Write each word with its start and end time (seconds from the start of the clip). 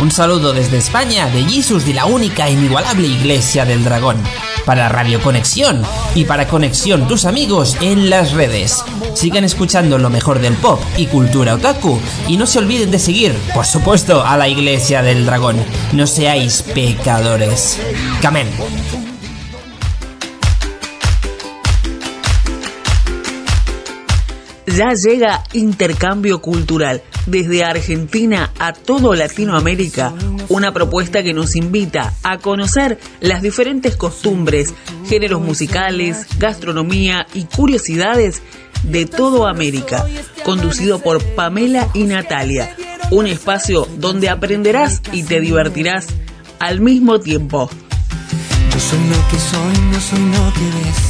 Un 0.00 0.10
saludo 0.10 0.54
desde 0.54 0.78
España 0.78 1.28
de 1.28 1.44
Jesus 1.44 1.84
de 1.84 1.92
la 1.92 2.06
única 2.06 2.48
e 2.48 2.52
inigualable 2.52 3.06
Iglesia 3.06 3.66
del 3.66 3.84
Dragón. 3.84 4.16
Para 4.64 4.88
Radio 4.88 5.20
Conexión 5.20 5.82
y 6.14 6.24
para 6.24 6.48
Conexión 6.48 7.06
tus 7.06 7.26
amigos 7.26 7.76
en 7.82 8.08
las 8.08 8.32
redes. 8.32 8.82
Sigan 9.12 9.44
escuchando 9.44 9.98
lo 9.98 10.08
mejor 10.08 10.38
del 10.38 10.54
pop 10.54 10.80
y 10.96 11.04
cultura 11.06 11.54
otaku 11.54 12.00
y 12.26 12.38
no 12.38 12.46
se 12.46 12.60
olviden 12.60 12.90
de 12.90 12.98
seguir, 12.98 13.34
por 13.52 13.66
supuesto, 13.66 14.24
a 14.24 14.38
la 14.38 14.48
Iglesia 14.48 15.02
del 15.02 15.26
Dragón. 15.26 15.56
No 15.92 16.06
seáis 16.06 16.62
pecadores. 16.62 17.78
Camen. 18.22 18.48
Ya 24.66 24.94
llega 24.94 25.42
Intercambio 25.52 26.40
Cultural 26.40 27.02
desde 27.26 27.64
Argentina 27.64 28.52
a 28.58 28.72
todo 28.72 29.14
Latinoamérica, 29.14 30.12
una 30.48 30.72
propuesta 30.72 31.22
que 31.22 31.32
nos 31.32 31.56
invita 31.56 32.14
a 32.22 32.38
conocer 32.38 32.98
las 33.20 33.42
diferentes 33.42 33.96
costumbres, 33.96 34.74
géneros 35.06 35.40
musicales, 35.40 36.26
gastronomía 36.38 37.26
y 37.34 37.44
curiosidades 37.44 38.42
de 38.82 39.06
todo 39.06 39.46
América, 39.46 40.06
conducido 40.44 41.00
por 41.00 41.22
Pamela 41.34 41.88
y 41.94 42.04
Natalia, 42.04 42.74
un 43.10 43.26
espacio 43.26 43.86
donde 43.98 44.28
aprenderás 44.28 45.02
y 45.12 45.22
te 45.24 45.40
divertirás 45.40 46.06
al 46.58 46.80
mismo 46.80 47.20
tiempo. 47.20 47.70
Yo 48.72 48.80
soy 48.80 48.98
lo 49.08 49.28
que 49.28 49.38
soy, 49.38 49.84
no 49.92 50.00
soy 50.00 50.18
lo 50.20 50.52
que 50.54 50.84
ves. 50.84 51.09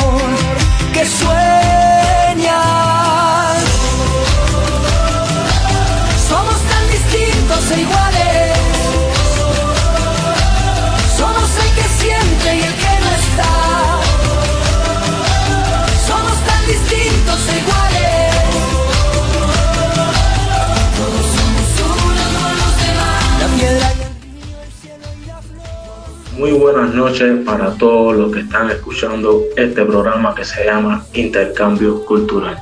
noches 27.01 27.43
para 27.43 27.73
todos 27.77 28.15
los 28.15 28.31
que 28.31 28.41
están 28.41 28.69
escuchando 28.69 29.41
este 29.57 29.83
programa 29.83 30.35
que 30.35 30.45
se 30.45 30.63
llama 30.65 31.03
Intercambio 31.13 32.05
Cultural. 32.05 32.59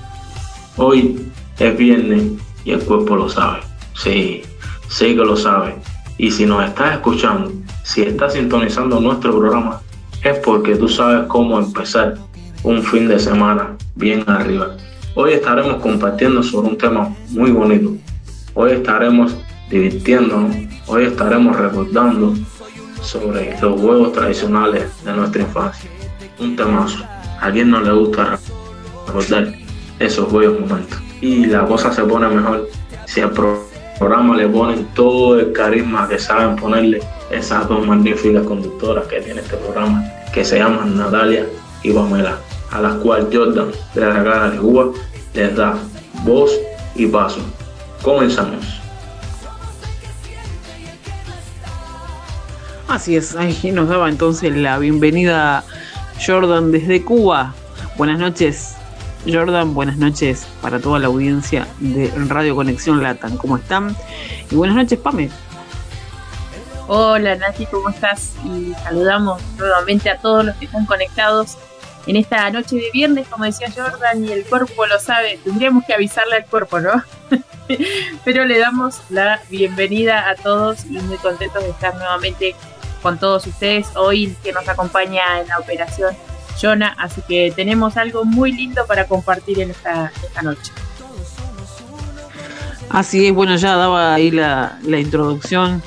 Hoy 0.77 1.29
es 1.59 1.77
viernes 1.77 2.23
y 2.63 2.72
el 2.72 2.79
cuerpo 2.85 3.17
lo 3.17 3.27
sabe. 3.27 3.59
Sí, 3.95 4.44
sí 4.88 5.07
que 5.07 5.25
lo 5.25 5.35
sabe. 5.35 5.75
Y 6.17 6.31
si 6.31 6.45
nos 6.45 6.63
estás 6.63 6.94
escuchando, 6.94 7.51
si 7.83 8.03
estás 8.03 8.31
sintonizando 8.31 9.01
nuestro 9.01 9.38
programa, 9.38 9.81
es 10.23 10.38
porque 10.39 10.77
tú 10.77 10.88
sabes 10.88 11.27
cómo 11.27 11.59
empezar 11.59 12.16
un 12.63 12.81
fin 12.81 13.09
de 13.09 13.19
semana 13.19 13.75
bien 13.95 14.23
arriba. 14.27 14.77
Hoy 15.16 15.33
estaremos 15.33 15.81
compartiendo 15.81 16.41
sobre 16.44 16.69
un 16.69 16.77
tema 16.77 17.13
muy 17.31 17.51
bonito. 17.51 17.91
Hoy 18.53 18.71
estaremos 18.71 19.35
divirtiéndonos. 19.69 20.56
Hoy 20.88 21.03
estaremos 21.03 21.57
recordando 21.57 22.35
sobre 23.01 23.59
los 23.61 23.79
juegos 23.79 24.13
tradicionales 24.13 24.83
de 25.03 25.13
nuestra 25.13 25.41
infancia. 25.41 25.89
Un 26.39 26.55
temazo. 26.55 27.03
A 27.41 27.51
quien 27.51 27.69
no 27.71 27.79
le 27.81 27.91
gusta 27.91 28.37
recordar 29.07 29.53
esos 29.99 30.31
buenos 30.31 30.59
momentos. 30.59 30.99
Y 31.21 31.45
la 31.45 31.65
cosa 31.65 31.91
se 31.91 32.03
pone 32.03 32.27
mejor 32.27 32.69
si 33.05 33.21
al 33.21 33.31
pro- 33.31 33.67
programa 33.97 34.35
le 34.38 34.47
ponen 34.47 34.88
todo 34.93 35.39
el 35.39 35.51
carisma 35.51 36.07
que 36.07 36.17
saben 36.19 36.55
ponerle 36.55 37.01
esas 37.31 37.67
dos 37.67 37.85
magníficas 37.85 38.43
conductoras 38.43 39.05
que 39.07 39.19
tiene 39.21 39.41
este 39.41 39.57
programa, 39.57 40.03
que 40.33 40.45
se 40.45 40.57
llaman 40.59 40.97
Natalia 40.97 41.45
y 41.83 41.91
Pamela, 41.91 42.38
a 42.71 42.81
las 42.81 42.95
cuales 42.95 43.27
Jordan 43.33 43.71
de 43.93 44.01
la 44.01 44.23
cara 44.23 44.49
de 44.51 44.57
Cuba 44.57 44.85
les 45.33 45.55
da 45.55 45.75
voz 46.23 46.51
y 46.95 47.07
paso. 47.07 47.39
Comenzamos. 48.01 48.78
Así 52.89 53.16
es, 53.16 53.35
ahí 53.35 53.72
nos 53.72 53.88
daba 53.88 54.09
entonces 54.09 54.51
la 54.51 54.79
bienvenida 54.79 55.63
Jordan 56.25 56.72
desde 56.72 57.03
Cuba. 57.03 57.53
Buenas 57.97 58.17
noches, 58.17 58.73
Jordan, 59.31 59.75
buenas 59.75 59.97
noches 59.97 60.47
para 60.59 60.79
toda 60.79 60.97
la 60.97 61.05
audiencia 61.05 61.67
de 61.79 62.11
Radio 62.27 62.55
Conexión 62.55 63.03
Latam. 63.03 63.38
¿Cómo 63.38 63.57
están? 63.57 63.95
Y 64.50 64.55
buenas 64.55 64.75
noches, 64.75 64.97
Pame. 64.97 65.29
Hola 66.88 67.35
Nati, 67.35 67.67
¿cómo 67.67 67.89
estás? 67.89 68.33
Y 68.44 68.73
saludamos 68.83 69.39
nuevamente 69.59 70.09
a 70.09 70.17
todos 70.17 70.44
los 70.44 70.56
que 70.56 70.66
están 70.66 70.88
conectados 70.88 71.59
en 72.07 72.16
esta 72.16 72.50
noche 72.50 72.77
de 72.77 72.89
viernes, 72.91 73.27
como 73.27 73.45
decía 73.45 73.67
Jordan, 73.71 74.25
y 74.25 74.31
el 74.31 74.44
cuerpo 74.45 74.88
lo 74.88 75.00
sabe. 75.00 75.39
Tendríamos 75.44 75.83
que 75.85 75.94
avisarle 75.94 76.38
al 76.38 76.45
cuerpo, 76.47 76.79
¿no? 76.79 77.03
Pero 78.25 78.45
le 78.45 78.57
damos 78.57 79.00
la 79.11 79.39
bienvenida 79.47 80.27
a 80.27 80.33
todos 80.33 80.85
y 80.85 80.94
muy 80.94 81.17
contentos 81.17 81.61
de 81.61 81.69
estar 81.69 81.94
nuevamente 81.94 82.56
con 83.01 83.19
todos 83.19 83.47
ustedes 83.47 83.87
hoy 83.95 84.35
que 84.43 84.51
nos 84.51 84.67
acompaña 84.67 85.41
en 85.41 85.47
la 85.47 85.59
operación 85.59 86.15
Jonah. 86.61 86.95
Así 86.97 87.21
que 87.27 87.53
tenemos 87.55 87.97
algo 87.97 88.25
muy 88.25 88.51
lindo 88.51 88.85
para 88.85 89.07
compartir 89.07 89.59
en 89.59 89.71
esta, 89.71 90.11
esta 90.23 90.41
noche. 90.41 90.71
Así 92.89 93.27
es, 93.27 93.33
bueno, 93.33 93.55
ya 93.55 93.75
daba 93.75 94.15
ahí 94.15 94.31
la, 94.31 94.79
la 94.83 94.99
introducción 94.99 95.83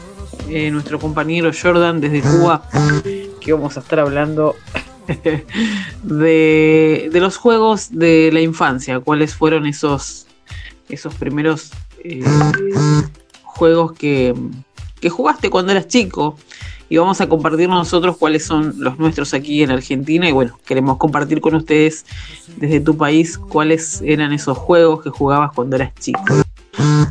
eh, 0.49 0.71
nuestro 0.71 0.99
compañero 0.99 1.51
Jordan 1.51 2.01
desde 2.01 2.21
Cuba, 2.21 2.63
que 3.41 3.53
vamos 3.53 3.77
a 3.77 3.81
estar 3.81 4.01
hablando 4.01 4.55
de, 6.03 7.09
de 7.13 7.21
los 7.21 7.37
juegos 7.37 7.89
de 7.91 8.31
la 8.33 8.41
infancia, 8.41 9.01
cuáles 9.01 9.35
fueron 9.35 9.67
esos, 9.67 10.27
esos 10.89 11.15
primeros 11.15 11.71
eh, 12.05 12.25
juegos 13.45 13.93
que, 13.93 14.35
que 15.01 15.11
jugaste 15.11 15.49
cuando 15.49 15.73
eras 15.73 15.89
chico. 15.89 16.37
Y 16.93 16.99
vamos 16.99 17.23
a 17.23 17.27
compartir 17.27 17.71
nosotros 17.71 18.19
cuáles 18.19 18.45
son 18.45 18.75
los 18.77 18.99
nuestros 18.99 19.33
aquí 19.33 19.63
en 19.63 19.71
Argentina. 19.71 20.29
Y 20.29 20.33
bueno, 20.33 20.61
queremos 20.67 20.99
compartir 20.99 21.41
con 21.41 21.55
ustedes 21.55 22.05
desde 22.59 22.81
tu 22.81 22.99
país 22.99 23.39
cuáles 23.39 24.03
eran 24.03 24.31
esos 24.35 24.59
juegos 24.59 25.03
que 25.03 25.09
jugabas 25.09 25.53
cuando 25.55 25.77
eras 25.77 25.95
chico 25.99 26.23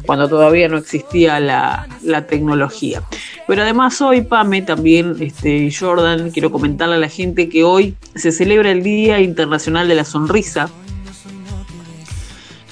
cuando 0.05 0.27
todavía 0.27 0.67
no 0.67 0.77
existía 0.77 1.39
la, 1.39 1.87
la 2.03 2.27
tecnología. 2.27 3.01
Pero 3.47 3.63
además 3.63 3.99
hoy, 4.01 4.21
Pame, 4.21 4.61
también, 4.61 5.15
este, 5.19 5.71
Jordan, 5.71 6.29
quiero 6.29 6.51
comentarle 6.51 6.95
a 6.95 6.99
la 6.99 7.09
gente 7.09 7.49
que 7.49 7.63
hoy 7.63 7.95
se 8.13 8.31
celebra 8.31 8.69
el 8.69 8.83
Día 8.83 9.19
Internacional 9.19 9.87
de 9.87 9.95
la 9.95 10.05
Sonrisa, 10.05 10.69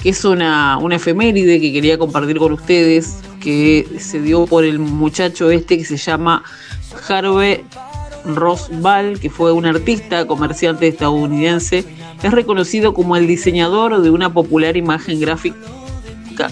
que 0.04 0.10
es 0.10 0.24
una, 0.26 0.78
una 0.78 0.98
efeméride 0.98 1.60
que 1.60 1.74
quería 1.74 1.98
compartir 1.98 2.38
con 2.38 2.52
ustedes, 2.52 3.20
que 3.40 3.88
se 4.00 4.22
dio 4.22 4.46
por 4.46 4.64
el 4.64 4.78
muchacho 4.78 5.50
este 5.50 5.78
que 5.78 5.86
se 5.86 5.98
llama 5.98 6.44
Harvey 7.08 7.64
Rosval, 8.26 9.20
que 9.20 9.30
fue 9.30 9.52
un 9.52 9.66
artista 9.66 10.26
comerciante 10.28 10.88
estadounidense, 10.88 11.86
es 12.22 12.32
reconocido 12.32 12.94
como 12.94 13.16
el 13.16 13.28
diseñador 13.28 14.02
de 14.02 14.10
una 14.10 14.32
popular 14.32 14.76
imagen 14.78 15.20
gráfica 15.20 15.58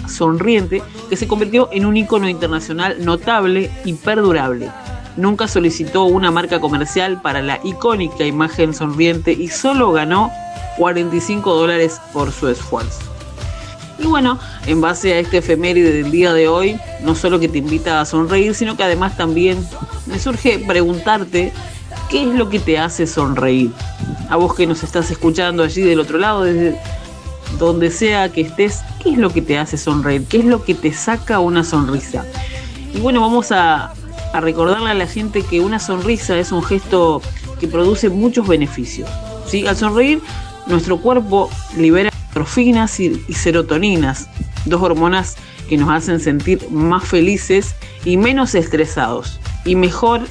sonriente 0.06 0.82
que 1.08 1.16
se 1.16 1.26
convirtió 1.26 1.68
en 1.72 1.86
un 1.86 1.96
icono 1.96 2.28
internacional 2.28 3.04
notable 3.04 3.70
y 3.84 3.94
perdurable. 3.94 4.70
nunca 5.16 5.48
solicitó 5.48 6.04
una 6.04 6.30
marca 6.30 6.60
comercial 6.60 7.20
para 7.20 7.42
la 7.42 7.58
icónica 7.64 8.24
imagen 8.24 8.72
sonriente 8.72 9.32
y 9.32 9.48
solo 9.48 9.90
ganó 9.90 10.30
45 10.76 11.54
dólares 11.54 12.00
por 12.12 12.30
su 12.30 12.46
esfuerzo. 12.48 13.07
Y 13.98 14.06
bueno, 14.06 14.38
en 14.66 14.80
base 14.80 15.12
a 15.14 15.18
este 15.18 15.38
efeméride 15.38 15.92
del 15.92 16.10
día 16.10 16.32
de 16.32 16.48
hoy, 16.48 16.78
no 17.02 17.14
solo 17.14 17.40
que 17.40 17.48
te 17.48 17.58
invita 17.58 18.00
a 18.00 18.04
sonreír, 18.04 18.54
sino 18.54 18.76
que 18.76 18.84
además 18.84 19.16
también 19.16 19.58
me 20.06 20.18
surge 20.18 20.58
preguntarte 20.60 21.52
qué 22.08 22.22
es 22.22 22.34
lo 22.34 22.48
que 22.48 22.60
te 22.60 22.78
hace 22.78 23.06
sonreír. 23.06 23.72
A 24.30 24.36
vos 24.36 24.54
que 24.54 24.66
nos 24.66 24.82
estás 24.82 25.10
escuchando 25.10 25.62
allí 25.62 25.82
del 25.82 26.00
otro 26.00 26.18
lado, 26.18 26.44
desde 26.44 26.78
donde 27.58 27.90
sea 27.90 28.30
que 28.30 28.42
estés, 28.42 28.82
qué 29.02 29.10
es 29.10 29.18
lo 29.18 29.30
que 29.30 29.42
te 29.42 29.58
hace 29.58 29.76
sonreír, 29.76 30.24
qué 30.28 30.38
es 30.38 30.44
lo 30.44 30.62
que 30.62 30.74
te 30.74 30.92
saca 30.92 31.40
una 31.40 31.64
sonrisa. 31.64 32.24
Y 32.94 33.00
bueno, 33.00 33.20
vamos 33.20 33.52
a, 33.52 33.92
recordarle 34.40 34.90
a 34.90 34.94
la 34.94 35.06
gente 35.06 35.42
que 35.42 35.60
una 35.60 35.78
sonrisa 35.78 36.38
es 36.38 36.52
un 36.52 36.62
gesto 36.62 37.22
que 37.58 37.66
produce 37.66 38.10
muchos 38.10 38.46
beneficios. 38.46 39.08
¿sí? 39.46 39.66
Al 39.66 39.76
sonreír, 39.76 40.20
nuestro 40.66 40.98
cuerpo 40.98 41.48
libera 41.76 42.10
y, 42.98 43.32
serotoninas, 43.32 44.28
dos 44.64 44.82
hormonas 44.82 45.36
que 45.68 45.76
nos 45.76 45.90
hacen 45.90 46.20
sentir 46.20 46.68
más 46.70 47.04
felices 47.04 47.74
y 48.04 48.16
menos 48.16 48.54
estresados. 48.54 49.40
Y 49.64 49.74
mejor, 49.74 50.22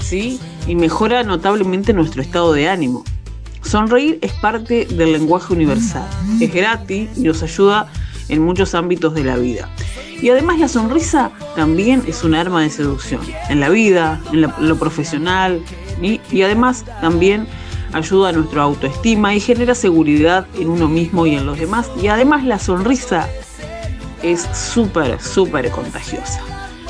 ¿sí? 0.00 0.40
Y 0.66 0.74
mejora 0.74 1.22
notablemente 1.22 1.92
nuestro 1.92 2.22
estado 2.22 2.52
de 2.52 2.68
ánimo. 2.68 3.04
Sonreír 3.62 4.18
es 4.22 4.32
parte 4.32 4.86
del 4.86 5.12
lenguaje 5.12 5.52
universal. 5.52 6.08
Es 6.40 6.52
gratis 6.52 7.10
y 7.16 7.20
nos 7.20 7.42
ayuda 7.42 7.88
en 8.28 8.42
muchos 8.42 8.74
ámbitos 8.74 9.14
de 9.14 9.24
la 9.24 9.36
vida. 9.36 9.68
Y 10.22 10.28
además 10.28 10.58
la 10.58 10.68
sonrisa 10.68 11.30
también 11.56 12.02
es 12.06 12.24
un 12.24 12.34
arma 12.34 12.62
de 12.62 12.70
seducción 12.70 13.22
en 13.48 13.60
la 13.60 13.68
vida, 13.68 14.20
en, 14.32 14.42
la, 14.42 14.54
lo 14.60 14.78
profesional 14.78 15.62
y 16.02 16.42
además 16.42 16.84
también 17.00 17.46
ayuda 17.92 18.30
a 18.30 18.32
nuestra 18.32 18.62
autoestima 18.62 19.34
y 19.34 19.40
genera 19.40 19.74
seguridad 19.74 20.46
en 20.58 20.68
uno 20.68 20.88
mismo 20.88 21.26
y 21.26 21.34
en 21.34 21.46
los 21.46 21.58
demás. 21.58 21.90
Y 22.00 22.08
además 22.08 22.44
la 22.44 22.58
sonrisa 22.58 23.28
es 24.22 24.42
súper, 24.52 25.20
súper 25.20 25.70
contagiosa. 25.70 26.40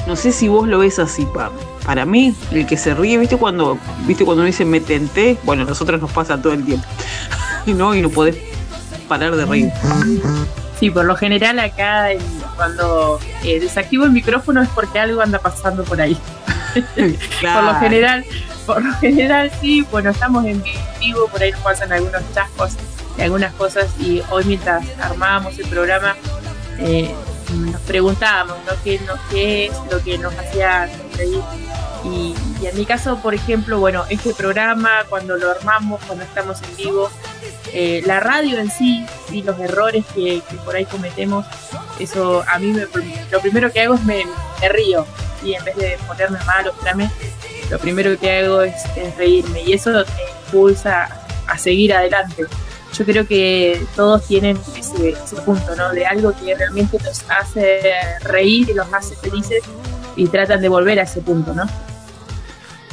No 0.06 0.16
sé 0.16 0.32
si 0.32 0.48
vos 0.48 0.66
lo 0.66 0.78
ves 0.78 0.98
así, 0.98 1.26
Pam. 1.34 1.52
Para 1.84 2.04
mí, 2.04 2.34
el 2.50 2.66
que 2.66 2.76
se 2.76 2.94
ríe, 2.94 3.18
¿viste 3.18 3.36
cuando, 3.36 3.78
¿viste 4.06 4.24
cuando 4.24 4.42
uno 4.42 4.46
dice 4.46 4.64
me 4.64 4.80
tenté? 4.80 5.38
Bueno, 5.44 5.62
a 5.62 5.66
nosotros 5.66 6.00
nos 6.00 6.10
pasa 6.12 6.40
todo 6.40 6.52
el 6.52 6.64
tiempo. 6.64 6.86
y 7.66 7.74
no, 7.74 7.94
y 7.94 8.02
no 8.02 8.10
podés 8.10 8.36
parar 9.08 9.34
de 9.34 9.44
reír. 9.44 9.72
Sí, 10.78 10.90
por 10.90 11.04
lo 11.04 11.14
general 11.16 11.58
acá 11.58 12.08
cuando 12.56 13.20
eh, 13.42 13.60
desactivo 13.60 14.04
el 14.04 14.12
micrófono 14.12 14.62
es 14.62 14.68
porque 14.70 14.98
algo 14.98 15.20
anda 15.20 15.38
pasando 15.38 15.84
por 15.84 16.00
ahí. 16.00 16.16
Claro. 17.40 17.66
por 17.66 17.74
lo 17.74 17.80
general, 17.80 18.24
por 18.74 18.84
lo 18.84 18.94
general 18.94 19.50
sí, 19.60 19.84
bueno, 19.90 20.10
estamos 20.10 20.44
en 20.44 20.62
vivo, 21.00 21.26
por 21.26 21.42
ahí 21.42 21.50
nos 21.50 21.60
pasan 21.60 21.90
algunos 21.92 22.22
chascos 22.32 22.74
y 23.18 23.22
algunas 23.22 23.52
cosas 23.54 23.90
y 23.98 24.22
hoy 24.30 24.44
mientras 24.44 24.86
armábamos 25.00 25.58
el 25.58 25.66
programa 25.66 26.14
eh, 26.78 27.12
nos 27.52 27.80
preguntábamos 27.80 28.58
¿no? 28.64 28.72
¿Qué, 28.84 29.00
no, 29.00 29.14
qué 29.28 29.66
es 29.66 29.72
lo 29.90 30.00
que 30.04 30.18
nos 30.18 30.32
hacía 30.38 30.88
sonreír. 30.88 31.42
Y, 32.04 32.34
en 32.62 32.76
mi 32.76 32.86
caso, 32.86 33.20
por 33.20 33.34
ejemplo, 33.34 33.80
bueno, 33.80 34.04
este 34.08 34.34
programa, 34.34 34.90
cuando 35.08 35.36
lo 35.36 35.50
armamos, 35.50 36.00
cuando 36.06 36.24
estamos 36.24 36.62
en 36.62 36.76
vivo, 36.76 37.10
eh, 37.72 38.02
la 38.06 38.20
radio 38.20 38.58
en 38.58 38.70
sí 38.70 39.04
y 39.32 39.42
los 39.42 39.58
errores 39.58 40.04
que, 40.14 40.42
por 40.64 40.76
ahí 40.76 40.84
cometemos, 40.84 41.44
eso 41.98 42.44
a 42.46 42.58
mí 42.60 42.72
me, 42.72 42.86
lo 43.30 43.40
primero 43.40 43.72
que 43.72 43.80
hago 43.80 43.94
es 43.94 44.04
me, 44.04 44.24
río 44.68 45.04
y 45.42 45.54
en 45.54 45.64
vez 45.64 45.76
de 45.76 45.98
ponerme 46.06 46.38
mal 46.44 46.68
o 46.68 46.72
lo 47.70 47.78
primero 47.78 48.18
que 48.18 48.30
hago 48.30 48.62
es, 48.62 48.74
reírme 49.16 49.62
y 49.62 49.72
eso 49.72 50.04
te 50.04 50.22
impulsa 50.46 51.08
a, 51.46 51.58
seguir 51.58 51.92
adelante 51.92 52.46
yo 52.92 53.04
creo 53.04 53.26
que 53.26 53.80
todos 53.94 54.26
tienen 54.26 54.58
ese, 54.76 55.14
punto, 55.44 55.76
¿no? 55.76 55.92
De 55.92 56.06
algo 56.06 56.32
que 56.32 56.54
realmente 56.56 56.98
los 57.04 57.24
hace 57.30 57.80
reír 58.24 58.68
y 58.68 58.74
los 58.74 58.92
hace 58.92 59.14
felices 59.14 59.62
y 60.16 60.26
tratan 60.26 60.60
de 60.60 60.68
volver 60.68 60.98
a 60.98 61.04
ese 61.04 61.20
punto, 61.20 61.54
¿no? 61.54 61.64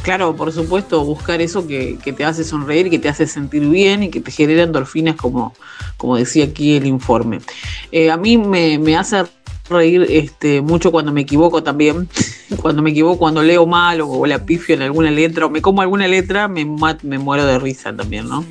Claro, 0.04 0.36
por 0.36 0.54
supuesto, 0.54 1.04
buscar 1.04 1.42
eso 1.42 1.68
que, 1.68 1.98
que 2.02 2.14
te 2.14 2.24
hace 2.24 2.44
sonreír, 2.44 2.90
que 2.90 3.00
te 3.00 3.10
hace 3.10 3.28
sentir 3.28 3.68
bien 3.68 4.04
y 4.04 4.10
que 4.10 4.22
te 4.22 4.32
genera 4.32 4.64
endorfinas, 4.64 5.16
como, 5.16 5.54
como 5.98 6.16
decía 6.16 6.46
aquí 6.46 6.78
el 6.78 6.86
informe. 6.86 7.40
Eh, 7.92 8.10
a 8.10 8.16
mí 8.16 8.38
me, 8.38 8.78
me 8.80 8.96
hace 8.96 9.26
reír 9.70 10.06
este, 10.10 10.62
mucho 10.62 10.92
cuando 10.92 11.12
me 11.12 11.22
equivoco 11.22 11.64
también. 11.64 12.08
Cuando 12.62 12.82
me 12.82 12.92
equivoco, 12.92 13.20
cuando 13.20 13.44
leo 13.44 13.66
mal 13.66 14.02
o, 14.02 14.10
o 14.10 14.26
la 14.26 14.46
pifio 14.46 14.76
en 14.76 14.82
alguna 14.82 15.12
letra 15.12 15.46
o 15.46 15.50
me 15.50 15.62
como 15.62 15.82
alguna 15.82 16.08
letra, 16.08 16.48
me, 16.48 16.66
muero 16.66 17.46
de 17.46 17.60
risa 17.60 17.96
también, 17.96 18.28
¿no? 18.28 18.46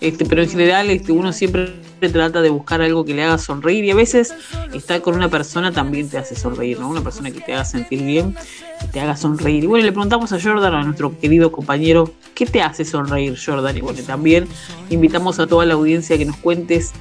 Este, 0.00 0.24
pero 0.26 0.42
en 0.42 0.50
general 0.50 0.90
este, 0.90 1.12
uno 1.12 1.32
siempre 1.32 1.74
trata 2.12 2.40
de 2.40 2.50
buscar 2.50 2.80
algo 2.82 3.04
que 3.04 3.14
le 3.14 3.24
haga 3.24 3.38
sonreír 3.38 3.84
y 3.84 3.90
a 3.90 3.94
veces 3.94 4.32
estar 4.72 5.00
con 5.00 5.16
una 5.16 5.28
persona 5.28 5.72
también 5.72 6.08
te 6.08 6.18
hace 6.18 6.36
sonreír, 6.36 6.78
¿no? 6.78 6.88
Una 6.88 7.00
persona 7.00 7.30
que 7.30 7.40
te 7.40 7.54
haga 7.54 7.64
sentir 7.64 8.02
bien, 8.04 8.36
que 8.80 8.86
te 8.92 9.00
haga 9.00 9.16
sonreír. 9.16 9.64
Y 9.64 9.66
bueno, 9.66 9.84
le 9.84 9.92
preguntamos 9.92 10.32
a 10.32 10.40
Jordan, 10.40 10.74
a 10.74 10.84
nuestro 10.84 11.18
querido 11.18 11.50
compañero, 11.50 12.12
¿qué 12.34 12.46
te 12.46 12.62
hace 12.62 12.84
sonreír, 12.84 13.36
Jordan? 13.44 13.76
Y 13.76 13.80
bueno, 13.80 14.00
también 14.06 14.46
invitamos 14.90 15.40
a 15.40 15.46
toda 15.46 15.66
la 15.66 15.74
audiencia 15.74 16.16
que 16.16 16.26
nos 16.26 16.36
cuentes 16.36 16.92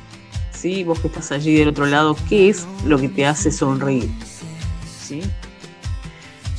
¿sí? 0.57 0.83
Vos 0.83 0.99
que 0.99 1.07
estás 1.07 1.31
allí 1.31 1.55
del 1.55 1.69
otro 1.69 1.85
lado, 1.85 2.15
¿qué 2.27 2.49
es 2.49 2.67
lo 2.85 2.97
que 2.97 3.09
te 3.09 3.25
hace 3.25 3.51
sonreír? 3.51 4.09
¿Sí? 4.99 5.21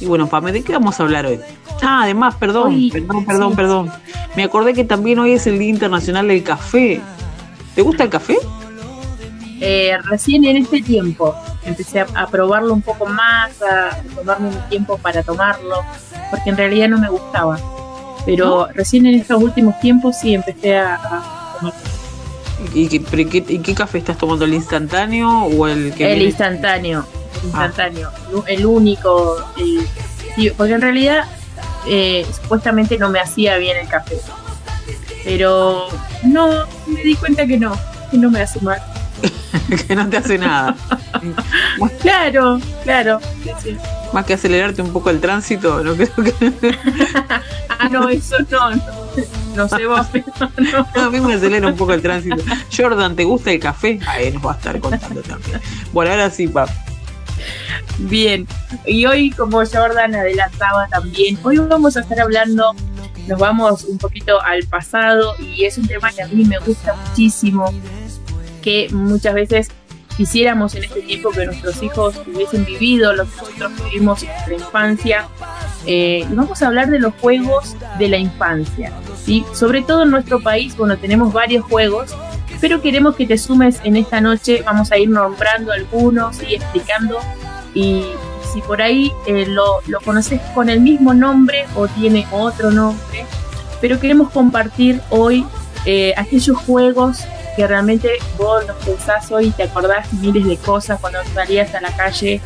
Y 0.00 0.06
bueno, 0.06 0.28
Pame, 0.28 0.52
¿de 0.52 0.62
qué 0.62 0.72
vamos 0.72 0.98
a 1.00 1.02
hablar 1.02 1.26
hoy? 1.26 1.40
Ah, 1.82 2.02
además, 2.04 2.36
perdón, 2.36 2.88
perdón, 2.90 3.24
perdón, 3.24 3.50
sí. 3.50 3.56
perdón. 3.56 3.92
Me 4.36 4.44
acordé 4.44 4.72
que 4.72 4.84
también 4.84 5.18
hoy 5.18 5.32
es 5.32 5.46
el 5.46 5.58
Día 5.58 5.68
Internacional 5.68 6.28
del 6.28 6.42
Café. 6.42 7.00
¿Te 7.74 7.82
gusta 7.82 8.04
el 8.04 8.10
café? 8.10 8.36
Eh, 9.60 9.96
recién 10.04 10.44
en 10.44 10.56
este 10.56 10.80
tiempo 10.82 11.34
empecé 11.64 12.00
a, 12.00 12.06
a, 12.14 12.28
probarlo 12.28 12.72
un 12.72 12.82
poco 12.82 13.06
más, 13.06 13.60
a 13.62 14.00
tomarme 14.14 14.48
un 14.48 14.68
tiempo 14.68 14.98
para 14.98 15.22
tomarlo, 15.22 15.82
porque 16.30 16.50
en 16.50 16.56
realidad 16.56 16.88
no 16.88 16.98
me 16.98 17.08
gustaba. 17.08 17.58
Pero 18.24 18.46
¿No? 18.46 18.66
recién 18.68 19.06
en 19.06 19.14
estos 19.14 19.42
últimos 19.42 19.78
tiempos 19.80 20.16
sí 20.20 20.34
empecé 20.34 20.76
a, 20.76 20.94
a 20.94 21.56
tomar 21.58 21.74
¿Y 22.74 22.88
qué, 22.88 23.02
qué, 23.26 23.44
¿Y 23.48 23.58
qué, 23.60 23.74
café 23.74 23.98
estás 23.98 24.18
tomando? 24.18 24.44
¿El 24.44 24.54
instantáneo 24.54 25.44
o 25.44 25.66
el 25.66 25.92
que.? 25.94 26.04
El 26.04 26.14
viene? 26.14 26.24
instantáneo. 26.24 27.06
El 27.40 27.44
instantáneo. 27.44 28.10
Ah. 28.12 28.44
El 28.48 28.66
único. 28.66 29.44
El, 29.56 29.86
sí, 30.34 30.50
porque 30.56 30.72
en 30.74 30.80
realidad, 30.80 31.24
eh, 31.86 32.26
supuestamente 32.42 32.98
no 32.98 33.10
me 33.10 33.20
hacía 33.20 33.56
bien 33.58 33.76
el 33.76 33.88
café. 33.88 34.16
Pero 35.24 35.88
no, 36.24 36.64
me 36.86 37.02
di 37.02 37.14
cuenta 37.14 37.46
que 37.46 37.58
no, 37.58 37.78
que 38.10 38.18
no 38.18 38.30
me 38.30 38.40
hace 38.40 38.60
mal. 38.60 38.80
que 39.86 39.96
no 39.96 40.08
te 40.08 40.16
hace 40.18 40.38
nada. 40.38 40.76
claro, 42.00 42.60
claro. 42.82 43.20
Sí, 43.42 43.50
sí. 43.62 43.76
Más 44.12 44.24
que 44.24 44.34
acelerarte 44.34 44.82
un 44.82 44.92
poco 44.92 45.10
el 45.10 45.20
tránsito, 45.20 45.82
no 45.82 45.94
creo 45.94 46.14
que. 46.16 46.74
ah, 47.68 47.88
no, 47.90 48.08
eso 48.08 48.36
no. 48.50 48.70
no. 48.70 48.82
No 49.56 49.68
sé 49.68 49.86
vos, 49.86 50.06
pero 50.12 50.24
no. 50.38 50.86
no. 50.94 51.02
A 51.02 51.10
mí 51.10 51.20
me 51.20 51.34
acelera 51.34 51.66
un 51.66 51.76
poco 51.76 51.92
el 51.92 52.02
tránsito. 52.02 52.36
Jordan, 52.74 53.16
¿te 53.16 53.24
gusta 53.24 53.50
el 53.50 53.60
café? 53.60 53.98
Ahí 54.06 54.30
nos 54.30 54.44
va 54.44 54.52
a 54.52 54.56
estar 54.56 54.78
contando 54.80 55.20
también. 55.22 55.60
Bueno, 55.92 56.12
ahora 56.12 56.30
sí, 56.30 56.46
pap. 56.46 56.68
Bien, 57.98 58.46
y 58.86 59.06
hoy 59.06 59.30
como 59.30 59.58
Jordan 59.58 60.14
adelantaba 60.14 60.86
también, 60.88 61.36
hoy 61.42 61.58
vamos 61.58 61.96
a 61.96 62.00
estar 62.00 62.20
hablando, 62.20 62.72
nos 63.26 63.38
vamos 63.38 63.84
un 63.84 63.98
poquito 63.98 64.40
al 64.40 64.62
pasado 64.64 65.34
y 65.40 65.64
es 65.64 65.78
un 65.78 65.88
tema 65.88 66.12
que 66.12 66.22
a 66.22 66.28
mí 66.28 66.44
me 66.44 66.58
gusta 66.60 66.94
muchísimo, 66.94 67.72
que 68.68 68.88
muchas 68.92 69.32
veces 69.32 69.70
quisiéramos 70.18 70.74
en 70.74 70.84
este 70.84 71.00
tiempo 71.00 71.30
que 71.30 71.46
nuestros 71.46 71.82
hijos 71.82 72.20
hubiesen 72.26 72.66
vivido 72.66 73.14
lo 73.14 73.24
que 73.24 73.30
nosotros 73.40 73.72
vivimos 73.84 74.22
en 74.22 74.28
nuestra 74.28 74.54
infancia. 74.54 75.28
Eh, 75.86 76.26
y 76.30 76.34
vamos 76.34 76.60
a 76.60 76.66
hablar 76.66 76.90
de 76.90 76.98
los 76.98 77.14
juegos 77.14 77.76
de 77.98 78.08
la 78.08 78.18
infancia. 78.18 78.92
¿sí? 79.24 79.42
Sobre 79.54 79.80
todo 79.80 80.02
en 80.02 80.10
nuestro 80.10 80.42
país, 80.42 80.76
bueno, 80.76 80.98
tenemos 80.98 81.32
varios 81.32 81.64
juegos, 81.64 82.14
pero 82.60 82.82
queremos 82.82 83.16
que 83.16 83.26
te 83.26 83.38
sumes 83.38 83.80
en 83.84 83.96
esta 83.96 84.20
noche. 84.20 84.60
Vamos 84.66 84.92
a 84.92 84.98
ir 84.98 85.08
nombrando 85.08 85.72
algunos 85.72 86.42
y 86.42 86.56
explicando. 86.56 87.20
Y 87.72 88.04
si 88.52 88.60
por 88.60 88.82
ahí 88.82 89.10
eh, 89.26 89.46
lo, 89.46 89.80
lo 89.86 90.00
conoces 90.02 90.42
con 90.54 90.68
el 90.68 90.82
mismo 90.82 91.14
nombre 91.14 91.64
o 91.74 91.88
tiene 91.88 92.26
otro 92.32 92.70
nombre, 92.70 93.24
pero 93.80 93.98
queremos 93.98 94.30
compartir 94.30 95.00
hoy 95.08 95.46
eh, 95.86 96.12
aquellos 96.18 96.58
juegos 96.58 97.24
que 97.58 97.66
realmente 97.66 98.12
vos 98.36 98.64
los 98.68 98.76
pensás 98.84 99.32
hoy 99.32 99.46
y 99.46 99.50
te 99.50 99.64
acordás 99.64 100.12
miles 100.12 100.46
de 100.46 100.56
cosas 100.58 101.00
cuando 101.00 101.18
salías 101.34 101.74
a 101.74 101.80
la 101.80 101.90
calle 101.96 102.40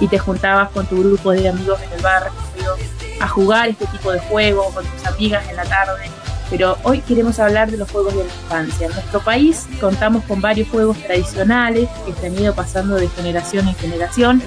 y 0.00 0.08
te 0.08 0.18
juntabas 0.18 0.70
con 0.70 0.86
tu 0.86 1.00
grupo 1.00 1.32
de 1.32 1.50
amigos 1.50 1.78
en 1.82 1.92
el 1.92 2.00
barrio 2.00 2.32
a 3.20 3.28
jugar 3.28 3.68
este 3.68 3.84
tipo 3.88 4.10
de 4.10 4.20
juegos 4.20 4.72
con 4.72 4.86
tus 4.86 5.04
amigas 5.04 5.46
en 5.50 5.56
la 5.56 5.64
tarde. 5.64 6.10
Pero 6.48 6.78
hoy 6.82 7.02
queremos 7.02 7.38
hablar 7.40 7.70
de 7.70 7.76
los 7.76 7.90
juegos 7.90 8.14
de 8.14 8.24
la 8.24 8.32
infancia. 8.32 8.86
En 8.86 8.94
nuestro 8.94 9.20
país 9.20 9.66
contamos 9.82 10.24
con 10.24 10.40
varios 10.40 10.66
juegos 10.70 10.96
tradicionales 10.96 11.86
que 12.06 12.14
se 12.14 12.28
han 12.28 12.38
ido 12.38 12.54
pasando 12.54 12.94
de 12.94 13.08
generación 13.08 13.68
en 13.68 13.74
generación. 13.74 14.42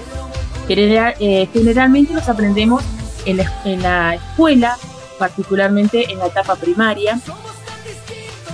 General, 0.68 1.14
eh, 1.20 1.48
generalmente 1.54 2.16
los 2.16 2.28
aprendemos 2.28 2.84
en 3.26 3.38
la, 3.84 4.16
escuela, 4.16 4.78
particularmente 5.20 6.12
en 6.12 6.18
la 6.18 6.26
etapa 6.26 6.56
primaria. 6.56 7.20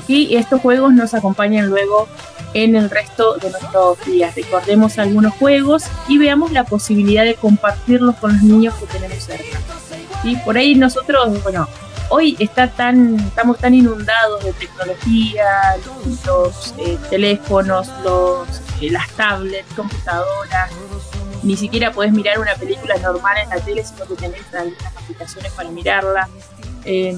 Y 0.08 0.36
estos 0.36 0.62
juegos 0.62 0.94
nos 0.94 1.14
acompañan 1.14 1.70
luego 1.70 2.08
en 2.54 2.76
el 2.76 2.90
resto 2.90 3.36
de 3.38 3.50
nuestros 3.50 4.06
días. 4.06 4.36
Recordemos 4.36 4.98
algunos 5.00 5.34
juegos 5.36 5.86
y 6.08 6.18
veamos 6.18 6.52
la 6.52 6.64
posibilidad 6.64 7.24
de 7.24 7.36
compartirlos 7.36 8.16
con 8.18 8.34
los 8.34 8.44
niños 8.44 8.76
que 8.76 8.86
tenemos 8.86 9.24
cerca. 9.24 9.60
Y 10.24 10.38
por 10.38 10.58
ahí 10.58 10.76
nosotros, 10.76 11.42
bueno, 11.44 11.68
hoy 12.10 12.36
está 12.40 12.68
tan, 12.68 13.20
estamos 13.20 13.58
tan 13.58 13.74
inundados 13.74 14.44
de 14.44 14.54
tecnología, 14.54 15.76
los 16.26 16.74
eh, 16.78 16.98
teléfonos, 17.10 17.90
los, 18.04 18.48
eh, 18.82 18.92
las 18.92 19.10
tablets, 19.12 19.74
computadoras, 19.74 20.72
ni 21.44 21.58
siquiera 21.58 21.92
podés 21.92 22.14
mirar 22.14 22.40
una 22.40 22.56
película 22.56 22.96
normal 22.98 23.38
en 23.44 23.50
la 23.50 23.60
tele, 23.60 23.84
sino 23.84 24.06
que 24.06 24.16
tenés 24.16 24.42
algunas 24.54 24.96
aplicaciones 24.96 25.52
para 25.52 25.70
mirarla. 25.70 26.30
Eh, 26.86 27.18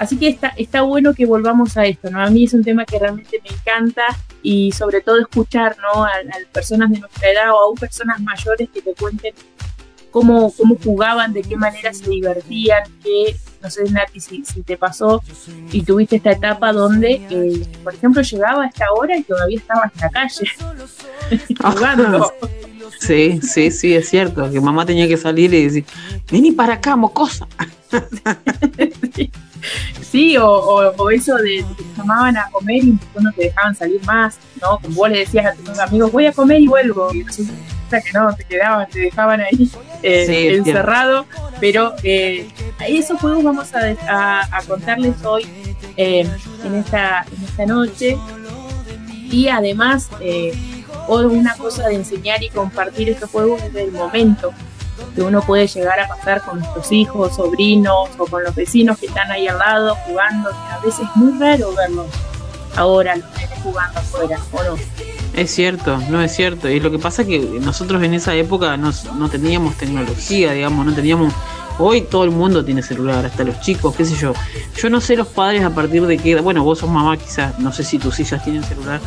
así 0.00 0.16
que 0.16 0.28
está, 0.28 0.48
está 0.56 0.80
bueno 0.80 1.12
que 1.12 1.26
volvamos 1.26 1.76
a 1.76 1.84
esto, 1.84 2.10
¿no? 2.10 2.22
A 2.22 2.30
mí 2.30 2.44
es 2.44 2.54
un 2.54 2.64
tema 2.64 2.86
que 2.86 2.98
realmente 2.98 3.38
me 3.44 3.54
encanta 3.54 4.06
y 4.42 4.72
sobre 4.72 5.02
todo 5.02 5.20
escuchar, 5.20 5.76
¿no? 5.76 6.04
A, 6.04 6.10
personas 6.52 6.90
de 6.90 7.00
nuestra 7.00 7.30
edad 7.30 7.52
o 7.52 7.60
aún 7.60 7.76
personas 7.76 8.18
mayores 8.18 8.70
que 8.70 8.80
te 8.80 8.94
cuenten 8.94 9.34
cómo, 10.10 10.52
cómo 10.56 10.76
jugaban, 10.82 11.34
de 11.34 11.42
qué 11.42 11.54
manera 11.54 11.92
se 11.92 12.08
divertían, 12.08 12.82
que 13.04 13.36
no 13.62 13.70
sé, 13.70 13.84
Nati, 13.90 14.20
si, 14.20 14.44
si 14.44 14.62
te 14.62 14.76
pasó 14.76 15.22
y 15.70 15.82
tuviste 15.82 16.16
esta 16.16 16.32
etapa 16.32 16.72
donde, 16.72 17.22
eh, 17.30 17.66
por 17.84 17.94
ejemplo, 17.94 18.22
llegaba 18.22 18.64
a 18.64 18.66
esta 18.68 18.86
hora 18.92 19.16
y 19.16 19.22
todavía 19.22 19.58
estaba 19.58 19.90
en 19.94 20.00
la 20.00 20.10
calle 20.10 20.48
jugando. 21.62 22.32
Sí, 22.98 23.40
sí, 23.42 23.70
sí, 23.70 23.94
es 23.94 24.10
cierto, 24.10 24.50
que 24.50 24.60
mamá 24.60 24.84
tenía 24.84 25.08
que 25.08 25.16
salir 25.16 25.54
y 25.54 25.64
decir, 25.64 25.84
vení 26.30 26.52
para 26.52 26.74
acá, 26.74 26.96
mocosa. 26.96 27.48
sí, 30.02 30.36
o, 30.36 30.46
o, 30.46 31.10
eso 31.10 31.36
de, 31.36 31.64
que 31.78 31.82
te 31.82 31.96
llamaban 31.96 32.36
a 32.36 32.50
comer 32.50 32.84
y 32.84 32.98
no 33.18 33.32
te 33.32 33.44
dejaban 33.44 33.74
salir 33.74 34.04
más, 34.04 34.38
¿no? 34.60 34.78
Como 34.80 34.94
vos 34.96 35.10
le 35.10 35.20
decías 35.20 35.46
a 35.46 35.54
tus 35.54 35.78
amigos, 35.78 36.12
voy 36.12 36.26
a 36.26 36.32
comer 36.32 36.60
y 36.60 36.66
vuelvo. 36.66 37.10
Y 37.14 37.24
que 37.98 38.12
no, 38.12 38.34
te 38.36 38.44
quedaban, 38.44 38.88
te 38.88 39.00
dejaban 39.00 39.40
ahí 39.40 39.70
eh, 40.02 40.54
encerrado. 40.56 41.26
Pero 41.60 41.94
eh, 42.02 42.48
esos 42.86 43.20
juegos 43.20 43.42
vamos 43.44 43.68
a, 43.74 44.56
a, 44.56 44.62
contarles 44.62 45.22
hoy 45.24 45.46
eh, 45.96 46.28
en, 46.64 46.74
esta, 46.74 47.24
en 47.36 47.44
esta 47.44 47.66
noche. 47.66 48.16
Y 49.30 49.48
además, 49.48 50.08
eh, 50.20 50.52
una 51.08 51.54
cosa 51.56 51.88
de 51.88 51.96
enseñar 51.96 52.42
y 52.42 52.50
compartir 52.50 53.10
estos 53.10 53.30
juegos 53.30 53.62
desde 53.62 53.84
el 53.84 53.92
momento 53.92 54.52
que 55.14 55.22
uno 55.22 55.40
puede 55.42 55.66
llegar 55.66 55.98
a 55.98 56.08
pasar 56.08 56.42
con 56.42 56.60
nuestros 56.60 56.92
hijos, 56.92 57.34
sobrinos 57.36 58.10
o 58.18 58.26
con 58.26 58.44
los 58.44 58.54
vecinos 58.54 58.98
que 58.98 59.06
están 59.06 59.30
ahí 59.30 59.48
al 59.48 59.58
lado 59.58 59.96
jugando, 60.06 60.50
que 60.50 60.56
a 60.56 60.78
veces 60.84 61.00
es 61.00 61.16
muy 61.16 61.38
raro 61.38 61.74
verlos 61.74 62.06
ahora, 62.76 63.16
los 63.16 63.30
nenes 63.36 63.58
jugando 63.62 63.98
afuera, 63.98 64.38
¿o 64.52 64.62
no? 64.62 64.76
Es 65.40 65.52
cierto, 65.52 65.96
no 66.10 66.20
es 66.20 66.36
cierto. 66.36 66.68
Y 66.68 66.80
lo 66.80 66.90
que 66.90 66.98
pasa 66.98 67.22
es 67.22 67.28
que 67.28 67.38
nosotros 67.38 68.02
en 68.02 68.12
esa 68.12 68.34
época 68.34 68.76
no, 68.76 68.90
no 69.16 69.30
teníamos 69.30 69.74
tecnología, 69.78 70.52
digamos, 70.52 70.84
no 70.84 70.92
teníamos... 70.92 71.32
Hoy 71.78 72.02
todo 72.02 72.24
el 72.24 72.30
mundo 72.30 72.62
tiene 72.62 72.82
celular, 72.82 73.24
hasta 73.24 73.42
los 73.44 73.58
chicos, 73.62 73.96
qué 73.96 74.04
sé 74.04 74.16
yo. 74.16 74.34
Yo 74.76 74.90
no 74.90 75.00
sé 75.00 75.16
los 75.16 75.28
padres 75.28 75.64
a 75.64 75.70
partir 75.70 76.06
de 76.06 76.18
qué... 76.18 76.38
Bueno, 76.42 76.62
vos 76.62 76.80
sos 76.80 76.90
mamá 76.90 77.16
quizás, 77.16 77.58
no 77.58 77.72
sé 77.72 77.84
si 77.84 77.98
tus 77.98 78.20
hijas 78.20 78.44
tienen 78.44 78.62
celular, 78.64 79.00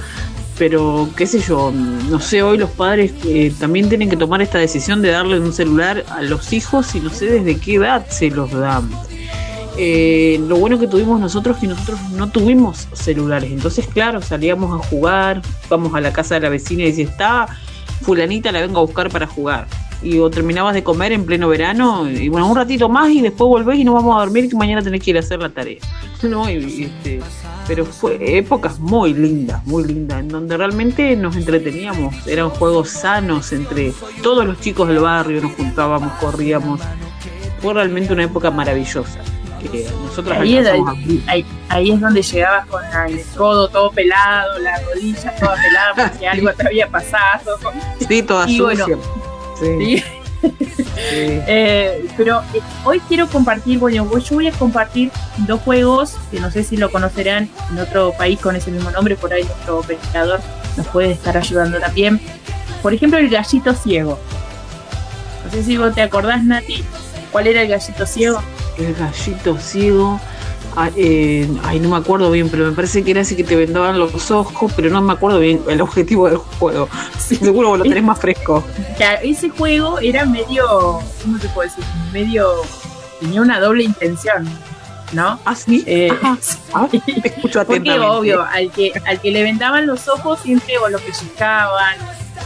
pero 0.57 1.07
qué 1.15 1.27
sé 1.27 1.39
yo, 1.39 1.71
no 1.71 2.19
sé, 2.19 2.41
hoy 2.41 2.57
los 2.57 2.71
padres 2.71 3.13
eh, 3.25 3.53
también 3.59 3.87
tienen 3.87 4.09
que 4.09 4.17
tomar 4.17 4.41
esta 4.41 4.57
decisión 4.57 5.03
de 5.03 5.11
darle 5.11 5.39
un 5.39 5.53
celular 5.53 6.03
a 6.09 6.23
los 6.23 6.51
hijos 6.51 6.95
y 6.95 6.99
no 6.99 7.11
sé 7.11 7.27
desde 7.27 7.59
qué 7.59 7.75
edad 7.75 8.07
se 8.09 8.31
los 8.31 8.49
dan. 8.49 8.89
Eh, 9.77 10.39
lo 10.47 10.57
bueno 10.57 10.77
que 10.77 10.87
tuvimos 10.87 11.19
nosotros 11.19 11.55
es 11.55 11.61
que 11.61 11.67
nosotros 11.67 11.99
no 12.11 12.29
tuvimos 12.29 12.87
celulares, 12.93 13.51
entonces 13.51 13.87
claro, 13.87 14.21
salíamos 14.21 14.79
a 14.79 14.87
jugar, 14.87 15.41
vamos 15.67 15.95
a 15.95 16.01
la 16.01 16.13
casa 16.13 16.35
de 16.35 16.41
la 16.41 16.49
vecina 16.49 16.83
y 16.83 16.87
decía, 16.87 17.05
está 17.05 17.47
fulanita, 18.03 18.51
la 18.51 18.61
vengo 18.61 18.79
a 18.79 18.81
buscar 18.83 19.09
para 19.09 19.25
jugar. 19.25 19.67
Y 20.03 20.19
o 20.19 20.29
terminabas 20.29 20.73
de 20.73 20.83
comer 20.83 21.13
en 21.13 21.25
pleno 21.25 21.47
verano 21.47 22.09
y 22.09 22.27
bueno, 22.27 22.47
un 22.47 22.57
ratito 22.57 22.89
más 22.89 23.09
y 23.09 23.21
después 23.21 23.47
volvés 23.47 23.79
y 23.79 23.85
nos 23.85 23.95
vamos 23.95 24.17
a 24.17 24.19
dormir 24.19 24.49
que 24.49 24.55
mañana 24.55 24.81
tenés 24.81 25.01
que 25.01 25.11
ir 25.11 25.17
a 25.17 25.21
hacer 25.21 25.39
la 25.39 25.49
tarea. 25.49 25.79
¿no? 26.23 26.47
Este, 26.47 27.21
pero 27.67 27.85
fue 27.85 28.37
épocas 28.37 28.79
muy 28.79 29.13
lindas, 29.13 29.65
muy 29.65 29.85
lindas, 29.85 30.19
en 30.19 30.27
donde 30.27 30.57
realmente 30.57 31.15
nos 31.15 31.35
entreteníamos, 31.35 32.27
eran 32.27 32.49
juegos 32.49 32.89
sanos 32.89 33.53
entre 33.53 33.93
todos 34.21 34.45
los 34.45 34.59
chicos 34.59 34.87
del 34.89 34.99
barrio, 34.99 35.41
nos 35.41 35.53
juntábamos, 35.53 36.11
corríamos, 36.19 36.81
fue 37.61 37.73
realmente 37.73 38.11
una 38.13 38.25
época 38.25 38.51
maravillosa. 38.51 39.19
Que 39.71 39.89
nosotros 40.03 40.37
ahí, 40.37 40.57
es, 40.57 40.67
ahí, 41.69 41.91
es 41.91 41.99
donde 41.99 42.21
llegabas 42.21 42.67
con 42.67 42.83
el 43.07 43.23
codo 43.35 43.67
todo 43.67 43.91
pelado, 43.91 44.59
la 44.59 44.79
rodilla 44.81 45.35
toda 45.35 45.55
pelada 45.55 46.09
porque 46.09 46.27
algo 46.27 46.53
te 46.53 46.67
había 46.67 46.87
pasado. 46.87 47.57
Sí, 48.07 48.23
toda 48.23 48.47
sucia. 48.47 48.97
sí. 49.59 50.03
Eh, 50.97 52.07
pero 52.17 52.41
eh, 52.53 52.61
hoy 52.83 52.99
quiero 53.07 53.27
compartir, 53.27 53.79
bueno, 53.79 54.09
yo 54.19 54.35
voy 54.35 54.47
a 54.47 54.51
compartir 54.51 55.11
dos 55.39 55.61
juegos 55.61 56.15
que 56.31 56.39
no 56.39 56.51
sé 56.51 56.63
si 56.63 56.77
lo 56.77 56.91
conocerán 56.91 57.49
en 57.71 57.79
otro 57.79 58.13
país 58.13 58.39
con 58.39 58.55
ese 58.55 58.71
mismo 58.71 58.91
nombre, 58.91 59.15
por 59.15 59.33
ahí 59.33 59.43
nuestro 59.43 59.81
pescador 59.81 60.39
nos 60.77 60.87
puede 60.87 61.11
estar 61.11 61.37
ayudando 61.37 61.79
también. 61.79 62.19
Por 62.81 62.93
ejemplo, 62.93 63.19
el 63.19 63.29
gallito 63.29 63.73
ciego. 63.73 64.19
No 65.45 65.51
sé 65.51 65.63
si 65.63 65.77
vos 65.77 65.93
te 65.93 66.01
acordás, 66.01 66.43
Nati, 66.43 66.83
cuál 67.31 67.47
era 67.47 67.61
el 67.61 67.69
gallito 67.69 68.05
ciego. 68.05 68.41
El 68.77 68.93
gallito 68.95 69.57
ciego 69.57 70.19
eh, 70.95 71.47
ay, 71.63 71.79
no 71.79 71.89
me 71.89 71.97
acuerdo 71.97 72.31
bien, 72.31 72.49
pero 72.49 72.65
me 72.65 72.71
parece 72.71 73.03
que 73.03 73.11
era 73.11 73.21
así 73.21 73.35
que 73.35 73.43
te 73.43 73.55
vendaban 73.55 73.99
los 73.99 74.31
ojos, 74.31 74.71
pero 74.75 74.89
no 74.89 75.01
me 75.01 75.13
acuerdo 75.13 75.39
bien 75.39 75.61
el 75.67 75.81
objetivo 75.81 76.27
del 76.27 76.37
juego. 76.37 76.89
seguro 77.19 77.69
vos 77.69 77.79
lo 77.79 77.83
tenés 77.83 78.03
más 78.03 78.19
fresco. 78.19 78.63
ese 79.21 79.49
juego 79.49 79.99
era 79.99 80.25
medio, 80.25 80.99
¿cómo 81.21 81.37
te 81.39 81.47
puedo 81.49 81.69
decir? 81.69 81.83
Medio, 82.11 82.47
tenía 83.19 83.41
una 83.41 83.59
doble 83.59 83.83
intención. 83.83 84.47
¿No? 85.11 85.39
Ah, 85.45 85.53
sí. 85.53 85.83
Eh, 85.85 86.09
ah, 86.73 86.87
escucho 87.23 87.63
Porque 87.65 87.99
obvio, 87.99 88.41
al 88.41 88.71
que, 88.71 88.91
al 89.05 89.21
que 89.21 89.29
le 89.29 89.43
vendaban 89.43 89.85
los 89.85 90.07
ojos 90.07 90.39
siempre 90.39 90.79
o 90.79 90.89
lo 90.89 90.97
pellizcaban, 90.97 91.97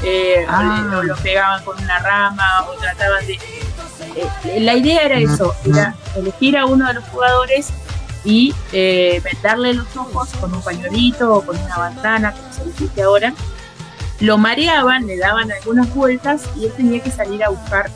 eh, 0.04 0.46
o, 0.94 1.02
lo 1.02 1.16
pegaban 1.16 1.64
con 1.64 1.82
una 1.82 1.98
rama, 2.00 2.66
o 2.68 2.74
trataban 2.74 3.26
de. 3.26 3.40
Eh, 4.18 4.60
la 4.62 4.76
idea 4.76 5.04
era 5.04 5.20
eso, 5.20 5.54
era 5.66 5.96
elegir 6.16 6.58
a 6.58 6.66
uno 6.66 6.88
de 6.88 6.96
los 6.96 7.04
jugadores 7.06 7.70
y 8.24 8.54
eh, 8.74 9.22
vendarle 9.24 9.74
los 9.74 9.96
ojos 9.96 10.30
con 10.40 10.54
un 10.54 10.62
pañuelito 10.62 11.34
o 11.34 11.46
con 11.46 11.58
una 11.58 11.78
bandana, 11.78 12.34
como 12.34 12.74
se 12.74 12.84
dice 12.84 13.04
ahora. 13.04 13.34
Lo 14.20 14.38
mareaban, 14.38 15.06
le 15.06 15.18
daban 15.18 15.52
algunas 15.52 15.94
vueltas 15.94 16.44
y 16.58 16.66
él 16.66 16.74
tenía 16.76 17.02
que 17.02 17.12
salir 17.12 17.44
a 17.44 17.50
buscar 17.50 17.92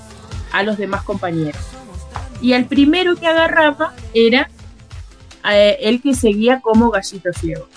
a 0.51 0.63
los 0.63 0.77
demás 0.77 1.03
compañeros. 1.03 1.61
Y 2.39 2.53
al 2.53 2.65
primero 2.65 3.15
que 3.15 3.27
agarraba 3.27 3.93
era 4.13 4.49
eh, 5.49 5.77
el 5.81 6.01
que 6.01 6.13
seguía 6.13 6.61
como 6.61 6.91
gallito 6.91 7.31
ciego. 7.33 7.67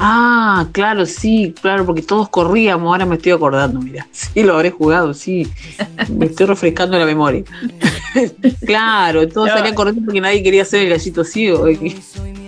Ah, 0.00 0.68
claro, 0.72 1.06
sí, 1.06 1.54
claro, 1.60 1.84
porque 1.84 2.02
todos 2.02 2.28
corríamos, 2.28 2.86
ahora 2.86 3.04
me 3.04 3.16
estoy 3.16 3.32
acordando, 3.32 3.80
mira, 3.80 4.06
sí 4.12 4.42
lo 4.42 4.54
habré 4.54 4.70
jugado, 4.70 5.12
sí, 5.12 5.50
me 6.08 6.26
estoy 6.26 6.46
refrescando 6.46 6.98
la 6.98 7.06
memoria. 7.06 7.44
claro, 8.66 9.26
todos 9.28 9.50
salían 9.50 9.74
corriendo 9.74 10.02
porque 10.04 10.20
nadie 10.20 10.42
quería 10.42 10.64
ser 10.64 10.82
el 10.82 10.90
gallito 10.90 11.24
ciego. 11.24 11.66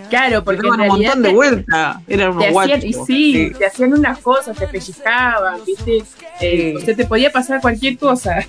Claro, 0.09 0.43
porque 0.43 0.63
daban 0.63 0.81
un 0.81 0.89
montón 0.89 1.23
de 1.23 1.33
vueltas, 1.33 1.99
eran 2.09 2.37
unos 2.37 2.51
guachos. 2.51 2.85
Y 2.85 2.93
sí, 3.07 3.53
te 3.57 3.67
hacían 3.67 3.93
unas 3.93 4.19
cosas, 4.19 4.57
te 4.57 4.67
pellizcaban, 4.67 5.61
¿viste? 5.65 6.03
Eh, 6.41 6.75
o 6.77 6.81
sea, 6.81 6.97
te 6.97 7.07
podía 7.07 7.31
pasar 7.31 7.61
cualquier 7.61 7.97
cosa. 7.97 8.45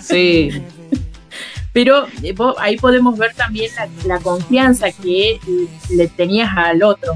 Sí. 0.00 0.50
Pero 1.72 2.06
eh, 2.22 2.34
ahí 2.58 2.76
podemos 2.76 3.16
ver 3.16 3.34
también 3.34 3.70
la 4.06 4.18
confianza 4.18 4.90
que 4.90 5.38
le 5.90 6.08
tenías 6.08 6.50
al 6.56 6.82
otro 6.82 7.12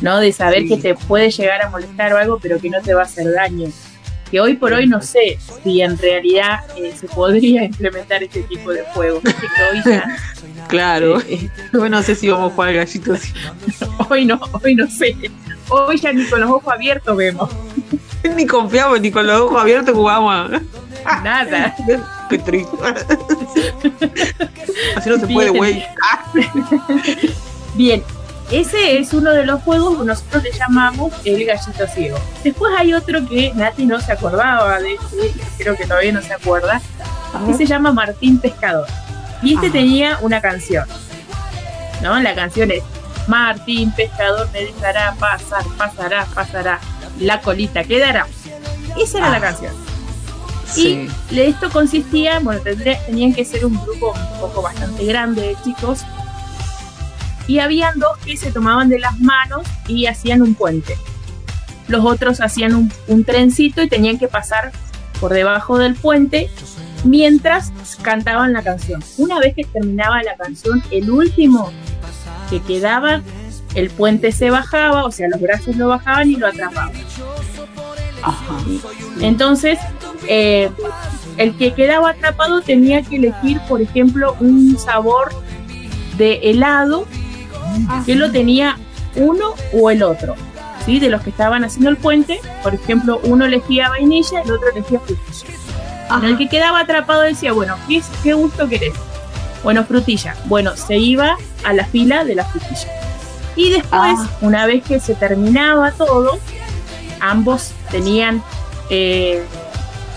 ¿no? 0.00 0.18
De 0.18 0.32
saber 0.32 0.66
que 0.66 0.76
te 0.76 0.94
puede 0.94 1.30
llegar 1.30 1.62
a 1.62 1.70
molestar 1.70 2.12
o 2.12 2.18
algo, 2.18 2.38
pero 2.40 2.60
que 2.60 2.70
no 2.70 2.80
te 2.80 2.94
va 2.94 3.02
a 3.02 3.04
hacer 3.04 3.32
daño. 3.32 3.68
Que 4.30 4.40
hoy 4.40 4.54
por 4.54 4.72
hoy 4.72 4.86
no 4.86 5.02
sé 5.02 5.38
si 5.62 5.80
en 5.82 5.98
realidad 5.98 6.60
eh, 6.76 6.94
se 6.98 7.08
podría 7.08 7.64
implementar 7.64 8.22
este 8.22 8.42
tipo 8.42 8.72
de 8.72 8.84
juegos. 8.94 9.22
claro. 10.68 11.20
Eh, 11.22 11.48
bueno, 11.72 11.96
no 11.96 12.02
sé 12.02 12.14
si 12.14 12.28
vamos 12.28 12.52
a 12.52 12.54
jugar 12.54 12.68
al 12.70 12.76
gallito 12.76 13.12
así. 13.12 13.32
hoy 14.08 14.24
no, 14.24 14.40
hoy 14.62 14.74
no 14.74 14.88
sé. 14.88 15.16
Hoy 15.68 15.98
ya 15.98 16.12
ni 16.12 16.24
con 16.26 16.40
los 16.40 16.50
ojos 16.50 16.72
abiertos 16.72 17.16
vemos. 17.16 17.50
ni 18.36 18.46
confiamos, 18.46 19.00
ni 19.00 19.10
con 19.10 19.26
los 19.26 19.40
ojos 19.40 19.60
abiertos 19.60 19.94
jugamos. 19.94 20.50
Nada. 21.22 21.74
Qué 22.28 22.38
triste. 22.38 22.76
Así 24.96 25.10
no 25.10 25.18
se 25.18 25.26
puede, 25.26 25.50
güey. 25.50 25.84
Bien, 27.74 28.02
ese 28.50 28.98
es 28.98 29.12
uno 29.12 29.30
de 29.32 29.44
los 29.46 29.62
juegos 29.62 29.98
que 29.98 30.04
nosotros 30.04 30.42
le 30.42 30.52
llamamos 30.52 31.12
el 31.24 31.44
gallito 31.44 31.86
ciego. 31.86 32.18
Después 32.42 32.72
hay 32.76 32.92
otro 32.94 33.26
que 33.28 33.52
Nati 33.54 33.86
no 33.86 34.00
se 34.00 34.12
acordaba 34.12 34.78
de 34.80 34.94
este, 34.94 35.32
creo 35.58 35.76
que 35.76 35.84
todavía 35.86 36.12
no 36.12 36.22
se 36.22 36.32
acuerda, 36.34 36.80
que 37.46 37.54
se 37.54 37.66
llama 37.66 37.92
Martín 37.92 38.38
Pescador. 38.38 38.86
Y 39.42 39.54
este 39.54 39.70
tenía 39.70 40.18
una 40.20 40.40
canción, 40.40 40.86
¿no? 42.02 42.18
La 42.20 42.34
canción 42.34 42.70
es 42.70 42.82
Martín, 43.26 43.92
pescador, 43.92 44.48
me 44.52 44.64
dejará 44.64 45.14
pasar, 45.18 45.64
pasará, 45.78 46.26
pasará, 46.34 46.80
la 47.20 47.40
colita 47.40 47.84
quedará. 47.84 48.26
Esa 49.00 49.18
era 49.18 49.30
la 49.30 49.36
Ah. 49.36 49.40
canción. 49.40 49.72
Sí. 50.66 51.08
Y 51.30 51.40
esto 51.40 51.70
consistía, 51.70 52.38
bueno, 52.40 52.60
tendría- 52.60 52.98
tenían 53.06 53.32
que 53.34 53.44
ser 53.44 53.64
un 53.66 53.80
grupo 53.82 54.12
un 54.12 54.40
poco 54.40 54.62
bastante 54.62 55.04
grande 55.04 55.42
de 55.42 55.56
chicos. 55.64 56.00
Y 57.50 57.58
habían 57.58 57.98
dos 57.98 58.16
que 58.24 58.36
se 58.36 58.52
tomaban 58.52 58.88
de 58.88 59.00
las 59.00 59.18
manos 59.18 59.66
y 59.88 60.06
hacían 60.06 60.40
un 60.40 60.54
puente. 60.54 60.96
Los 61.88 62.04
otros 62.04 62.40
hacían 62.40 62.76
un, 62.76 62.92
un 63.08 63.24
trencito 63.24 63.82
y 63.82 63.88
tenían 63.88 64.20
que 64.20 64.28
pasar 64.28 64.70
por 65.20 65.32
debajo 65.32 65.76
del 65.76 65.96
puente 65.96 66.48
mientras 67.02 67.72
cantaban 68.02 68.52
la 68.52 68.62
canción. 68.62 69.02
Una 69.18 69.40
vez 69.40 69.56
que 69.56 69.64
terminaba 69.64 70.22
la 70.22 70.36
canción, 70.36 70.80
el 70.92 71.10
último 71.10 71.72
que 72.50 72.62
quedaba, 72.62 73.20
el 73.74 73.90
puente 73.90 74.30
se 74.30 74.50
bajaba, 74.50 75.04
o 75.04 75.10
sea, 75.10 75.26
los 75.28 75.40
brazos 75.40 75.74
lo 75.74 75.88
bajaban 75.88 76.30
y 76.30 76.36
lo 76.36 76.46
atrapaban. 76.46 76.92
Ajá. 78.22 78.58
Entonces, 79.22 79.76
eh, 80.28 80.70
el 81.36 81.56
que 81.56 81.74
quedaba 81.74 82.10
atrapado 82.10 82.60
tenía 82.60 83.02
que 83.02 83.16
elegir, 83.16 83.60
por 83.68 83.82
ejemplo, 83.82 84.36
un 84.38 84.78
sabor 84.78 85.32
de 86.16 86.34
helado 86.44 87.08
que 88.06 88.14
lo 88.14 88.30
tenía 88.30 88.76
uno 89.16 89.54
o 89.72 89.90
el 89.90 90.02
otro. 90.02 90.34
¿sí? 90.86 90.98
De 90.98 91.08
los 91.10 91.20
que 91.22 91.30
estaban 91.30 91.64
haciendo 91.64 91.90
el 91.90 91.96
puente, 91.96 92.40
por 92.62 92.74
ejemplo, 92.74 93.20
uno 93.24 93.44
elegía 93.46 93.88
vainilla, 93.90 94.40
el 94.42 94.50
otro 94.52 94.68
elegía 94.74 95.00
frutilla. 95.00 95.46
En 96.18 96.24
el 96.24 96.38
que 96.38 96.48
quedaba 96.48 96.80
atrapado 96.80 97.20
decía, 97.22 97.52
bueno, 97.52 97.76
¿qué, 97.86 98.02
qué 98.22 98.32
gusto 98.34 98.68
querés? 98.68 98.94
Bueno, 99.62 99.84
frutilla. 99.84 100.34
Bueno, 100.46 100.76
se 100.76 100.96
iba 100.96 101.36
a 101.64 101.72
la 101.72 101.84
fila 101.84 102.24
de 102.24 102.34
la 102.34 102.44
frutilla. 102.46 102.88
Y 103.56 103.70
después, 103.70 104.14
Ah. 104.18 104.28
una 104.40 104.64
vez 104.66 104.82
que 104.82 104.98
se 105.00 105.14
terminaba 105.14 105.92
todo, 105.92 106.38
ambos 107.20 107.72
tenían 107.90 108.42
eh, 108.88 109.44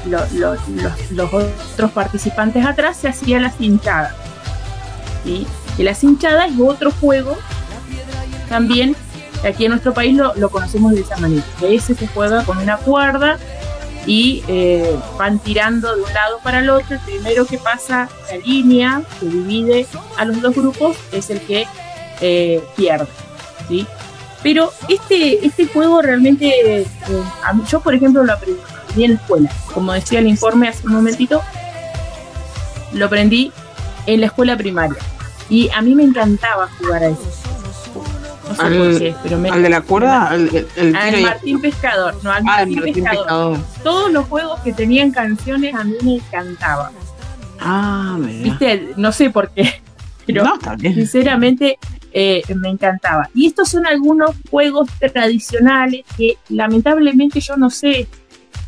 lo- 0.06 0.26
lo- 0.34 0.56
los, 0.56 1.12
los 1.12 1.34
otros 1.34 1.92
participantes 1.92 2.66
atrás, 2.66 2.98
se 2.98 3.08
hacía 3.10 3.40
la 3.40 3.52
cinchada. 3.52 4.16
¿sí? 5.24 5.46
Y 5.78 5.84
la 5.84 5.96
cinchada 5.96 6.46
es 6.46 6.54
otro 6.60 6.92
juego 6.92 7.38
también, 8.50 8.96
aquí 9.44 9.66
en 9.66 9.72
nuestro 9.72 9.94
país 9.94 10.16
lo, 10.16 10.36
lo 10.36 10.50
conocemos 10.50 10.94
de 10.94 11.02
esa 11.02 11.18
manera. 11.18 11.44
Ese 11.62 11.96
se 11.96 12.08
juega 12.08 12.44
con 12.44 12.58
una 12.58 12.78
cuerda 12.78 13.40
y 14.06 14.44
eh, 14.48 14.98
van 15.18 15.40
tirando 15.40 15.96
de 15.96 16.04
un 16.04 16.14
lado 16.14 16.40
para 16.44 16.60
el 16.60 16.70
otro. 16.70 16.96
El 16.96 17.00
primero 17.02 17.46
que 17.46 17.58
pasa 17.58 18.10
la 18.30 18.38
línea 18.38 19.02
que 19.20 19.26
divide 19.28 19.88
a 20.18 20.26
los 20.26 20.42
dos 20.42 20.56
grupos 20.56 20.98
es 21.12 21.30
el 21.30 21.40
que 21.42 21.66
eh, 22.22 22.62
pierde. 22.76 23.08
¿sí? 23.68 23.88
Pero 24.42 24.72
este, 24.90 25.46
este 25.46 25.68
juego 25.68 26.02
realmente, 26.02 26.82
eh, 26.82 26.88
yo 27.70 27.80
por 27.80 27.96
ejemplo 27.96 28.24
lo 28.24 28.34
aprendí 28.34 29.04
en 29.04 29.12
la 29.12 29.18
escuela. 29.18 29.50
Como 29.74 29.94
decía 29.94 30.20
el 30.20 30.28
informe 30.28 30.68
hace 30.68 30.86
un 30.86 30.94
momentito, 30.94 31.42
lo 32.92 33.06
aprendí 33.06 33.52
en 34.06 34.20
la 34.20 34.28
escuela 34.28 34.58
primaria. 34.58 34.98
Y 35.54 35.70
a 35.70 35.82
mí 35.84 35.94
me 35.94 36.04
encantaba 36.04 36.68
jugar 36.80 37.04
a 37.04 37.08
eso. 37.10 37.22
No 38.50 38.56
sé 38.56 38.62
Al- 38.62 38.78
por 38.78 39.00
qué, 39.00 39.16
pero 39.24 39.38
me... 39.38 39.50
¿Al 39.50 39.62
de 39.64 39.70
la 39.70 39.82
cuerda? 39.82 40.28
¿Al, 40.30 40.48
el, 40.50 40.68
el 40.76 40.96
al 40.96 41.06
tiro 41.10 41.20
y- 41.20 41.24
Martín 41.24 41.62
Pescador, 41.62 42.16
no, 42.24 42.32
al 42.32 42.38
Ah, 42.40 42.44
Martín, 42.44 42.82
Pescador. 42.82 43.18
Pescador. 43.18 43.58
Todos 43.84 44.12
los 44.12 44.26
juegos 44.28 44.60
que 44.62 44.74
tenían 44.74 45.12
canciones 45.12 45.76
a 45.76 45.84
mí 45.84 45.94
me 46.04 46.16
encantaban. 46.16 46.92
Ah, 47.60 48.18
mira. 48.20 48.44
¿Viste? 48.44 48.90
No 48.98 49.12
sé 49.12 49.30
por 49.30 49.52
qué, 49.52 49.82
pero 50.26 50.44
No, 50.44 50.58
sinceramente 50.82 51.78
eh, 52.12 52.42
me 52.56 52.70
encantaba. 52.70 53.30
Y 53.36 53.46
estos 53.46 53.70
son 53.70 53.86
algunos 53.86 54.32
juegos 54.50 54.90
tradicionales 55.14 56.04
que 56.18 56.38
lamentablemente 56.50 57.40
yo 57.42 57.58
no 57.58 57.70
sé 57.70 58.08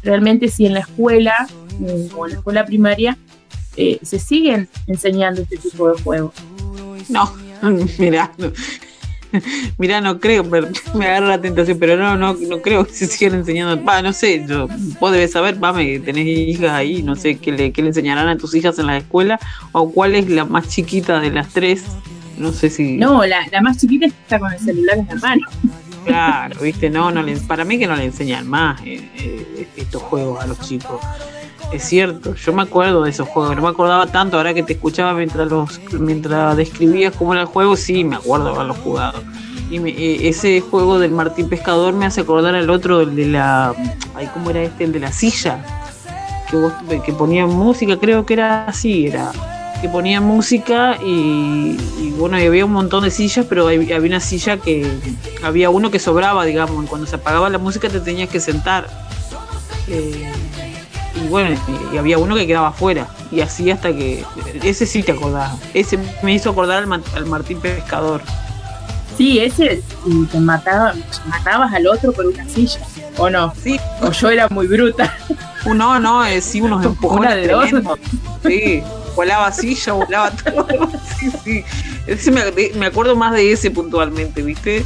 realmente 0.04 0.48
si 0.50 0.67
en 0.67 0.76
la 0.76 0.82
escuela 0.82 1.48
eh, 1.84 2.10
o 2.15 2.26
en 2.28 2.32
la 2.34 2.38
escuela 2.38 2.65
primaria 2.65 3.17
eh, 3.76 4.00
se 4.04 4.19
siguen 4.19 4.69
enseñando 4.88 5.41
este 5.41 5.58
tipo 5.58 5.91
de 5.91 6.02
juegos. 6.02 6.34
No, 7.10 7.34
mira, 8.00 8.32
no. 8.38 8.52
Mira, 9.78 10.02
no 10.02 10.20
creo, 10.20 10.44
me 10.96 11.08
agarra 11.08 11.28
la 11.28 11.41
tentación, 11.41 11.78
pero 11.80 11.98
no, 11.98 12.15
no, 12.15 12.34
no 12.34 12.62
creo 12.62 12.86
que 12.86 12.94
se 12.94 13.08
sigan 13.08 13.36
enseñando. 13.36 13.84
Va, 13.84 14.02
no 14.02 14.13
sé, 14.13 14.46
yo, 14.48 14.68
vos 15.00 15.12
debes 15.12 15.32
saber, 15.32 15.60
Pame, 15.60 15.86
que 15.86 16.00
tenés 16.00 16.26
hijas 16.26 16.72
ahí, 16.72 17.04
no 17.04 17.15
sé 17.15 17.38
qué 17.38 17.52
le, 17.52 17.72
qué 17.72 17.82
le 17.82 17.89
enseñarán 17.89 18.28
a 18.28 18.38
tus 18.38 18.56
hijas 18.56 18.80
en 18.80 18.88
la 18.88 18.98
escuela, 18.98 19.39
o 19.72 19.91
cuál 19.91 20.15
es 20.15 20.30
la 20.30 20.46
más 20.46 20.70
chiquita 20.70 21.20
de 21.20 21.32
las 21.32 21.50
tres. 21.50 21.84
No 22.38 22.52
sé 22.52 22.70
si. 22.70 22.98
No, 22.98 23.26
la, 23.26 23.48
la 23.52 23.62
más 23.62 23.78
chiquita 23.78 24.06
está 24.08 24.39
con 24.39 24.52
el 24.52 24.60
celular 24.60 24.98
en 24.98 25.08
la 25.08 25.15
mano. 25.15 25.48
Claro, 26.06 26.60
viste, 26.62 26.89
no, 26.89 27.10
no 27.12 27.24
le, 27.24 27.36
para 27.38 27.65
mí 27.65 27.80
que 27.80 27.88
no 27.88 27.96
le 27.96 28.06
enseñan 28.06 28.48
más 28.48 28.80
eh, 28.82 29.10
eh, 29.18 29.68
estos 29.76 30.04
juegos 30.04 30.44
a 30.44 30.48
los 30.48 30.60
chicos. 30.60 31.02
Es 31.73 31.84
cierto, 31.84 32.36
yo 32.36 32.54
me 32.54 32.62
acuerdo 32.62 33.04
de 33.04 33.10
esos 33.10 33.28
juegos, 33.28 33.56
no 33.56 33.62
me 33.62 33.67
acordaba 33.67 34.08
tanto 34.08 34.38
ahora 34.38 34.54
que 34.54 34.63
te 34.63 34.73
escuchaba 34.73 35.13
mientras 35.13 35.49
los 35.49 35.82
mientras 35.99 36.56
describías 36.56 37.13
cómo 37.17 37.34
era 37.34 37.41
el 37.41 37.47
juego, 37.47 37.75
sí, 37.75 38.04
me 38.06 38.15
acuerdo 38.15 38.49
haberlo 38.56 38.73
jugado. 38.75 39.21
Y 39.69 39.80
me- 39.80 39.89
eh, 39.89 40.30
ese 40.30 40.62
juego 40.62 40.99
del 40.99 41.12
Martín 41.12 41.49
Pescador 41.49 41.93
me 41.93 42.06
hace 42.06 42.21
acordar 42.21 42.56
al 42.56 42.69
otro, 42.69 43.01
el 43.01 43.15
de 43.15 43.25
la. 43.28 43.73
Ay, 44.13 44.30
¿cómo 44.34 44.51
era 44.51 44.62
este? 44.62 44.86
El 44.86 44.91
de 44.93 44.99
la 44.99 45.12
silla. 45.12 45.65
Que, 46.49 46.56
vos, 46.56 46.71
que 47.04 47.12
ponía 47.13 47.45
música, 47.47 47.97
creo 47.97 48.25
que 48.25 48.36
era 48.36 48.65
así, 48.67 49.08
era. 49.08 49.32
Que 49.82 49.89
ponía 49.89 50.21
música 50.21 50.97
y, 51.04 51.78
y 51.99 52.13
bueno, 52.17 52.38
había 52.38 52.63
un 52.63 52.71
montón 52.71 53.04
de 53.04 53.12
sillas, 53.12 53.45
pero 53.49 53.67
había 53.67 53.97
una 53.97 54.19
silla 54.19 54.58
que. 54.58 54.88
Había 55.43 55.71
uno 55.71 55.89
que 55.91 55.99
sobraba, 55.99 56.45
digamos, 56.45 56.88
cuando 56.88 57.08
se 57.08 57.15
apagaba 57.15 57.49
la 57.49 57.58
música 57.58 57.89
te 57.89 57.99
tenías 57.99 58.30
que 58.30 58.39
sentar. 58.39 58.88
Eh, 59.88 60.32
y 61.26 61.28
bueno, 61.28 61.60
y, 61.92 61.98
había 61.98 62.18
uno 62.18 62.36
que 62.36 62.46
quedaba 62.46 62.68
afuera. 62.70 63.08
Y 63.32 63.42
así 63.42 63.72
hasta 63.72 63.90
que. 63.92 64.24
Ese 64.64 64.86
sí 64.86 65.02
te 65.04 65.12
acordás. 65.14 65.54
Ese 65.74 65.98
me 66.22 66.34
hizo 66.34 66.52
acordar 66.52 66.84
al, 66.84 67.04
al 67.16 67.26
Martín 67.26 67.60
Pescador. 67.60 68.22
Sí, 69.18 69.40
ese 69.40 69.82
te 70.32 70.40
mataba, 70.40 70.94
matabas 71.28 71.74
al 71.74 71.88
otro 71.88 72.12
por 72.12 72.26
una 72.26 72.48
silla, 72.50 72.80
¿o 73.18 73.30
no? 73.30 73.54
Sí, 73.62 73.80
O 74.02 74.12
yo 74.12 74.30
era 74.30 74.50
muy 74.50 74.68
bruta. 74.68 75.18
no, 75.66 76.00
no, 76.00 76.26
eh, 76.26 76.42
sí, 76.42 76.60
unos 76.62 76.86
empujones 76.86 77.28
Una 77.28 77.36
de 77.36 77.48
dos. 77.48 77.64
tremendos. 77.70 78.00
Sí, 78.46 78.84
volaba 79.16 79.52
silla, 79.52 79.94
volaba 79.94 80.32
todo. 80.32 80.68
Sí, 81.18 81.32
sí. 81.44 81.64
Ese 82.08 82.30
me, 82.30 82.42
me 82.78 82.86
acuerdo 82.88 83.16
más 83.16 83.32
de 83.34 83.54
ese 83.54 83.72
puntualmente, 83.72 84.42
¿viste? 84.42 84.86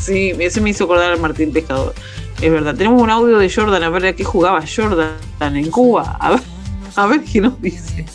Sí, 0.00 0.32
ese 0.38 0.60
me 0.60 0.70
hizo 0.70 0.84
acordar 0.84 1.12
al 1.12 1.20
Martín 1.20 1.52
Pescador. 1.52 1.94
Es 2.40 2.50
verdad. 2.50 2.74
Tenemos 2.74 3.02
un 3.02 3.10
audio 3.10 3.38
de 3.38 3.50
Jordan, 3.50 3.82
a 3.82 3.90
ver 3.90 4.06
a 4.06 4.12
qué 4.14 4.24
jugaba 4.24 4.64
Jordan 4.66 5.18
en 5.40 5.70
Cuba. 5.70 6.16
A 6.18 6.30
ver, 6.30 6.40
a 6.96 7.06
ver 7.06 7.22
qué 7.22 7.40
nos 7.42 7.60
dice. 7.60 8.06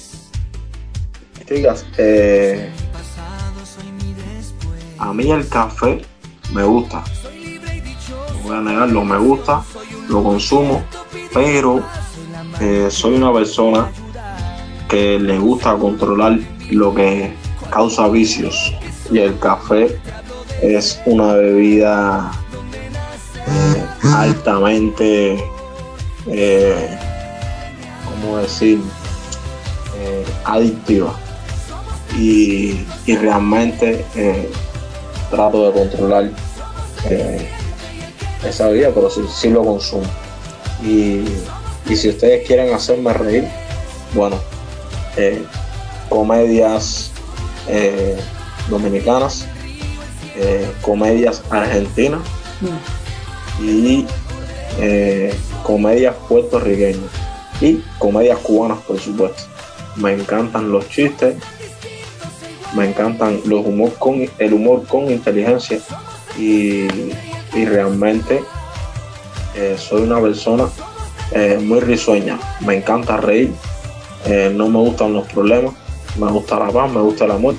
Chicas, 1.47 1.85
eh, 1.99 2.71
a 4.97 5.13
mí 5.13 5.29
el 5.29 5.47
café 5.47 6.01
me 6.51 6.63
gusta. 6.63 7.03
No 8.33 8.39
voy 8.49 8.57
a 8.57 8.61
negarlo, 8.61 9.05
me 9.05 9.17
gusta, 9.19 9.63
lo 10.09 10.23
consumo, 10.23 10.83
pero 11.31 11.83
eh, 12.59 12.87
soy 12.89 13.15
una 13.15 13.31
persona 13.31 13.91
que 14.89 15.19
le 15.19 15.37
gusta 15.37 15.75
controlar 15.75 16.39
lo 16.71 16.95
que 16.95 17.31
causa 17.69 18.07
vicios. 18.07 18.73
Y 19.11 19.19
el 19.19 19.37
café 19.37 19.99
es 20.63 20.99
una 21.05 21.33
bebida 21.33 22.31
altamente, 24.03 25.43
eh, 26.27 26.99
¿cómo 28.05 28.37
decir? 28.37 28.79
Eh, 29.97 30.25
adictiva 30.43 31.15
y, 32.17 32.85
realmente 33.07 34.05
eh, 34.15 34.51
trato 35.31 35.65
de 35.65 35.79
controlar 35.79 36.29
eh, 37.09 37.47
esa 38.45 38.67
vida, 38.69 38.91
pero 38.93 39.09
sí, 39.09 39.49
lo 39.49 39.63
consumo. 39.63 40.05
Y, 40.83 41.23
si 41.95 42.09
ustedes 42.09 42.45
quieren 42.45 42.73
hacerme 42.73 43.13
reír, 43.13 43.47
bueno, 44.13 44.37
comedias 46.09 47.11
dominicanas, 48.69 49.45
comedias 50.81 51.41
argentinas 51.49 52.21
y 53.61 54.05
eh, 54.79 55.33
comedias 55.63 56.15
puertorriqueñas 56.27 57.11
y 57.61 57.81
comedias 57.99 58.39
cubanas, 58.39 58.79
por 58.79 58.99
supuesto. 58.99 59.43
Me 59.95 60.13
encantan 60.13 60.71
los 60.71 60.89
chistes, 60.89 61.35
me 62.75 62.89
encantan 62.89 63.39
los 63.45 63.65
humor 63.65 63.93
con 63.97 64.29
el 64.37 64.53
humor 64.53 64.85
con 64.87 65.09
inteligencia 65.09 65.79
y, 66.37 66.87
y 67.53 67.65
realmente 67.65 68.43
eh, 69.55 69.75
soy 69.77 70.01
una 70.01 70.19
persona 70.19 70.67
eh, 71.31 71.59
muy 71.61 71.79
risueña. 71.79 72.37
Me 72.59 72.75
encanta 72.75 73.17
reír, 73.17 73.51
no 74.53 74.67
me 74.69 74.79
gustan 74.79 75.13
los 75.13 75.27
problemas 75.27 75.75
me 76.17 76.31
gusta 76.31 76.59
la 76.59 76.71
paz, 76.71 76.91
me 76.91 77.01
gusta 77.01 77.25
el 77.25 77.31
amor. 77.31 77.55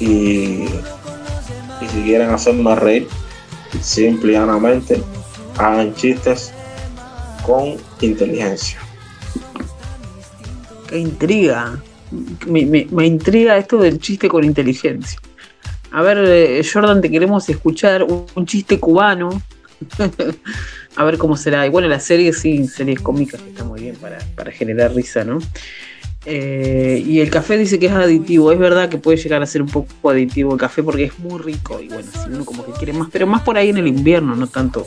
Y, 0.00 0.64
y 1.80 1.88
si 1.92 2.02
quieren 2.02 2.30
hacerme 2.30 2.74
reír, 2.74 3.08
simple 3.80 4.32
y 4.32 4.34
llanamente, 4.34 5.02
hagan 5.56 5.94
chistes 5.94 6.52
con 7.44 7.76
inteligencia. 8.00 8.78
Qué 10.88 10.98
intriga. 10.98 11.80
Me, 12.46 13.06
intriga 13.06 13.58
esto 13.58 13.78
del 13.78 13.98
chiste 13.98 14.28
con 14.28 14.44
inteligencia. 14.44 15.20
A 15.90 16.02
ver, 16.02 16.18
eh, 16.18 16.62
Jordan, 16.70 17.00
te 17.00 17.10
queremos 17.10 17.48
escuchar 17.48 18.04
un, 18.04 18.46
chiste 18.46 18.78
cubano. 18.78 19.42
A 20.96 21.04
ver 21.04 21.18
cómo 21.18 21.36
será. 21.36 21.66
Y 21.66 21.70
bueno, 21.70 21.88
la 21.88 22.00
serie 22.00 22.32
sí, 22.32 22.66
series 22.66 23.00
cómicas 23.00 23.40
que 23.40 23.50
está 23.50 23.64
muy 23.64 23.82
bien 23.82 23.96
para, 23.96 24.18
para 24.34 24.50
generar 24.50 24.94
risa, 24.94 25.24
¿no? 25.24 25.38
Eh, 26.30 27.02
y 27.06 27.20
el 27.20 27.30
café 27.30 27.56
dice 27.56 27.78
que 27.78 27.86
es 27.86 27.92
aditivo. 27.92 28.52
Es 28.52 28.58
verdad 28.58 28.90
que 28.90 28.98
puede 28.98 29.16
llegar 29.16 29.42
a 29.42 29.46
ser 29.46 29.62
un 29.62 29.68
poco 29.68 30.10
aditivo 30.10 30.52
el 30.52 30.60
café 30.60 30.82
porque 30.82 31.04
es 31.04 31.18
muy 31.18 31.40
rico. 31.40 31.80
Y 31.80 31.88
bueno, 31.88 32.06
si 32.12 32.30
uno 32.30 32.44
como 32.44 32.66
que 32.66 32.72
quiere 32.72 32.92
más, 32.92 33.08
pero 33.10 33.26
más 33.26 33.40
por 33.42 33.56
ahí 33.56 33.70
en 33.70 33.78
el 33.78 33.86
invierno, 33.86 34.36
no 34.36 34.46
tanto. 34.46 34.86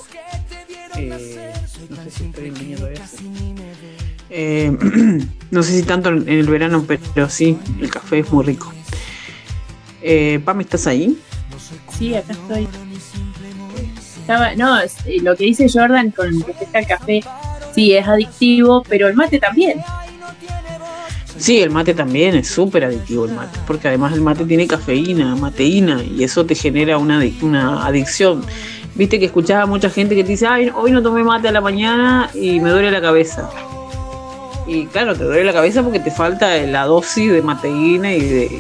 eh, 0.98 1.52
no 1.90 1.98
sé 2.04 2.12
si 2.12 2.24
estoy 2.26 2.48
en. 2.50 3.12
Eh, 4.30 4.72
no 5.52 5.64
sé 5.64 5.78
si 5.80 5.84
tanto 5.84 6.10
en 6.10 6.30
el 6.30 6.48
verano, 6.48 6.86
pero 6.88 7.28
sí, 7.28 7.58
el 7.82 7.90
café 7.90 8.20
es 8.20 8.32
muy 8.32 8.46
rico. 8.46 8.72
Eh, 10.04 10.40
Pam, 10.46 10.62
¿estás 10.62 10.86
ahí? 10.86 11.18
Sí, 11.98 12.16
acá 12.16 12.34
estoy. 12.34 12.68
No, 14.58 14.78
lo 15.24 15.36
que 15.36 15.44
dice 15.44 15.68
Jordan 15.68 16.12
con 16.12 16.40
respecto 16.42 16.78
al 16.78 16.88
café, 16.88 17.22
sí, 17.74 17.94
es 17.94 18.08
adictivo, 18.08 18.84
pero 18.88 19.08
el 19.08 19.16
mate 19.16 19.40
también. 19.40 19.82
Sí, 21.42 21.60
el 21.60 21.72
mate 21.72 21.94
también 21.96 22.36
es 22.36 22.48
súper 22.50 22.86
adictivo 22.86 23.26
el 23.26 23.32
mate, 23.34 23.58
porque 23.66 23.88
además 23.88 24.14
el 24.14 24.22
mate 24.22 24.46
tiene 24.46 24.68
cafeína, 24.68 25.36
mateína, 25.36 26.04
y 26.04 26.24
eso 26.24 26.46
te 26.46 26.54
genera 26.56 26.98
una, 27.00 27.20
una 27.42 27.86
adicción. 27.86 28.44
Viste 28.94 29.20
que 29.20 29.26
escuchaba 29.26 29.64
a 29.64 29.66
mucha 29.66 29.90
gente 29.90 30.16
que 30.16 30.24
te 30.24 30.30
dice, 30.30 30.46
ay, 30.46 30.72
hoy 30.76 30.92
no 30.92 31.02
tomé 31.02 31.24
mate 31.24 31.48
a 31.48 31.52
la 31.52 31.62
mañana 31.62 32.30
y 32.36 32.60
me 32.60 32.70
duele 32.70 32.92
la 32.92 33.02
cabeza. 33.02 33.50
Y 34.68 34.86
claro, 34.86 35.16
te 35.16 35.24
duele 35.24 35.44
la 35.46 35.54
cabeza 35.54 35.82
porque 35.82 36.00
te 36.00 36.12
falta 36.12 36.56
la 36.58 36.86
dosis 36.86 37.32
de 37.32 37.42
mateína 37.42 38.14
y 38.14 38.22
de, 38.22 38.60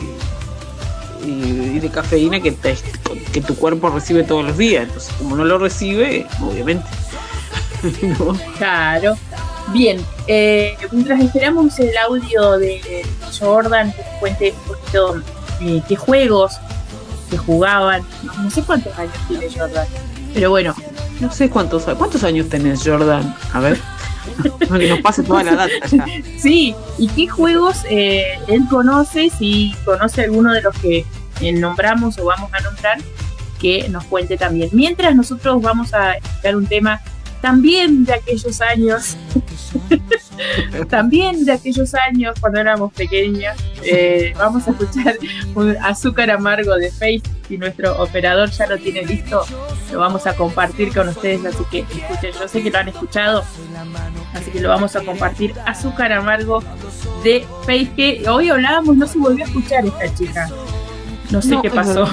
y, 1.25 1.79
de 1.79 1.89
cafeína 1.89 2.39
que, 2.39 2.51
te- 2.53 2.75
que 3.31 3.41
tu 3.41 3.55
cuerpo 3.55 3.89
recibe 3.89 4.23
todos 4.23 4.43
los 4.43 4.57
días. 4.57 4.85
Entonces, 4.87 5.13
como 5.19 5.35
no 5.35 5.45
lo 5.45 5.59
recibe, 5.59 6.25
obviamente. 6.41 6.85
Claro. 8.57 9.15
Bien, 9.73 10.03
eh, 10.27 10.75
mientras 10.91 11.21
esperamos 11.21 11.79
el 11.79 11.97
audio 11.97 12.57
de 12.57 13.05
Jordan, 13.39 13.91
que 13.93 14.01
nos 14.03 14.19
cuente 14.19 14.53
un 14.67 14.75
poquito 14.75 15.21
eh, 15.61 15.81
qué 15.87 15.95
juegos 15.95 16.53
que 17.29 17.37
jugaban. 17.37 18.03
No, 18.23 18.33
no 18.43 18.51
sé 18.51 18.61
cuántos 18.63 18.97
años 18.97 19.15
tiene 19.27 19.47
Jordan, 19.49 19.87
pero 20.33 20.49
bueno, 20.49 20.75
No 21.19 21.31
sé 21.31 21.49
cuántos, 21.49 21.83
cuántos 21.83 22.23
años 22.23 22.49
tenés, 22.49 22.81
Jordan. 22.83 23.35
A 23.53 23.59
ver. 23.59 23.77
que 24.59 24.89
nos 24.89 24.99
pase 25.01 25.23
toda 25.23 25.43
la 25.43 25.55
data 25.55 25.87
ya. 25.89 26.05
Sí, 26.37 26.75
y 26.97 27.07
qué 27.07 27.27
juegos 27.27 27.77
eh, 27.89 28.39
él 28.47 28.63
conoce, 28.69 29.29
si 29.29 29.75
conoce 29.83 30.23
alguno 30.23 30.53
de 30.53 30.61
los 30.61 30.75
que 30.77 31.05
eh, 31.41 31.51
nombramos 31.53 32.17
o 32.19 32.25
vamos 32.25 32.51
a 32.53 32.59
nombrar, 32.61 32.99
que 33.59 33.89
nos 33.89 34.03
cuente 34.05 34.37
también. 34.37 34.69
Mientras 34.71 35.15
nosotros 35.15 35.61
vamos 35.61 35.93
a 35.93 36.13
escuchar 36.13 36.55
un 36.55 36.67
tema 36.67 37.01
también 37.41 38.05
de 38.05 38.13
aquellos 38.13 38.61
años, 38.61 39.17
también 40.89 41.45
de 41.45 41.53
aquellos 41.53 41.93
años 41.95 42.35
cuando 42.39 42.59
éramos 42.59 42.93
pequeños, 42.93 43.55
eh, 43.83 44.33
vamos 44.37 44.67
a 44.67 44.71
escuchar 44.71 45.17
un 45.55 45.75
azúcar 45.81 46.29
amargo 46.31 46.75
de 46.75 46.91
Face 46.91 47.21
y 47.49 47.57
nuestro 47.57 48.01
operador 48.01 48.49
ya 48.51 48.67
lo 48.67 48.77
tiene 48.77 49.03
listo, 49.03 49.43
lo 49.91 49.99
vamos 49.99 50.25
a 50.27 50.35
compartir 50.35 50.93
con 50.93 51.09
ustedes, 51.09 51.43
así 51.45 51.63
que 51.69 51.79
escuchen, 51.79 52.31
yo 52.39 52.47
sé 52.47 52.63
que 52.63 52.69
lo 52.71 52.77
han 52.77 52.87
escuchado, 52.89 53.43
así 54.33 54.51
que 54.51 54.59
lo 54.61 54.69
vamos 54.69 54.95
a 54.95 55.01
compartir. 55.01 55.53
Azúcar 55.65 56.13
amargo 56.13 56.63
de 57.23 57.45
Faith, 57.65 57.95
que 57.95 58.23
hoy 58.29 58.49
hablábamos, 58.49 58.95
no 58.97 59.07
se 59.07 59.17
volvió 59.17 59.45
a 59.45 59.47
escuchar 59.47 59.85
esta 59.85 60.13
chica. 60.15 60.49
No 61.29 61.41
sé 61.41 61.49
No, 61.49 61.61
qué 61.61 61.69
pasó. 61.69 62.07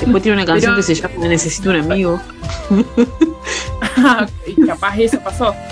Después 0.00 0.22
tiene 0.22 0.36
una 0.42 0.46
canción 0.52 0.72
Pero- 0.74 0.76
que 0.76 0.82
se 0.82 0.94
llama 0.94 1.26
Necesito 1.28 1.70
un 1.70 1.76
amigo. 1.76 2.20
y 4.46 4.66
capaz 4.66 4.98
eso 4.98 5.20
pasó. 5.20 5.54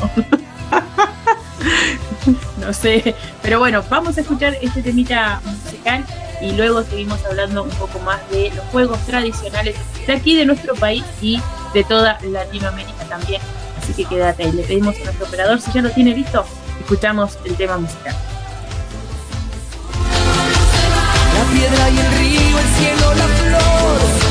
no 2.60 2.72
sé, 2.72 3.14
pero 3.42 3.58
bueno, 3.58 3.82
vamos 3.88 4.16
a 4.18 4.20
escuchar 4.20 4.56
este 4.60 4.82
temita 4.82 5.40
musical 5.44 6.04
y 6.40 6.52
luego 6.52 6.82
seguimos 6.82 7.24
hablando 7.24 7.64
un 7.64 7.70
poco 7.70 7.98
más 8.00 8.18
de 8.30 8.52
los 8.54 8.64
juegos 8.66 8.98
tradicionales 9.06 9.76
de 10.06 10.12
aquí 10.12 10.36
de 10.36 10.44
nuestro 10.44 10.74
país 10.74 11.04
y 11.20 11.40
de 11.72 11.84
toda 11.84 12.18
Latinoamérica 12.22 13.04
también. 13.08 13.40
Así 13.78 13.92
que 13.92 14.04
quédate 14.04 14.44
ahí, 14.44 14.52
le 14.52 14.62
pedimos 14.62 14.94
a 14.96 15.04
nuestro 15.04 15.26
operador 15.26 15.60
si 15.60 15.72
ya 15.72 15.82
lo 15.82 15.90
tiene 15.90 16.14
listo, 16.14 16.44
escuchamos 16.80 17.38
el 17.44 17.56
tema 17.56 17.78
musical. 17.78 18.14
La 21.34 21.44
piedra 21.52 21.90
y 21.90 21.98
el 21.98 22.12
río, 22.18 22.58
el 22.58 22.68
cielo, 22.74 23.14
la 23.14 23.26
flor. 23.26 24.25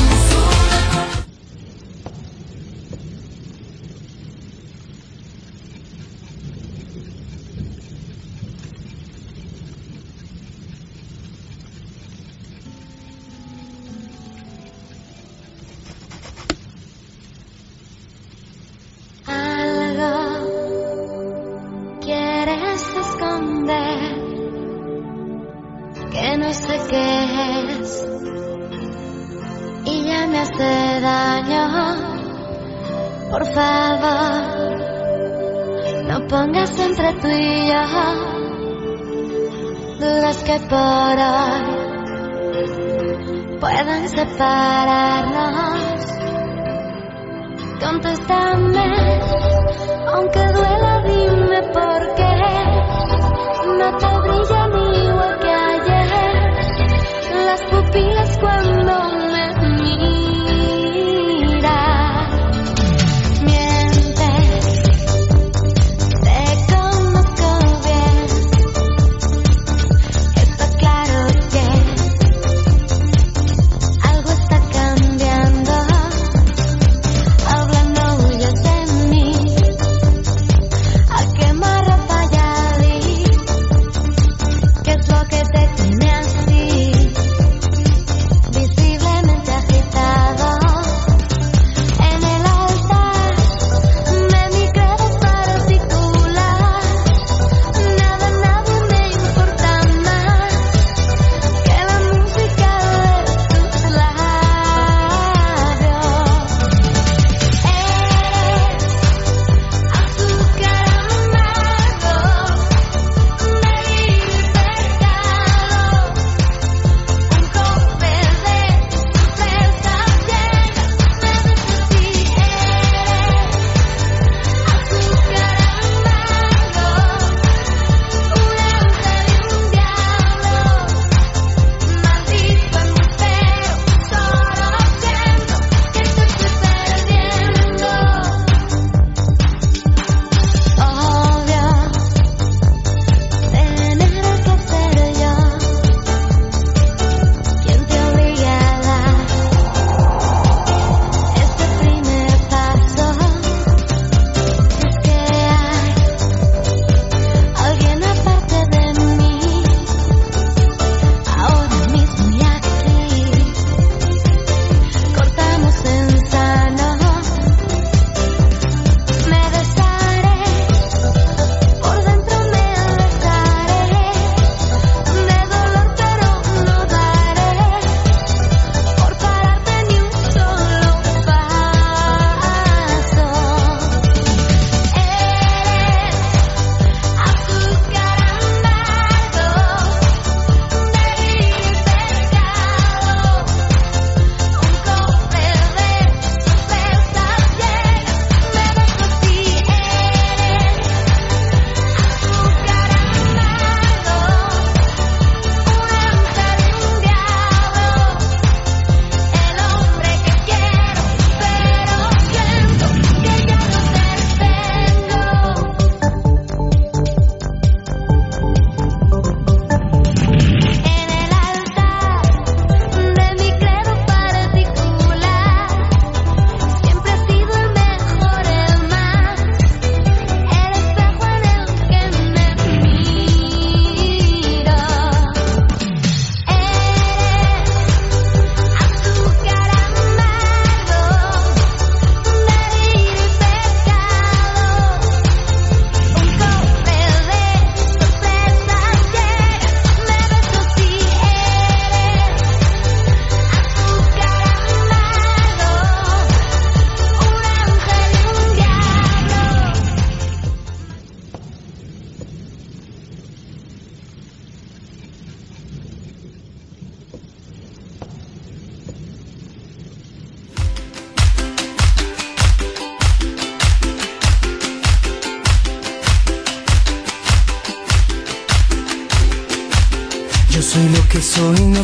Que 26.16 26.38
no 26.38 26.52
sé 26.52 26.80
qué 26.88 27.72
es 27.78 28.06
y 29.84 30.04
ya 30.04 30.26
me 30.26 30.38
hace 30.38 31.00
daño. 31.00 31.64
Por 33.30 33.44
favor, 33.52 34.76
no 36.08 36.26
pongas 36.28 36.78
entre 36.78 37.12
tú 37.14 37.28
y 37.28 37.68
yo 37.68 37.82
dudas 40.00 40.44
que 40.44 40.58
por 40.70 41.18
hoy 41.32 41.62
puedan 43.60 44.08
separarnos. 44.08 46.06
Contéstame, 47.84 49.20
aunque 50.14 50.46
duela, 50.54 51.02
dime 51.06 51.62
por 51.74 52.14
qué 52.14 52.32
no 53.78 53.96
te 53.98 54.06
brillan 54.20 54.65
las 57.96 58.36
pupilas 58.36 58.38
cuando 58.38 59.05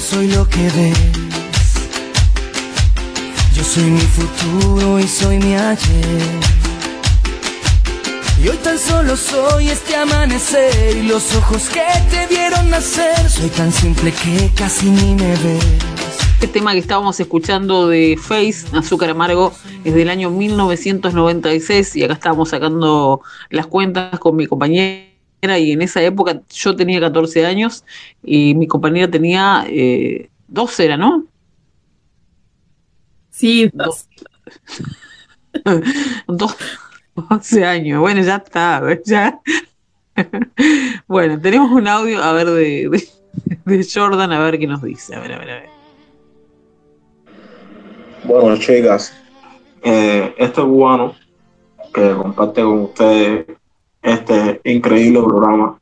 soy, 0.02 0.28
lo 0.28 0.48
que 0.48 0.62
ves. 0.70 0.98
Yo 3.54 3.62
soy 3.62 3.84
mi 3.84 4.00
futuro 4.00 4.98
y 4.98 5.06
soy 5.06 5.38
mi 5.38 5.54
ayer. 5.54 6.22
Y 8.42 8.48
hoy 8.48 8.56
tan 8.58 8.78
solo 8.78 9.16
soy 9.16 9.68
este 9.68 9.94
amanecer 9.94 10.96
y 10.96 11.02
los 11.04 11.34
ojos 11.36 11.68
que 11.68 11.84
te 12.10 12.26
vieron 12.26 12.70
nacer. 12.70 13.30
Soy 13.30 13.48
tan 13.50 13.72
simple 13.72 14.12
que 14.12 14.50
casi 14.56 14.90
ni 14.90 15.14
me 15.14 15.36
ves. 15.36 15.64
Este 16.34 16.48
tema 16.48 16.72
que 16.72 16.80
estábamos 16.80 17.20
escuchando 17.20 17.88
de 17.88 18.18
Face, 18.20 18.66
Azúcar 18.76 19.10
Amargo, 19.10 19.52
es 19.84 19.94
del 19.94 20.10
año 20.10 20.30
1996 20.30 21.96
y 21.96 22.02
acá 22.02 22.14
estábamos 22.14 22.48
sacando 22.48 23.20
las 23.50 23.66
cuentas 23.66 24.18
con 24.18 24.34
mi 24.34 24.46
compañera 24.46 25.11
y 25.42 25.72
en 25.72 25.82
esa 25.82 26.00
época 26.02 26.40
yo 26.50 26.76
tenía 26.76 27.00
14 27.00 27.44
años 27.44 27.84
y 28.22 28.54
mi 28.54 28.68
compañera 28.68 29.10
tenía 29.10 29.64
eh, 29.68 30.30
12, 30.46 30.84
¿era, 30.84 30.96
no? 30.96 31.24
Sí, 33.30 33.68
dos. 33.72 34.06
Dos- 36.28 36.56
12 37.28 37.64
años. 37.64 38.00
Bueno, 38.00 38.22
ya 38.22 38.36
está, 38.36 38.82
ya. 39.04 39.40
Bueno, 41.08 41.40
tenemos 41.40 41.70
un 41.72 41.88
audio, 41.88 42.22
a 42.22 42.32
ver, 42.32 42.46
de, 42.50 42.88
de, 42.88 43.08
de 43.64 43.86
Jordan, 43.92 44.32
a 44.32 44.40
ver 44.40 44.58
qué 44.58 44.66
nos 44.66 44.82
dice. 44.82 45.14
A 45.14 45.20
ver, 45.20 45.32
a 45.32 45.38
ver, 45.38 45.50
a 45.50 45.54
ver. 45.54 45.68
Bueno, 48.24 48.56
chicas, 48.58 49.12
eh, 49.82 50.34
este 50.38 50.62
cubano 50.62 51.14
que 51.92 52.12
comparte 52.12 52.62
con 52.62 52.80
ustedes 52.82 53.46
este 54.02 54.60
increíble 54.64 55.20
programa, 55.22 55.78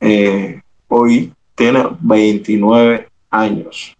eh, 0.00 0.60
hoy 0.88 1.32
tiene 1.54 1.84
29 2.00 3.08
años. 3.30 3.94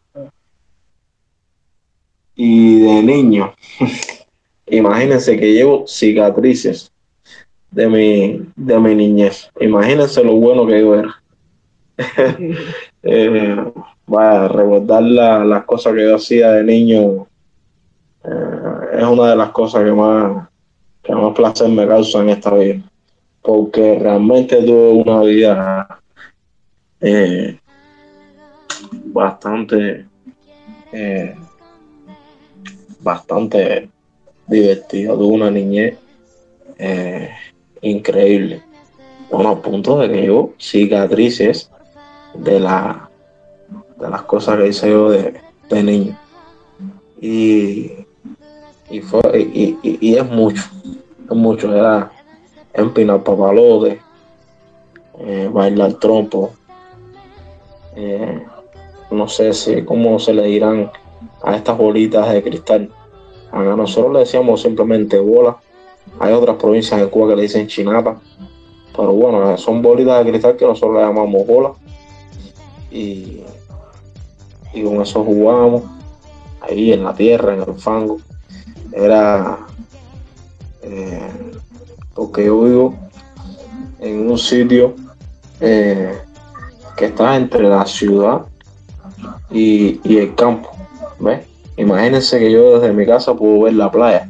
Y 2.36 2.80
de 2.80 3.02
niño, 3.02 3.52
imagínense 4.66 5.36
que 5.38 5.52
llevo 5.52 5.86
cicatrices 5.86 6.92
de 7.70 7.88
mi, 7.88 8.42
de 8.56 8.78
mi 8.78 8.94
niñez. 8.94 9.50
Imagínense 9.60 10.22
lo 10.24 10.34
bueno 10.36 10.66
que 10.66 10.80
yo 10.80 10.94
era. 10.96 11.22
Eh, 13.02 13.56
vaya, 14.06 14.48
recordar 14.48 15.02
la- 15.02 15.44
las 15.44 15.64
cosas 15.64 15.94
que 15.94 16.02
yo 16.02 16.16
hacía 16.16 16.50
de 16.52 16.64
niño 16.64 17.26
eh, 18.24 18.98
es 18.98 19.04
una 19.04 19.30
de 19.30 19.36
las 19.36 19.50
cosas 19.50 19.84
que 19.84 19.92
más, 19.92 20.48
que 21.02 21.14
más 21.14 21.34
placer 21.34 21.68
me 21.70 21.86
causa 21.86 22.20
en 22.20 22.30
esta 22.30 22.54
vida. 22.54 22.82
Porque 23.42 23.98
realmente 23.98 24.62
tuve 24.62 24.92
una 24.92 25.20
vida 25.22 26.00
eh, 27.00 27.58
bastante, 29.06 30.06
eh, 30.92 31.34
bastante 33.00 33.88
divertida. 34.46 35.14
Tuve 35.14 35.34
una 35.34 35.50
niñez 35.50 35.98
eh, 36.78 37.30
increíble. 37.82 38.62
Bueno, 39.30 39.50
a 39.50 39.62
punto 39.62 39.98
de 39.98 40.10
que 40.10 40.26
yo 40.26 40.52
cicatrices 40.58 41.70
de, 42.34 42.60
la, 42.60 43.10
de 43.98 44.10
las 44.10 44.22
cosas 44.22 44.58
que 44.58 44.68
hice 44.68 44.90
yo 44.90 45.10
de, 45.10 45.40
de 45.68 45.82
niño. 45.82 46.16
Y, 47.20 47.90
y, 48.90 49.00
fue, 49.00 49.20
y, 49.40 49.76
y- 49.82 50.16
es 50.16 50.24
mucho, 50.30 50.62
es 51.28 51.36
mucho. 51.36 51.74
Era 51.74 52.10
empinar 52.78 53.22
papalote, 53.22 54.00
eh, 55.18 55.50
bailar 55.52 55.94
trompo, 55.94 56.52
eh, 57.96 58.46
no 59.10 59.26
sé 59.26 59.52
si 59.52 59.82
cómo 59.82 60.18
se 60.18 60.32
le 60.32 60.44
dirán 60.44 60.90
a 61.42 61.56
estas 61.56 61.76
bolitas 61.76 62.32
de 62.32 62.42
cristal. 62.42 62.90
A 63.50 63.62
nosotros 63.62 64.12
le 64.12 64.20
decíamos 64.20 64.62
simplemente 64.62 65.18
bola. 65.18 65.56
Hay 66.20 66.32
otras 66.32 66.56
provincias 66.56 67.00
de 67.00 67.08
Cuba 67.08 67.30
que 67.30 67.36
le 67.36 67.42
dicen 67.42 67.66
chinata. 67.66 68.20
Pero 68.94 69.12
bueno, 69.12 69.56
son 69.56 69.82
bolitas 69.82 70.24
de 70.24 70.30
cristal 70.30 70.56
que 70.56 70.66
nosotros 70.66 70.96
le 70.96 71.00
llamamos 71.00 71.46
bola. 71.46 71.72
Y, 72.90 73.42
con 74.84 75.02
eso 75.02 75.24
jugábamos 75.24 75.82
ahí 76.60 76.92
en 76.92 77.02
la 77.02 77.14
tierra, 77.14 77.54
en 77.54 77.62
el 77.62 77.74
fango. 77.74 78.18
Era 78.92 79.58
eh, 80.82 81.32
porque 82.18 82.46
yo 82.46 82.60
vivo 82.62 82.98
en 84.00 84.28
un 84.28 84.36
sitio 84.36 84.96
eh, 85.60 86.18
que 86.96 87.04
está 87.06 87.36
entre 87.36 87.68
la 87.68 87.86
ciudad 87.86 88.42
y, 89.52 90.18
el 90.18 90.34
campo. 90.34 90.72
¿ves? 91.20 91.46
Imagínense 91.76 92.40
que 92.40 92.50
yo 92.50 92.80
desde 92.80 92.92
mi 92.92 93.06
casa 93.06 93.34
puedo 93.34 93.60
ver 93.62 93.74
la 93.74 93.88
playa, 93.88 94.28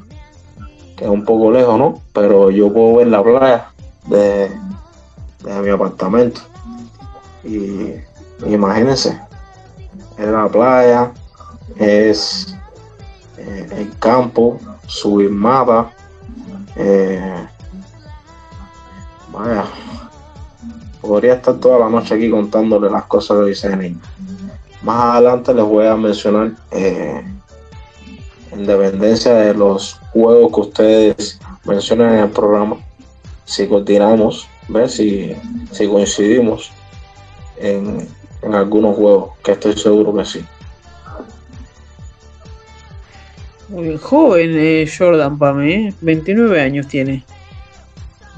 que 0.96 1.04
es 1.06 1.10
un 1.10 1.24
poco 1.24 1.50
lejos, 1.50 1.78
¿no? 1.78 2.02
Pero 2.12 2.50
yo 2.50 2.70
puedo 2.70 2.96
ver 2.96 3.06
la 3.06 3.22
playa 3.22 3.70
de, 4.06 4.50
desde 5.42 5.62
mi 5.62 5.70
apartamento. 5.70 6.42
Y 7.42 7.94
imagínense, 8.46 9.18
es 10.18 10.26
la 10.26 10.46
playa, 10.46 11.10
es 11.76 12.54
eh, 13.38 13.66
el 13.78 13.98
campo, 13.98 14.58
subir 14.86 15.30
mata. 15.30 15.90
eh, 16.76 17.47
vaya, 19.32 19.64
podría 21.00 21.34
estar 21.34 21.54
toda 21.56 21.78
la 21.78 21.88
noche 21.88 22.14
aquí 22.14 22.30
contándole 22.30 22.90
las 22.90 23.04
cosas 23.04 23.60
que 23.60 23.76
niño. 23.76 24.00
Más 24.82 25.16
adelante 25.16 25.54
les 25.54 25.64
voy 25.64 25.86
a 25.86 25.96
mencionar, 25.96 26.52
eh, 26.70 27.24
en 28.52 28.66
dependencia 28.66 29.34
de 29.34 29.54
los 29.54 30.00
juegos 30.12 30.52
que 30.52 30.60
ustedes 30.60 31.40
mencionan 31.64 32.14
en 32.14 32.24
el 32.24 32.30
programa, 32.30 32.76
si 33.44 33.66
coordinamos, 33.66 34.48
ver 34.68 34.88
si, 34.88 35.34
si 35.72 35.86
coincidimos 35.86 36.70
en, 37.56 38.08
en 38.42 38.54
algunos 38.54 38.96
juegos, 38.96 39.30
que 39.42 39.52
estoy 39.52 39.76
seguro 39.76 40.14
que 40.14 40.24
sí. 40.24 40.44
Muy 43.68 43.98
joven 43.98 44.52
eh, 44.54 44.90
Jordan 44.90 45.38
para 45.38 45.52
mí, 45.52 45.92
29 46.00 46.60
años 46.60 46.88
tiene. 46.88 47.22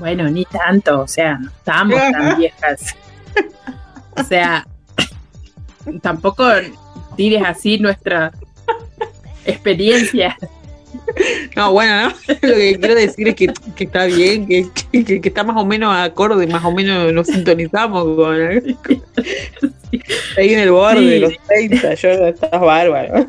Bueno, 0.01 0.29
ni 0.31 0.45
tanto, 0.47 1.03
o 1.03 1.07
sea, 1.09 1.39
no 1.39 1.49
estamos 1.51 2.01
tan 2.11 2.39
viejas. 2.39 2.97
O 4.17 4.25
sea, 4.25 4.67
tampoco 6.03 6.45
tires 7.17 7.43
así 7.45 7.79
nuestra 7.79 8.33
experiencia. 9.45 10.37
No, 11.55 11.73
bueno, 11.73 12.09
¿no? 12.09 12.15
lo 12.43 12.55
que 12.55 12.77
quiero 12.81 12.95
decir 12.97 13.29
es 13.29 13.35
que, 13.37 13.47
que 13.77 13.85
está 13.85 14.07
bien, 14.07 14.47
que, 14.49 14.67
que- 14.91 15.21
que 15.21 15.29
está 15.29 15.45
más 15.45 15.57
o 15.57 15.65
menos 15.65 15.95
acorde, 15.95 16.47
más 16.49 16.65
o 16.65 16.73
menos 16.73 17.13
nos 17.13 17.29
sintonizamos 17.29 18.03
con 18.17 18.35
ahí 20.37 20.53
en 20.55 20.59
el 20.61 20.71
borde 20.73 21.05
de 21.05 21.21
los 21.21 21.33
30, 21.47 21.89
Jordan, 22.01 22.29
estás 22.29 22.61
bárbaro. 22.61 23.27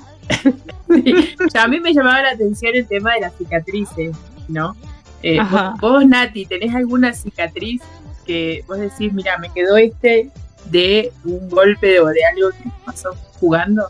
Sí. 0.89 1.35
A 1.53 1.67
mí 1.67 1.79
me 1.79 1.93
llamaba 1.93 2.21
la 2.23 2.29
atención 2.31 2.75
el 2.75 2.87
tema 2.87 3.13
de 3.13 3.21
las 3.21 3.33
cicatrices, 3.37 4.15
¿no? 4.47 4.75
Eh, 5.23 5.39
vos, 5.79 6.05
Nati, 6.05 6.45
¿tenés 6.45 6.73
alguna 6.73 7.13
cicatriz 7.13 7.81
que 8.25 8.63
vos 8.67 8.77
decís, 8.79 9.11
mira, 9.13 9.37
me 9.37 9.49
quedó 9.53 9.77
este 9.77 10.29
de 10.65 11.11
un 11.23 11.49
golpe 11.49 11.99
o 11.99 12.07
de 12.07 12.19
algo 12.25 12.49
que 12.51 12.69
pasó 12.85 13.09
jugando? 13.39 13.83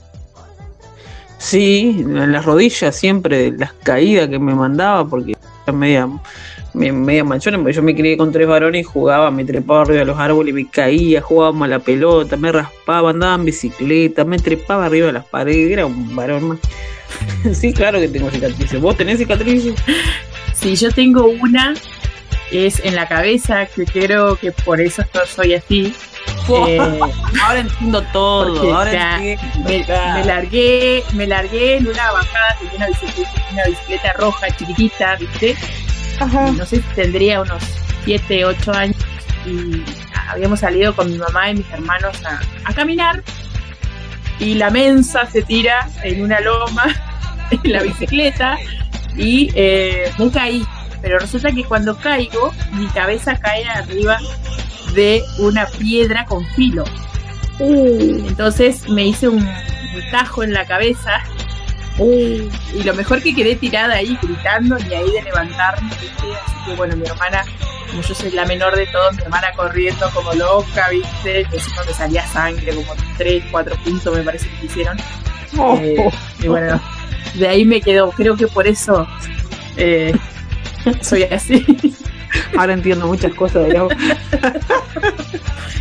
Sí, 1.37 1.95
en 1.99 2.31
las 2.31 2.45
rodillas 2.45 2.95
siempre, 2.95 3.51
las 3.57 3.73
caídas 3.73 4.29
que 4.29 4.37
me 4.39 4.53
mandaba, 4.53 5.07
porque 5.07 5.35
era 5.65 5.73
media, 5.73 6.07
me- 6.73 6.91
media 6.91 7.23
manchona, 7.23 7.57
porque 7.57 7.73
yo 7.73 7.81
me 7.81 7.95
crié 7.95 8.15
con 8.15 8.31
tres 8.31 8.47
varones 8.47 8.81
y 8.81 8.83
jugaba, 8.83 9.31
me 9.31 9.43
trepaba 9.43 9.81
arriba 9.81 9.99
de 9.99 10.05
los 10.05 10.19
árboles, 10.19 10.53
me 10.53 10.67
caía, 10.69 11.19
jugábamos 11.21 11.65
a 11.65 11.67
la 11.69 11.79
pelota, 11.79 12.37
me 12.37 12.51
raspaba, 12.51 13.09
andaba 13.09 13.35
en 13.35 13.45
bicicleta, 13.45 14.23
me 14.23 14.37
trepaba 14.37 14.85
arriba 14.85 15.07
de 15.07 15.13
las 15.13 15.25
paredes, 15.25 15.71
era 15.71 15.85
un 15.87 16.15
varón 16.15 16.43
más. 16.49 16.59
Sí, 17.53 17.73
claro 17.73 17.99
que 17.99 18.07
tengo 18.07 18.29
cicatrices. 18.31 18.79
¿Vos 18.79 18.95
tenés 18.97 19.17
cicatrices? 19.17 19.73
Si 20.61 20.75
yo 20.75 20.91
tengo 20.91 21.25
una, 21.25 21.73
es 22.51 22.79
en 22.85 22.95
la 22.95 23.07
cabeza, 23.07 23.65
que 23.65 23.85
creo 23.85 24.35
que 24.35 24.51
por 24.51 24.79
eso 24.79 25.03
soy 25.27 25.55
así. 25.55 25.93
Eh, 26.49 26.77
ahora 27.43 27.59
entiendo 27.59 28.03
todo, 28.13 28.53
porque 28.53 28.71
ahora 28.71 28.91
ya 28.91 29.23
entiendo. 29.23 29.93
me, 30.13 30.23
largué, 30.25 31.03
me 31.13 31.25
largué 31.25 31.77
en 31.77 31.87
una 31.87 32.11
bajada, 32.11 32.57
tenía 32.59 32.75
una 32.75 32.87
bicicleta, 32.87 33.31
una 33.51 33.63
bicicleta 33.65 34.13
roja 34.13 34.55
chiquitita, 34.55 35.15
¿viste? 35.15 35.55
Y 36.19 36.51
no 36.51 36.65
sé 36.67 36.75
si 36.75 36.95
tendría 36.95 37.41
unos 37.41 37.63
7, 38.05 38.45
8 38.45 38.73
años 38.73 38.97
y 39.47 39.83
habíamos 40.29 40.59
salido 40.59 40.95
con 40.95 41.09
mi 41.09 41.17
mamá 41.17 41.49
y 41.49 41.55
mis 41.55 41.69
hermanos 41.71 42.15
a, 42.23 42.39
a 42.65 42.73
caminar 42.73 43.23
y 44.37 44.53
la 44.53 44.69
mensa 44.69 45.25
se 45.25 45.41
tira 45.41 45.89
en 46.03 46.21
una 46.21 46.39
loma 46.39 46.85
en 47.63 47.71
la 47.71 47.81
bicicleta 47.81 48.59
y 49.15 49.49
eh, 49.55 50.11
me 50.17 50.31
caí. 50.31 50.65
Pero 51.01 51.17
resulta 51.17 51.51
que 51.51 51.63
cuando 51.63 51.97
caigo, 51.97 52.53
mi 52.73 52.87
cabeza 52.87 53.35
cae 53.39 53.67
arriba 53.67 54.19
de 54.93 55.23
una 55.39 55.65
piedra 55.65 56.25
con 56.25 56.45
filo. 56.49 56.83
Uh. 57.59 58.27
Entonces 58.27 58.87
me 58.89 59.05
hice 59.05 59.27
un, 59.27 59.47
tajo 60.11 60.43
en 60.43 60.53
la 60.53 60.65
cabeza. 60.65 61.23
Uh. 61.97 62.49
Y 62.73 62.83
lo 62.83 62.93
mejor 62.93 63.21
que 63.21 63.33
quedé 63.35 63.55
tirada 63.55 63.95
ahí 63.95 64.17
gritando, 64.21 64.77
ni 64.77 64.93
ahí 64.93 65.11
de 65.11 65.23
levantarme. 65.23 65.91
Así 65.91 66.07
que 66.65 66.75
bueno, 66.75 66.95
mi 66.95 67.05
hermana, 67.07 67.43
como 67.89 68.01
yo 68.01 68.13
soy 68.13 68.31
la 68.31 68.45
menor 68.45 68.75
de 68.75 68.85
todos, 68.87 69.15
mi 69.15 69.23
hermana 69.23 69.51
corriendo 69.55 70.09
como 70.11 70.33
loca, 70.33 70.89
¿viste? 70.89 71.41
Encima 71.51 71.83
me 71.85 71.93
salía 71.93 72.27
sangre, 72.27 72.75
como 72.75 72.93
3, 73.17 73.43
4 73.49 73.75
puntos 73.83 74.15
me 74.15 74.23
parece 74.23 74.49
que 74.59 74.65
hicieron. 74.67 74.97
Oh. 75.57 75.77
Eh, 75.77 76.09
y 76.41 76.47
bueno, 76.47 76.81
de 77.35 77.47
ahí 77.47 77.65
me 77.65 77.81
quedó. 77.81 78.11
Creo 78.11 78.35
que 78.35 78.47
por 78.47 78.67
eso 78.67 79.07
eh, 79.77 80.13
soy 81.01 81.23
así. 81.23 81.65
Ahora 82.57 82.73
entiendo 82.73 83.07
muchas 83.07 83.33
cosas 83.33 83.67
de 83.67 83.79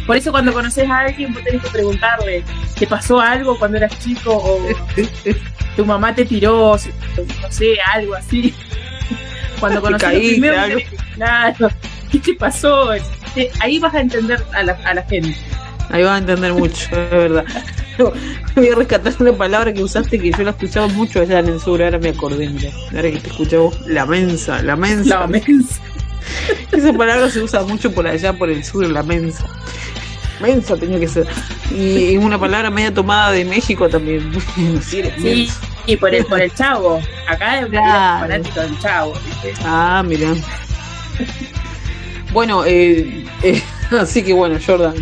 Por 0.06 0.16
eso 0.16 0.32
cuando 0.32 0.52
conoces 0.52 0.88
a 0.88 1.00
alguien 1.00 1.32
vos 1.32 1.44
tenés 1.44 1.62
que 1.62 1.70
preguntarle, 1.70 2.42
¿te 2.78 2.86
pasó 2.86 3.20
algo 3.20 3.58
cuando 3.58 3.76
eras 3.76 3.96
chico? 4.00 4.36
O 4.36 4.60
tu 5.76 5.86
mamá 5.86 6.14
te 6.14 6.24
tiró, 6.24 6.76
no 6.76 7.50
sé, 7.50 7.76
algo 7.92 8.14
así. 8.14 8.54
Cuando 9.60 9.80
conoces 9.80 10.08
a 10.08 10.12
primero, 10.12 10.78
claro, 11.14 11.68
¿qué 12.10 12.18
te 12.18 12.34
pasó? 12.34 12.90
Ahí 13.60 13.78
vas 13.78 13.94
a 13.94 14.00
entender 14.00 14.42
a 14.52 14.62
la, 14.62 14.72
a 14.84 14.94
la 14.94 15.02
gente. 15.02 15.36
Ahí 15.90 16.02
vas 16.02 16.14
a 16.14 16.18
entender 16.18 16.52
mucho, 16.52 16.88
es 16.90 17.10
verdad. 17.10 17.44
Voy 18.56 18.68
a 18.68 18.74
rescatar 18.74 19.14
una 19.18 19.32
palabra 19.32 19.72
que 19.72 19.82
usaste 19.82 20.18
que 20.18 20.30
yo 20.30 20.42
la 20.42 20.50
escuchaba 20.50 20.88
mucho 20.88 21.20
allá 21.20 21.40
en 21.40 21.48
el 21.48 21.60
sur, 21.60 21.82
ahora 21.82 21.98
me 21.98 22.10
acordé, 22.10 22.48
mira. 22.48 22.70
Ahora 22.94 23.10
que 23.10 23.18
te 23.18 23.28
escuchaba 23.28 23.70
la 23.86 24.06
mensa, 24.06 24.62
la 24.62 24.76
mensa. 24.76 25.20
La 25.20 25.26
mensa. 25.26 25.80
Esa 26.72 26.92
palabra 26.92 27.28
se 27.30 27.42
usa 27.42 27.62
mucho 27.62 27.92
por 27.92 28.06
allá, 28.06 28.32
por 28.32 28.50
el 28.50 28.64
sur, 28.64 28.88
la 28.88 29.02
mensa. 29.02 29.46
Mensa 30.40 30.76
tenía 30.76 30.98
que 30.98 31.08
ser. 31.08 31.26
Y 31.70 32.16
una 32.16 32.38
palabra 32.38 32.70
media 32.70 32.92
tomada 32.92 33.32
de 33.32 33.44
México 33.44 33.88
también. 33.88 34.32
sí, 34.82 35.50
y 35.86 35.96
por 35.96 36.14
el, 36.14 36.24
por 36.24 36.40
el 36.40 36.52
chavo. 36.54 37.00
Acá 37.28 37.60
es 37.60 37.66
claro. 37.66 38.20
fanático 38.20 38.60
del 38.60 38.78
chavo. 38.78 39.12
Ah, 39.64 40.02
mira. 40.06 40.34
Bueno, 42.32 42.64
eh, 42.64 43.24
eh, 43.42 43.62
así 43.98 44.22
que 44.22 44.32
bueno, 44.32 44.58
Jordan, 44.64 44.94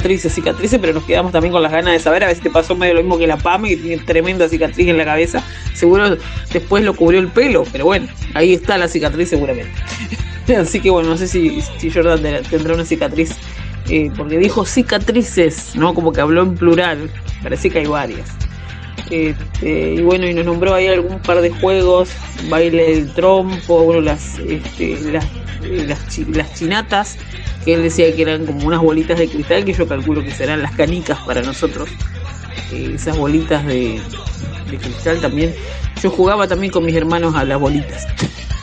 cicatrices, 0.00 0.32
cicatrices, 0.32 0.78
pero 0.80 0.94
nos 0.94 1.04
quedamos 1.04 1.30
también 1.30 1.52
con 1.52 1.62
las 1.62 1.70
ganas 1.70 1.92
de 1.92 1.98
saber 1.98 2.24
a 2.24 2.34
si 2.34 2.40
te 2.40 2.48
pasó 2.48 2.74
medio 2.74 2.94
lo 2.94 3.02
mismo 3.02 3.18
que 3.18 3.26
la 3.26 3.36
Pame, 3.36 3.68
que 3.68 3.76
tiene 3.76 4.02
tremenda 4.02 4.48
cicatriz 4.48 4.88
en 4.88 4.96
la 4.96 5.04
cabeza. 5.04 5.44
Seguro 5.74 6.16
después 6.52 6.84
lo 6.84 6.94
cubrió 6.94 7.20
el 7.20 7.28
pelo, 7.28 7.64
pero 7.70 7.84
bueno, 7.84 8.08
ahí 8.34 8.54
está 8.54 8.78
la 8.78 8.88
cicatriz 8.88 9.28
seguramente. 9.28 9.72
Así 10.56 10.80
que 10.80 10.90
bueno, 10.90 11.10
no 11.10 11.16
sé 11.16 11.28
si, 11.28 11.60
si 11.60 11.90
Jordan 11.90 12.22
tendrá 12.48 12.74
una 12.74 12.84
cicatriz, 12.84 13.36
eh, 13.90 14.10
porque 14.16 14.38
dijo 14.38 14.64
cicatrices, 14.64 15.76
¿no? 15.76 15.94
Como 15.94 16.12
que 16.12 16.20
habló 16.20 16.42
en 16.42 16.54
plural, 16.54 17.10
parece 17.42 17.70
que 17.70 17.80
hay 17.80 17.86
varias. 17.86 18.30
Este, 19.10 19.94
y 19.94 20.02
bueno, 20.02 20.26
y 20.26 20.34
nos 20.34 20.44
nombró 20.44 20.74
ahí 20.74 20.86
algún 20.86 21.18
par 21.20 21.40
de 21.40 21.50
juegos, 21.50 22.10
baile 22.48 22.94
del 22.94 23.12
trompo, 23.12 23.84
bueno, 23.84 24.00
las, 24.00 24.38
este, 24.38 24.98
las, 25.12 26.54
chinatas, 26.54 27.18
que 27.64 27.74
él 27.74 27.82
decía 27.82 28.14
que 28.14 28.22
eran 28.22 28.46
como 28.46 28.66
unas 28.66 28.80
bolitas 28.80 29.18
de 29.18 29.28
cristal, 29.28 29.64
que 29.64 29.72
yo 29.72 29.86
calculo 29.86 30.22
que 30.22 30.30
serán 30.30 30.62
las 30.62 30.72
canicas 30.72 31.18
para 31.20 31.42
nosotros, 31.42 31.88
eh, 32.72 32.92
esas 32.94 33.16
bolitas 33.16 33.64
de, 33.66 34.00
cristal 34.68 35.20
también. 35.20 35.54
Yo 36.02 36.10
jugaba 36.10 36.46
también 36.48 36.72
con 36.72 36.84
mis 36.84 36.94
hermanos 36.94 37.34
a 37.34 37.44
las 37.44 37.60
bolitas 37.60 38.06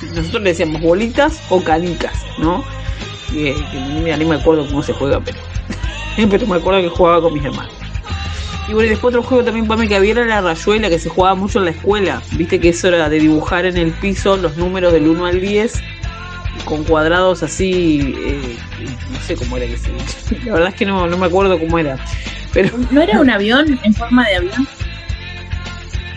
nosotros 0.15 0.41
le 0.41 0.49
decíamos 0.49 0.81
bolitas 0.81 1.41
o 1.49 1.63
canicas, 1.63 2.25
¿no? 2.39 2.63
Ni 3.31 4.25
me 4.25 4.35
acuerdo 4.35 4.65
cómo 4.67 4.81
se 4.81 4.93
juega, 4.93 5.19
pero, 5.19 5.37
pero 6.29 6.47
me 6.47 6.55
acuerdo 6.55 6.81
que 6.81 6.89
jugaba 6.89 7.21
con 7.21 7.33
mis 7.33 7.43
hermanos. 7.43 7.76
Y 8.67 8.73
bueno, 8.73 8.87
y 8.87 8.89
después 8.89 9.15
otro 9.15 9.23
juego 9.23 9.45
también 9.45 9.65
para 9.65 9.79
mí 9.79 9.87
que 9.87 9.95
había 9.95 10.11
era 10.11 10.25
la 10.25 10.41
rayuela, 10.41 10.89
que 10.89 10.99
se 10.99 11.09
jugaba 11.09 11.35
mucho 11.35 11.59
en 11.59 11.65
la 11.65 11.71
escuela. 11.71 12.21
Viste 12.33 12.59
que 12.59 12.69
eso 12.69 12.89
era 12.89 13.07
de 13.07 13.19
dibujar 13.19 13.65
en 13.65 13.77
el 13.77 13.93
piso 13.93 14.35
los 14.35 14.57
números 14.57 14.91
del 14.91 15.07
1 15.07 15.25
al 15.25 15.39
10, 15.39 15.81
con 16.65 16.83
cuadrados 16.83 17.43
así, 17.43 18.13
eh, 18.17 18.57
no 19.11 19.19
sé 19.21 19.35
cómo 19.35 19.57
era 19.57 19.67
que 19.67 19.77
se 19.77 19.89
La 20.45 20.53
verdad 20.53 20.69
es 20.69 20.75
que 20.75 20.85
no, 20.85 21.07
no 21.07 21.17
me 21.17 21.27
acuerdo 21.27 21.57
cómo 21.57 21.79
era. 21.79 21.97
Pero... 22.53 22.77
¿No 22.91 23.01
era 23.01 23.21
un 23.21 23.29
avión 23.29 23.79
en 23.83 23.93
forma 23.93 24.27
de 24.27 24.35
avión? 24.35 24.67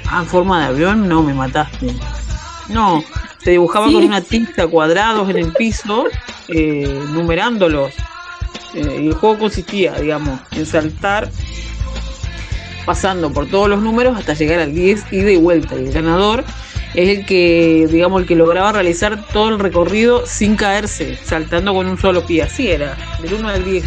Ah, 0.06 0.20
en 0.22 0.26
forma 0.26 0.60
de 0.60 0.66
avión, 0.66 1.08
no, 1.08 1.22
me 1.22 1.32
mataste. 1.32 1.94
No, 2.68 3.04
se 3.38 3.52
dibujaba 3.52 3.86
con 3.86 3.96
una 3.96 4.20
tinta 4.20 4.66
cuadrados 4.66 5.30
en 5.30 5.38
el 5.38 5.52
piso, 5.52 6.06
eh, 6.48 7.00
numerándolos. 7.12 7.92
Eh, 8.74 9.00
y 9.02 9.06
el 9.08 9.14
juego 9.14 9.38
consistía, 9.38 9.94
digamos, 9.94 10.40
en 10.52 10.66
saltar 10.66 11.30
pasando 12.90 13.32
por 13.32 13.46
todos 13.46 13.68
los 13.68 13.80
números 13.80 14.18
hasta 14.18 14.34
llegar 14.34 14.58
al 14.58 14.74
10 14.74 15.12
y 15.12 15.18
de 15.18 15.36
vuelta. 15.36 15.76
Y 15.76 15.86
el 15.86 15.92
ganador 15.92 16.42
es 16.92 17.18
el 17.18 17.24
que, 17.24 17.86
digamos, 17.88 18.22
el 18.22 18.26
que 18.26 18.34
lograba 18.34 18.72
realizar 18.72 19.28
todo 19.32 19.50
el 19.50 19.60
recorrido 19.60 20.26
sin 20.26 20.56
caerse, 20.56 21.16
saltando 21.22 21.72
con 21.72 21.86
un 21.86 21.96
solo 21.98 22.26
pie. 22.26 22.42
Así 22.42 22.68
era, 22.68 22.96
del 23.22 23.34
1 23.34 23.48
al 23.48 23.64
10 23.64 23.84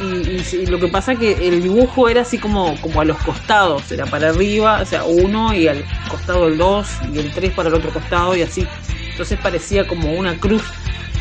y, 0.00 0.66
lo 0.66 0.78
que 0.78 0.86
pasa 0.86 1.14
es 1.14 1.18
que 1.18 1.48
el 1.48 1.64
dibujo 1.64 2.08
era 2.08 2.22
así 2.22 2.38
como, 2.38 2.80
como 2.80 3.00
a 3.00 3.04
los 3.04 3.16
costados, 3.18 3.90
era 3.90 4.06
para 4.06 4.28
arriba, 4.28 4.80
o 4.80 4.86
sea, 4.86 5.02
uno 5.02 5.52
y 5.52 5.66
al 5.66 5.84
costado 6.08 6.46
el 6.46 6.56
dos 6.56 6.86
y 7.12 7.18
el 7.18 7.32
tres 7.32 7.52
para 7.54 7.70
el 7.70 7.74
otro 7.74 7.92
costado 7.92 8.36
y 8.36 8.42
así. 8.42 8.68
Entonces 9.10 9.36
parecía 9.42 9.84
como 9.88 10.12
una 10.12 10.38
cruz 10.38 10.62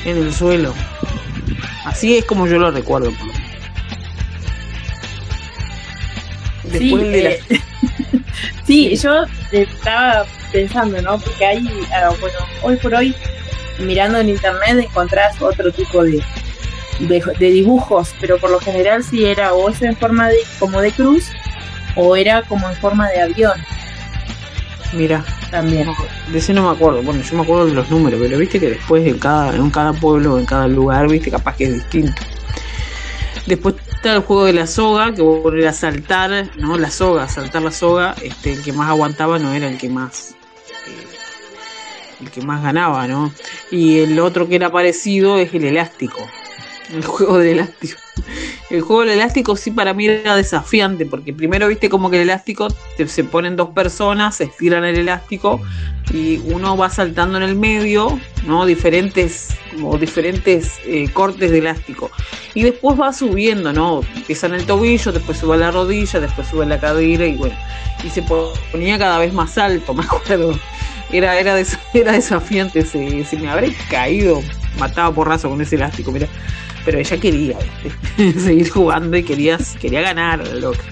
en 0.05 0.17
el 0.17 0.31
suelo. 0.31 0.71
Así 1.83 2.15
es 2.15 2.25
como 2.25 2.45
yo 2.45 2.59
lo 2.59 2.69
recuerdo. 2.69 3.11
Después 6.63 7.03
sí, 7.03 7.15
eh, 7.15 7.39
sí, 8.65 8.95
yo 8.95 9.23
estaba 9.51 10.25
pensando, 10.51 11.01
¿no? 11.01 11.19
Porque 11.19 11.45
hay, 11.45 11.67
ah, 11.93 12.11
bueno, 12.19 12.37
hoy 12.61 12.77
por 12.77 12.93
hoy, 12.95 13.15
mirando 13.79 14.19
en 14.19 14.29
internet 14.29 14.77
encontrás 14.79 15.41
otro 15.41 15.71
tipo 15.71 16.03
de, 16.03 16.23
de, 16.99 17.51
dibujos, 17.51 18.15
pero 18.21 18.37
por 18.37 18.51
lo 18.51 18.59
general 18.59 19.03
sí 19.03 19.25
era 19.25 19.53
o 19.53 19.69
esa 19.69 19.87
en 19.87 19.97
forma 19.97 20.29
de 20.29 20.37
como 20.59 20.79
de 20.79 20.91
cruz 20.91 21.29
o 21.95 22.15
era 22.15 22.43
como 22.43 22.69
en 22.69 22.75
forma 22.77 23.09
de 23.09 23.21
avión. 23.21 23.59
Mira, 24.93 25.25
también. 25.49 25.89
de 26.31 26.37
ese 26.37 26.53
no 26.53 26.69
me 26.69 26.75
acuerdo. 26.75 27.01
Bueno, 27.01 27.21
yo 27.23 27.35
me 27.35 27.43
acuerdo 27.43 27.65
de 27.65 27.73
los 27.73 27.89
números, 27.89 28.19
pero 28.21 28.37
viste 28.37 28.59
que 28.59 28.69
después 28.69 29.05
en 29.05 29.17
cada, 29.17 29.55
en 29.55 29.69
cada 29.71 29.91
pueblo, 29.91 30.37
en 30.37 30.45
cada 30.45 30.67
lugar, 30.67 31.09
viste, 31.09 31.31
capaz 31.31 31.55
que 31.55 31.65
es 31.65 31.73
distinto. 31.73 32.21
Después 33.47 33.75
el 34.11 34.21
juego 34.21 34.45
de 34.45 34.53
la 34.53 34.67
soga, 34.67 35.13
que 35.13 35.23
era 35.55 35.73
saltar, 35.73 36.49
¿no? 36.57 36.77
La 36.77 36.91
soga, 36.91 37.27
saltar 37.29 37.61
la 37.61 37.71
soga, 37.71 38.15
este, 38.21 38.53
el 38.53 38.63
que 38.63 38.73
más 38.73 38.89
aguantaba 38.89 39.39
no 39.39 39.53
era 39.53 39.69
el 39.69 39.77
que 39.77 39.89
más 39.89 40.35
eh, 40.87 41.07
el 42.21 42.31
que 42.31 42.41
más 42.41 42.61
ganaba, 42.61 43.07
¿no? 43.07 43.33
Y 43.71 43.99
el 43.99 44.19
otro 44.19 44.47
que 44.47 44.55
era 44.55 44.71
parecido 44.71 45.37
es 45.37 45.53
el 45.53 45.63
elástico, 45.63 46.19
el 46.91 47.05
juego 47.05 47.37
del 47.37 47.59
elástico. 47.59 48.02
El 48.69 48.81
juego 48.81 49.01
del 49.01 49.11
elástico 49.11 49.55
sí 49.55 49.71
para 49.71 49.93
mí 49.93 50.07
era 50.07 50.35
desafiante, 50.35 51.05
porque 51.05 51.33
primero 51.33 51.67
viste 51.67 51.89
como 51.89 52.09
que 52.09 52.17
el 52.17 52.23
elástico 52.23 52.69
se 53.05 53.23
ponen 53.23 53.55
dos 53.55 53.69
personas, 53.69 54.37
se 54.37 54.45
estiran 54.45 54.83
el 54.83 54.95
elástico 54.95 55.61
y 56.11 56.37
uno 56.45 56.75
va 56.75 56.89
saltando 56.89 57.37
en 57.37 57.43
el 57.43 57.55
medio, 57.55 58.19
¿no? 58.45 58.65
Diferentes, 58.65 59.49
como 59.71 59.97
diferentes 59.97 60.79
eh, 60.85 61.09
cortes 61.13 61.51
de 61.51 61.59
elástico. 61.59 62.09
Y 62.55 62.63
después 62.63 62.99
va 62.99 63.13
subiendo, 63.13 63.73
¿no? 63.73 64.01
Empieza 64.15 64.47
en 64.47 64.55
el 64.55 64.65
tobillo, 64.65 65.11
después 65.11 65.37
sube 65.37 65.55
a 65.55 65.57
la 65.57 65.71
rodilla, 65.71 66.19
después 66.19 66.47
sube 66.47 66.63
a 66.63 66.67
la 66.67 66.79
cadera 66.79 67.25
y 67.25 67.35
bueno. 67.35 67.55
Y 68.03 68.09
se 68.09 68.23
ponía 68.23 68.97
cada 68.97 69.19
vez 69.19 69.33
más 69.33 69.57
alto, 69.57 69.93
me 69.93 70.03
acuerdo. 70.03 70.57
Era, 71.11 71.39
era, 71.39 71.59
era 71.93 72.11
desafiante, 72.11 72.85
se, 72.85 73.23
se 73.25 73.37
me 73.37 73.49
habría 73.49 73.73
caído, 73.89 74.41
mataba 74.79 75.13
porrazo 75.13 75.49
con 75.49 75.61
ese 75.61 75.75
elástico, 75.75 76.11
mira 76.11 76.27
pero 76.85 76.99
ella 76.99 77.17
quería 77.17 77.57
seguir 78.17 78.69
jugando 78.69 79.17
y 79.17 79.23
quería, 79.23 79.57
quería 79.79 80.01
ganar, 80.01 80.45
loca. 80.47 80.83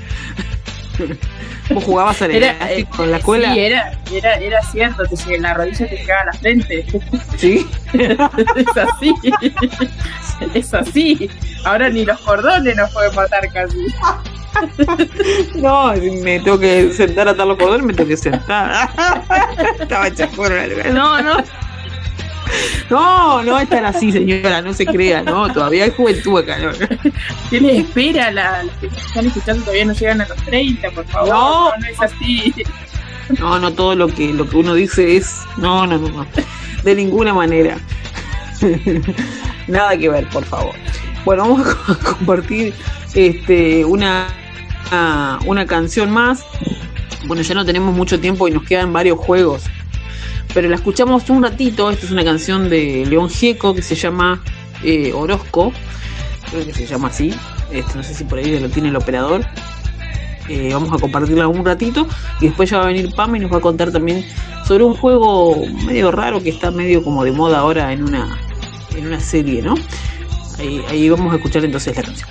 ¿Vos 1.74 1.84
jugabas 1.84 2.22
al 2.22 2.32
eh, 2.32 2.86
con 2.96 3.10
la 3.12 3.18
escuela? 3.18 3.54
Sí, 3.54 3.60
era, 3.60 3.94
era, 4.12 4.36
era 4.36 4.62
cierto, 4.64 5.04
que 5.26 5.38
la 5.38 5.54
rodilla 5.54 5.88
te 5.88 5.96
llegaba 5.96 6.22
a 6.22 6.26
la 6.26 6.34
frente. 6.34 6.86
Sí. 7.38 7.68
es 7.94 8.78
así. 8.78 9.14
es 10.54 10.74
así. 10.74 11.30
Ahora 11.66 11.90
ni 11.90 12.06
los 12.06 12.20
cordones 12.22 12.76
nos 12.76 12.92
pueden 12.92 13.16
matar 13.16 13.42
casi. 13.52 13.78
No, 15.56 15.94
me 16.24 16.40
tengo 16.42 16.60
que 16.60 16.92
sentar 16.94 17.28
a 17.28 17.32
atar 17.32 17.48
los 17.48 17.58
cordones, 17.58 17.86
me 17.86 17.94
tengo 17.94 18.10
que 18.10 18.18
sentar. 18.18 18.90
Estaba 19.80 20.08
hecha 20.08 20.30
No, 20.92 21.22
no. 21.22 21.38
No, 22.90 23.44
no 23.44 23.60
es 23.60 23.72
así, 23.72 24.12
señora, 24.12 24.62
no 24.62 24.74
se 24.74 24.86
crea, 24.86 25.24
no, 25.24 25.52
todavía 25.54 25.86
hay 25.86 25.92
juventud 25.92 26.40
acá. 26.40 26.58
¿no? 26.58 26.72
¿Qué 27.50 27.62
les 27.62 27.80
espera? 27.80 28.32
La, 28.32 28.64
los 28.64 28.74
que 28.78 28.88
están 28.88 29.26
escuchando 29.26 29.62
todavía 29.64 29.86
no 29.86 29.94
llegan 29.94 30.22
a 30.22 30.28
los 30.28 30.38
30, 30.44 30.92
por 30.92 31.06
favor. 31.06 31.30
No, 31.30 31.78
no, 31.78 31.86
es 31.88 32.02
así. 32.02 32.54
No, 33.40 33.60
no, 33.60 33.72
todo 33.72 33.96
lo 33.96 34.08
que, 34.08 34.34
lo 34.34 34.48
que 34.50 34.58
uno 34.58 34.74
dice 34.74 35.16
es. 35.16 35.42
No, 35.58 35.88
no, 35.88 35.98
no, 35.98 36.10
no. 36.10 36.28
De 36.84 36.96
ninguna 36.96 37.34
manera. 37.34 37.78
Nada 39.68 39.98
que 39.98 40.10
ver, 40.10 40.28
por 40.30 40.44
favor. 40.44 40.76
Bueno, 41.24 41.44
vamos 41.44 41.68
a 41.88 41.96
compartir 41.96 42.74
este, 43.14 43.86
una, 43.86 44.28
una 45.46 45.66
canción 45.66 46.12
más. 46.12 46.44
Bueno, 47.26 47.44
ya 47.44 47.54
no 47.54 47.66
tenemos 47.66 47.94
mucho 47.96 48.20
tiempo 48.20 48.48
y 48.48 48.52
nos 48.52 48.64
quedan 48.64 48.92
varios 48.92 49.20
juegos. 49.20 49.64
Pero 50.54 50.68
la 50.70 50.76
escuchamos 50.76 51.30
un 51.30 51.44
ratito. 51.44 51.90
Esta 51.90 52.06
es 52.06 52.12
una 52.12 52.24
canción 52.24 52.70
de 52.70 53.06
León 53.06 53.30
Gieco 53.30 53.74
que 53.74 53.82
se 53.82 53.96
llama 53.96 54.44
eh, 54.84 55.14
Orozco. 55.14 55.72
Creo 56.50 56.66
que 56.66 56.74
se 56.74 56.86
llama 56.86 57.08
así. 57.08 57.34
Este, 57.72 57.96
no 57.96 58.04
sé 58.04 58.14
si 58.14 58.26
por 58.26 58.40
ahí 58.40 58.60
lo 58.60 58.70
tiene 58.70 58.90
el 58.90 58.96
operador. 58.96 59.46
Eh, 60.50 60.72
vamos 60.74 60.92
a 60.92 60.98
compartirla 60.98 61.48
un 61.48 61.64
ratito 61.64 62.08
y 62.42 62.48
después 62.48 62.70
ya 62.70 62.80
va 62.80 62.84
a 62.84 62.88
venir 62.88 63.14
Pam 63.16 63.36
y 63.36 63.40
nos 63.40 63.54
va 63.54 63.58
a 63.58 63.62
contar 63.62 63.92
también 63.92 64.26
sobre 64.66 64.84
un 64.84 64.96
juego 64.96 65.56
medio 65.86 66.12
raro 66.12 66.42
que 66.44 66.50
está 66.50 66.72
medio 66.72 67.04
como 67.04 67.24
de 67.24 67.32
moda 67.32 67.60
ahora 67.60 67.94
en 67.94 68.04
una 68.04 68.38
en 68.96 69.08
una 69.08 69.20
serie, 69.22 69.62
¿no? 69.62 69.76
Ahí, 70.60 70.84
ahí 70.90 71.10
vamos 71.10 71.32
a 71.32 71.38
escuchar 71.38 71.64
entonces 71.64 71.96
la 71.96 72.04
canción. 72.04 72.30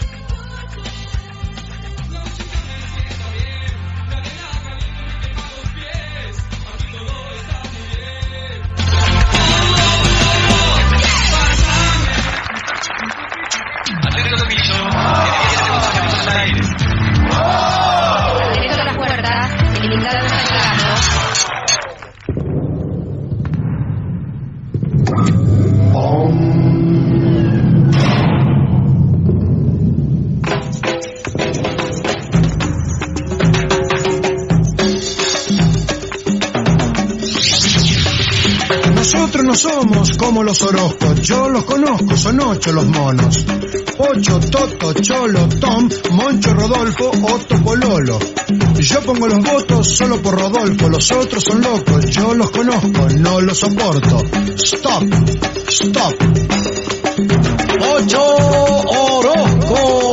Somos 39.61 40.16
como 40.16 40.42
los 40.42 40.62
Orozcos, 40.62 41.20
yo 41.20 41.50
los 41.50 41.64
conozco, 41.64 42.16
son 42.16 42.40
ocho 42.40 42.72
los 42.72 42.86
monos. 42.86 43.44
Ocho, 43.98 44.40
Toto, 44.40 44.94
Cholo, 44.94 45.48
Tom, 45.61 45.86
Moncho, 46.12 46.54
Rodolfo, 46.54 47.11
Otto, 47.11 47.62
Pololo. 47.62 48.18
Yo 48.78 49.00
pongo 49.02 49.28
los 49.28 49.40
votos 49.40 49.86
solo 49.86 50.22
por 50.22 50.40
Rodolfo, 50.40 50.88
los 50.88 51.12
otros 51.12 51.44
son 51.44 51.61
locos, 51.61 52.08
yo 52.08 52.32
los 52.34 52.50
conozco, 52.50 53.08
no 53.18 53.42
los 53.42 53.58
soporto. 53.58 54.22
Stop, 54.56 55.04
stop. 55.68 56.14
Ocho 57.96 58.22
Orozco, 59.18 60.09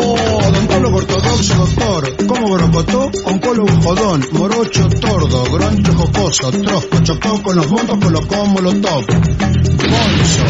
brocotó, 2.58 3.12
oncólogo 3.26 3.82
jodón, 3.84 4.26
morocho 4.32 4.90
tordo, 4.90 5.44
groncho 5.44 5.94
jocoso, 5.94 6.52
trosco, 6.52 6.98
chocó 7.04 7.44
con 7.44 7.56
los 7.56 7.70
votos, 7.70 7.98
colocó 8.02 8.46
molotov. 8.46 9.06
Bolso. 9.06 10.44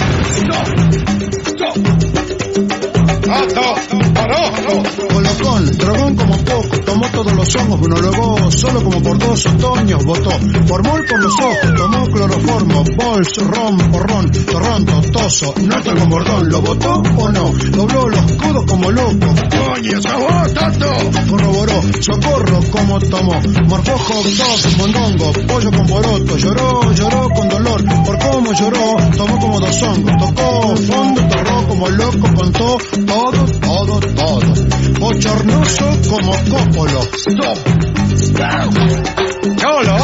Colocón, 5.17 5.77
dragón 5.77 6.15
como 6.15 6.37
poco, 6.37 6.79
tomó 6.85 7.07
todos 7.09 7.33
los 7.33 7.55
ojos, 7.55 7.79
monologó 7.79 8.51
solo 8.51 8.83
como 8.83 9.01
por 9.01 9.17
dos 9.17 9.45
otoños, 9.47 10.05
votó, 10.05 10.29
formó 10.65 10.91
por 10.91 11.19
los 11.19 11.33
ojos, 11.33 11.75
tomó 11.75 12.05
cloroformo, 12.05 12.83
bols, 12.95 13.37
rom, 13.37 13.77
porrón, 13.91 14.31
torrón, 14.31 14.85
totoso, 14.85 15.53
nota 15.61 15.95
con 15.95 16.09
bordón, 16.09 16.49
¿lo 16.49 16.61
votó 16.61 17.01
o 17.17 17.29
no? 17.29 17.51
Dobló 17.71 18.09
los 18.09 18.31
codos 18.33 18.65
como 18.65 18.91
loco, 18.91 19.27
coño, 19.49 20.01
¡sabor, 20.01 20.49
tanto! 20.53 20.87
Corroboró, 21.29 21.81
socorro 21.99 22.59
como 22.71 22.99
tomó, 22.99 23.41
morfó 23.67 23.97
hot 23.97 24.25
dog, 24.25 24.77
mondongo, 24.77 25.33
pollo 25.47 25.71
con 25.71 25.87
poroto, 25.87 26.37
lloró, 26.37 26.93
lloró 26.93 27.29
con 27.29 27.49
dolor, 27.49 27.83
por 28.05 28.19
cómo 28.19 28.53
lloró, 28.53 28.95
tomó 29.17 29.39
como 29.39 29.59
dos 29.59 29.81
hongos, 29.81 30.13
tocó 30.17 30.77
fondo, 30.77 31.27
torró 31.27 31.67
como 31.67 31.89
loco, 31.89 32.27
contó 32.35 32.77
todo, 33.17 33.45
todo, 33.61 33.99
todo, 33.99 34.53
bochornoso 34.99 35.85
como 36.07 36.31
cópolo, 36.51 37.01
stop, 37.25 37.57
Cholo, 39.55 39.95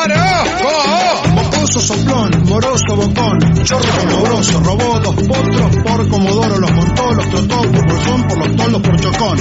Orozco, 0.00 1.28
mocoso 1.34 1.80
soplón, 1.80 2.30
moroso 2.48 2.96
bocón, 2.96 3.38
chorro 3.64 3.92
coloroso, 4.00 4.60
robó 4.60 5.00
dos 5.00 5.14
potros 5.16 5.76
por 5.84 6.08
comodoro, 6.08 6.58
los 6.60 6.72
montó, 6.72 7.12
los 7.12 7.28
trotó 7.28 7.60
por 7.60 7.86
bolsón, 7.86 8.22
por 8.28 8.38
los 8.38 8.56
tolos, 8.56 8.80
por 8.80 9.00
chocón, 9.00 9.38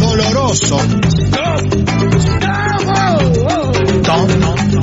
doloroso, 0.00 0.78
Tom 4.02 4.26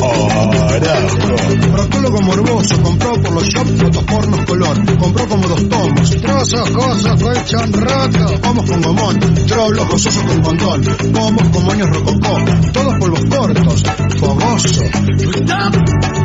Orozco. 0.01 1.35
Proctólogo 1.73 2.21
morboso, 2.21 2.81
compró 2.81 3.13
por 3.21 3.33
los 3.33 3.43
shops 3.43 3.71
fotopornos 3.81 4.45
color, 4.45 4.97
compró 4.97 5.27
como 5.27 5.47
dos 5.47 5.69
tomos, 5.69 6.09
trozos, 6.21 6.69
cosas, 6.71 7.21
colchón 7.21 7.73
roto, 7.73 8.41
pomos 8.41 8.69
con 8.69 8.81
gomón, 8.81 9.19
trolos 9.47 9.87
gozosos 9.89 10.23
con 10.23 10.41
condón, 10.41 10.81
pomos 11.13 11.49
con 11.49 11.65
moños 11.65 11.89
rococó, 11.89 12.45
todos 12.73 12.95
polvos 12.99 13.25
cortos, 13.29 13.83
fogoso. 14.19 14.83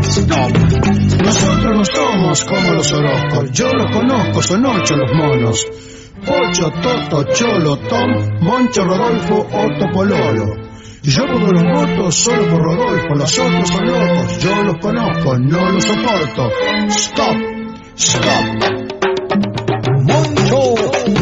Stop. 0.03 0.53
Nosotros 1.25 1.77
no 1.77 1.85
somos 1.85 2.45
como 2.45 2.73
los 2.73 2.93
Orozcos, 2.93 3.53
yo 3.53 3.73
los 3.73 3.97
conozco, 3.97 4.43
son 4.43 4.67
ocho 4.67 4.97
los 4.97 5.13
monos. 5.13 5.67
Ocho, 6.27 6.71
Toto, 6.83 7.25
Cholo, 7.35 7.77
Tom, 7.77 8.41
Moncho, 8.41 8.85
Rodolfo, 8.85 9.47
Otto, 9.53 9.93
Pololo. 9.93 10.64
Yo 11.07 11.27
pongo 11.27 11.53
los 11.53 11.63
votos 11.65 12.15
solo 12.15 12.49
por 12.49 12.63
Rodolfo, 12.63 13.15
los 13.15 13.39
otros 13.39 13.69
son 13.69 13.85
locos, 13.85 14.39
yo 14.39 14.63
los 14.63 14.77
conozco, 14.79 15.39
no 15.39 15.71
los 15.73 15.85
soporto. 15.85 16.51
Stop, 16.89 17.37
stop. 17.95 18.85
Moncho 20.01 20.75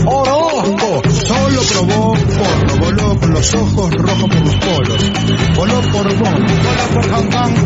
Orozco 0.06 1.10
solo 1.10 1.60
probó 1.72 2.14
porro, 2.14 2.76
voló 2.78 3.18
con 3.18 3.32
los 3.32 3.54
ojos 3.54 3.90
rojos 3.90 4.28
por 4.28 4.46
los 4.46 4.56
polos, 4.56 5.12
voló 5.56 5.80
por 5.90 6.16
Bon, 6.16 6.46
voló 6.46 6.84
por 6.94 7.08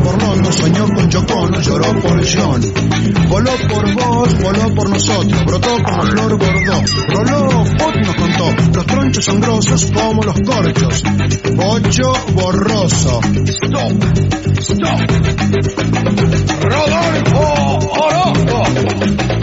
por 0.02 0.05
Soñó 0.52 0.86
con 0.94 1.08
Chocón, 1.08 1.60
lloró 1.60 2.00
por 2.00 2.24
John, 2.24 2.60
voló 3.28 3.50
por 3.68 3.94
vos, 3.94 4.42
voló 4.42 4.74
por 4.74 4.88
nosotros, 4.90 5.44
brotó 5.44 5.82
como 5.82 6.02
flor 6.02 6.38
bordó, 6.38 6.82
roló, 7.08 7.64
Pot 7.76 7.96
nos 7.96 8.14
contó, 8.14 8.54
los 8.74 8.86
tronchos 8.86 9.24
son 9.24 9.40
grosos 9.40 9.90
como 9.92 10.22
los 10.22 10.40
corchos, 10.40 11.02
bocho 11.56 12.12
borroso, 12.34 13.20
stop, 13.44 14.04
stop, 14.60 15.00
Rodolfo 16.62 17.78
Orozco, 18.04 18.62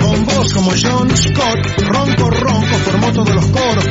con 0.01 0.25
voz 0.25 0.53
como 0.53 0.71
John 0.71 1.17
Scott, 1.17 1.81
ronco, 1.81 2.29
ronco, 2.29 2.75
formó 2.85 3.11
todos 3.11 3.35
los 3.35 3.45
coros, 3.47 3.87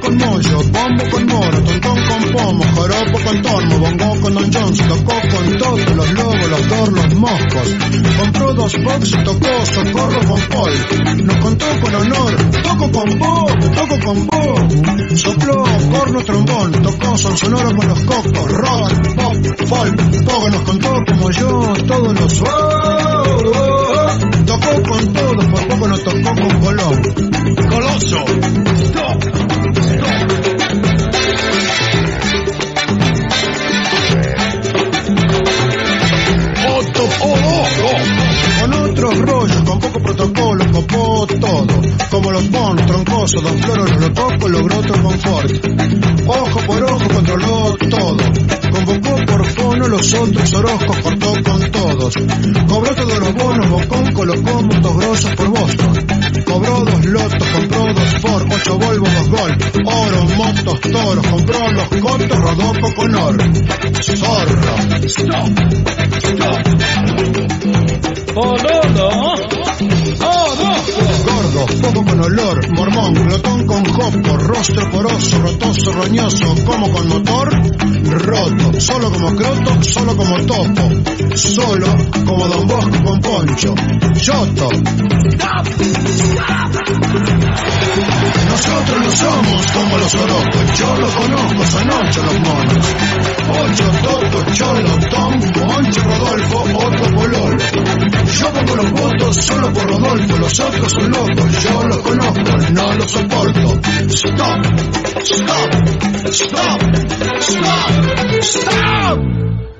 con 0.00 0.16
mollo, 0.16 0.62
bombo 0.72 1.04
con 1.10 1.26
moro, 1.26 1.62
tontón 1.62 1.98
con 2.06 2.32
pomo, 2.32 2.64
joropo 2.74 3.18
con 3.24 3.42
tormo, 3.42 3.78
bongo 3.78 4.20
con 4.20 4.34
Don 4.34 4.52
Jones, 4.52 4.78
tocó 4.88 5.14
con 5.30 5.58
todos 5.58 5.94
los 5.94 6.12
lobos, 6.12 6.50
los 6.50 6.68
dos, 6.68 6.88
los 6.90 7.14
moscos, 7.14 7.74
compró 8.18 8.54
dos 8.54 8.72
box, 8.82 9.10
tocó 9.24 9.66
socorro 9.66 10.20
con 10.28 10.40
Paul, 10.48 11.26
nos 11.26 11.36
contó 11.36 11.66
con 11.80 11.94
honor, 11.94 12.36
toco 12.62 12.90
con 12.92 13.18
vos, 13.18 13.52
toco 13.74 13.98
con 14.04 14.26
vos, 14.26 15.20
sopló 15.20 15.64
corno 15.92 16.24
trombón, 16.24 16.72
tocó 16.72 17.18
son 17.18 17.36
sonoro 17.36 17.76
con 17.76 17.88
los 17.88 18.00
cocos, 18.00 18.52
rock, 18.52 19.14
pop, 19.14 19.36
folk, 19.66 20.24
poco 20.24 20.50
nos 20.50 20.62
contó 20.62 21.00
como 21.06 21.30
yo, 21.30 21.72
todos 21.86 22.20
los 22.20 22.42
oh, 22.42 22.46
oh, 22.46 23.52
oh. 23.54 24.44
tocó 24.46 24.82
con 24.88 25.12
todos, 25.12 25.44
por 25.46 25.66
poco 25.68 25.88
nos 25.88 26.02
tocó 26.02 26.34
con 26.34 26.60
Colón, 26.60 27.02
Coloso, 27.68 28.24
Con 38.60 38.72
otros 38.72 39.18
rollos, 39.18 39.62
con 39.62 39.78
poco 39.78 40.00
protocolo, 40.00 40.64
copó 40.72 41.26
todo. 41.26 41.66
Como 42.10 42.30
los 42.30 42.50
Bon, 42.50 42.76
troncoso, 42.76 43.40
Don 43.40 43.58
Floro, 43.58 43.84
lococos, 43.86 44.50
logró 44.50 44.78
otro 44.78 45.02
confort. 45.02 45.52
Ojo 46.26 46.60
por 46.66 46.82
ojo, 46.82 47.08
controló 47.08 47.76
todo. 47.90 48.63
Convocó 48.84 49.16
por 49.24 49.46
fono 49.46 49.88
los 49.88 50.12
otros 50.12 50.52
Orozcos, 50.52 50.98
cortó 50.98 51.32
con 51.42 51.70
todos. 51.70 52.14
Cobró 52.68 52.94
todos 52.94 53.18
los 53.18 53.34
bonos, 53.34 53.70
Bocón 53.70 54.12
colocó 54.12 54.62
motos 54.62 54.96
grosos 54.96 55.34
por 55.36 55.48
Boston. 55.48 56.06
Cobró 56.44 56.80
dos 56.80 57.04
lotos, 57.06 57.48
compró 57.48 57.94
dos 57.94 58.08
Ford, 58.20 58.52
ocho 58.52 58.78
Volvo, 58.78 59.06
dos 59.06 59.28
Gol. 59.30 59.56
Oro, 59.86 60.24
motos, 60.36 60.80
toros, 60.80 61.26
compró 61.26 61.72
los 61.72 61.88
cotos, 61.88 62.38
rodó 62.38 62.94
con 62.94 63.14
oro. 63.14 63.44
Zorro. 64.02 64.76
Stop. 65.06 65.48
Stop. 66.18 67.73
Boludo. 68.34 69.10
Gordo, 71.24 71.66
poco 71.80 72.04
con 72.04 72.20
olor, 72.20 72.72
mormón, 72.76 73.14
glotón 73.14 73.66
con 73.66 73.84
jopo, 73.84 74.36
rostro 74.36 74.90
poroso, 74.90 75.40
rotoso, 75.40 75.92
roñoso, 75.92 76.54
como 76.66 76.90
con 76.90 77.08
motor, 77.08 77.50
roto, 78.04 78.80
solo 78.80 79.10
como 79.10 79.34
croto, 79.36 79.82
solo 79.82 80.16
como 80.16 80.36
topo, 80.46 81.36
solo 81.36 81.86
como 82.26 82.48
Don 82.48 82.66
Bosco 82.66 83.04
con 83.04 83.20
poncho, 83.20 83.74
choto. 84.20 84.68
Nosotros 88.48 89.04
no 89.04 89.10
somos 89.10 89.53
los 90.04 90.14
orocos, 90.16 90.78
yo 90.78 90.96
los 90.96 91.14
conozco, 91.14 91.64
son 91.64 91.90
ocho 91.90 92.22
los 92.24 92.40
monos. 92.40 92.86
Ocho, 93.48 93.90
Toto, 94.02 94.52
Cholo, 94.52 94.98
Tom, 95.10 95.32
Moncho, 95.66 96.02
Rodolfo, 96.02 96.64
Otto, 96.74 97.14
Pololo. 97.14 97.56
Yo 98.38 98.52
pongo 98.52 98.76
los 98.76 98.90
votos 98.92 99.36
solo 99.36 99.72
por 99.72 99.86
Rodolfo, 99.88 100.38
los 100.38 100.60
otros 100.60 100.92
son 100.92 101.10
locos, 101.10 101.62
yo 101.62 101.82
los 101.84 101.98
conozco, 101.98 102.56
no 102.72 102.92
los 102.94 103.10
soporto. 103.10 103.80
Stop, 104.08 104.66
stop, 105.22 105.72
stop, 106.32 106.82
stop, 107.40 108.42
stop. 108.42 109.73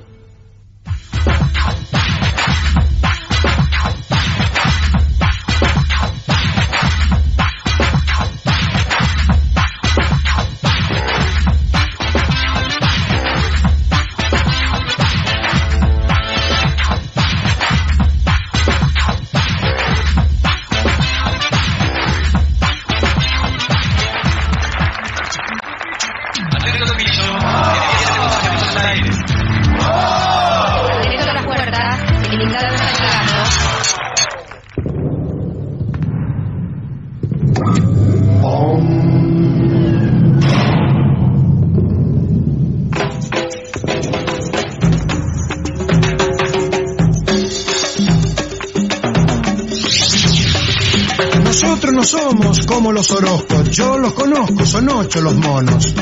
Como 52.75 52.91
los 52.91 53.09
Orozcos, 53.13 53.71
yo 53.71 53.97
los 53.99 54.13
conozco, 54.15 54.67
son 54.67 54.89
ocho 54.89 55.21
los 55.21 55.35
monos. 55.37 55.95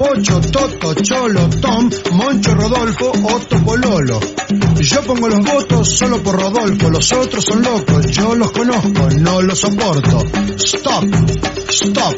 Ocho, 0.00 0.40
Toto, 0.40 0.94
Cholo, 0.94 1.48
Tom, 1.60 1.88
Moncho, 2.14 2.52
Rodolfo, 2.52 3.12
Otto, 3.12 3.62
Pololo. 3.64 4.18
Yo 4.80 5.02
pongo 5.02 5.28
los 5.28 5.38
votos 5.38 5.88
solo 5.88 6.20
por 6.24 6.34
Rodolfo, 6.34 6.90
los 6.90 7.12
otros 7.12 7.44
son 7.44 7.62
locos, 7.62 8.10
yo 8.10 8.34
los 8.34 8.50
conozco, 8.50 9.08
no 9.18 9.40
los 9.40 9.60
soporto. 9.60 10.24
Stop, 10.56 11.04
stop. 11.68 12.16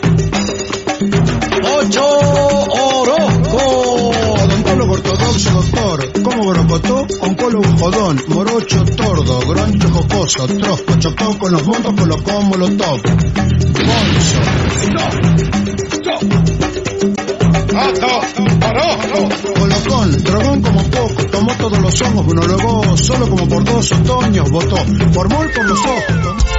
Ocho 1.78 2.08
Orozco, 3.02 4.10
odontólogo 4.42 4.92
ortodoxo 4.94 5.50
doctor, 5.50 6.22
como 6.22 6.44
borocotó, 6.44 7.06
oncólogo 7.20 7.76
jodón, 7.78 8.24
morocho 8.28 8.84
tordo, 8.86 9.38
groncho 9.40 9.90
jocoso, 9.90 10.46
trosco, 10.46 10.94
chocó 10.98 11.38
con 11.38 11.52
los 11.52 11.66
montos, 11.66 11.94
colocó 11.94 12.40
molotov. 12.40 13.00
Colocón, 19.54 20.24
drogón 20.24 20.62
como 20.62 20.82
poco, 20.84 21.26
tomó 21.30 21.54
todos 21.54 21.78
los 21.78 22.02
hongos, 22.02 22.26
monologó 22.26 22.96
solo 22.96 23.28
como 23.28 23.48
por 23.48 23.64
dos 23.64 23.92
otoños, 23.92 24.50
votó 24.50 24.76
por 25.12 25.28
mol 25.28 25.50
por 25.54 25.64
los 25.66 25.78
ojos. 25.78 26.57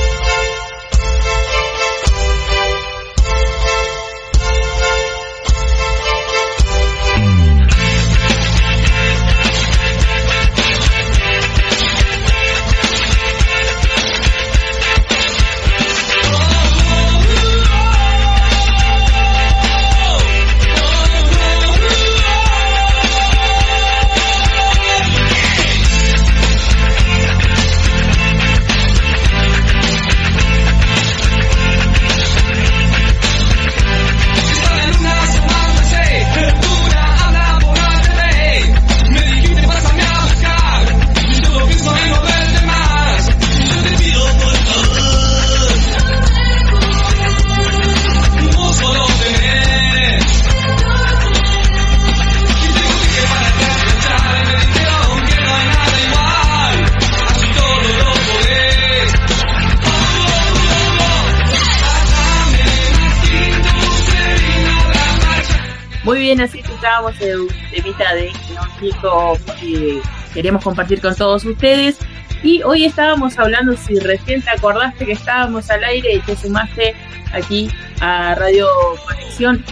Que 69.70 70.02
queremos 70.34 70.64
compartir 70.64 71.02
con 71.02 71.16
todos 71.16 71.46
ustedes. 71.46 71.98
Y 72.44 72.64
hoy 72.64 72.86
estábamos 72.86 73.38
hablando, 73.38 73.76
si 73.76 74.00
recién 74.00 74.42
te 74.42 74.50
acordaste 74.50 75.06
que 75.06 75.12
estábamos 75.12 75.70
al 75.70 75.84
aire 75.84 76.16
y 76.16 76.20
te 76.22 76.36
sumaste 76.36 76.96
aquí 77.34 77.70
a 78.00 78.36
Radio 78.36 78.68
Conexión, 79.06 79.64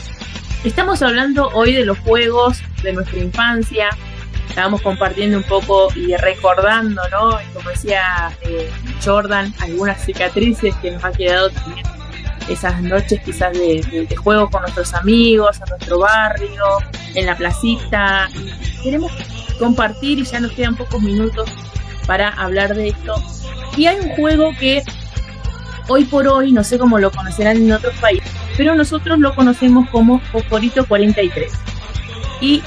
estamos 0.64 1.02
hablando 1.02 1.50
hoy 1.54 1.74
de 1.74 1.86
los 1.86 1.98
juegos 2.00 2.62
de 2.84 2.94
nuestra 2.94 3.20
infancia. 3.20 3.90
Estábamos 4.50 4.82
compartiendo 4.82 5.38
un 5.38 5.44
poco 5.44 5.88
y 5.96 6.16
recordando, 6.16 7.02
¿no? 7.12 7.38
Como 7.54 7.70
decía 7.70 8.32
eh, 8.42 8.70
Jordan, 9.04 9.54
algunas 9.62 10.04
cicatrices 10.04 10.76
que 10.78 10.92
nos 10.92 11.04
ha 11.04 11.12
quedado 11.12 11.50
también 11.52 11.86
esas 12.48 12.82
noches 12.82 13.22
quizás 13.24 13.54
de, 13.54 14.08
juego 14.24 14.50
con 14.50 14.62
nuestros 14.62 14.94
amigos, 14.94 15.60
en 15.62 15.70
nuestro 15.70 16.00
barrio, 16.00 16.64
en 17.16 17.26
la 17.26 17.36
placita. 17.36 18.30
Queremos 18.84 19.12
compartir 19.60 20.20
y 20.20 20.24
ya 20.24 20.40
nos 20.40 20.52
quedan 20.52 20.76
pocos 20.76 21.02
minutos 21.02 21.50
para 22.06 22.30
hablar 22.30 22.76
de 22.76 22.90
esto. 22.90 23.16
Y 23.76 23.86
hay 23.86 24.00
un 24.00 24.10
juego 24.16 24.52
que 24.60 24.84
hoy 25.88 26.06
por 26.06 26.28
hoy, 26.28 26.52
no 26.52 26.64
sé 26.64 26.80
cómo 26.80 27.00
lo 27.00 27.12
conocerán 27.12 27.58
en 27.58 27.72
otros 27.72 27.96
países, 28.00 28.32
pero 28.56 28.76
nosotros 28.76 29.20
lo 29.20 29.36
conocemos 29.36 29.90
como 29.90 30.20
Fosforito 30.20 30.86
43. 30.86 31.52
Y 32.42 32.62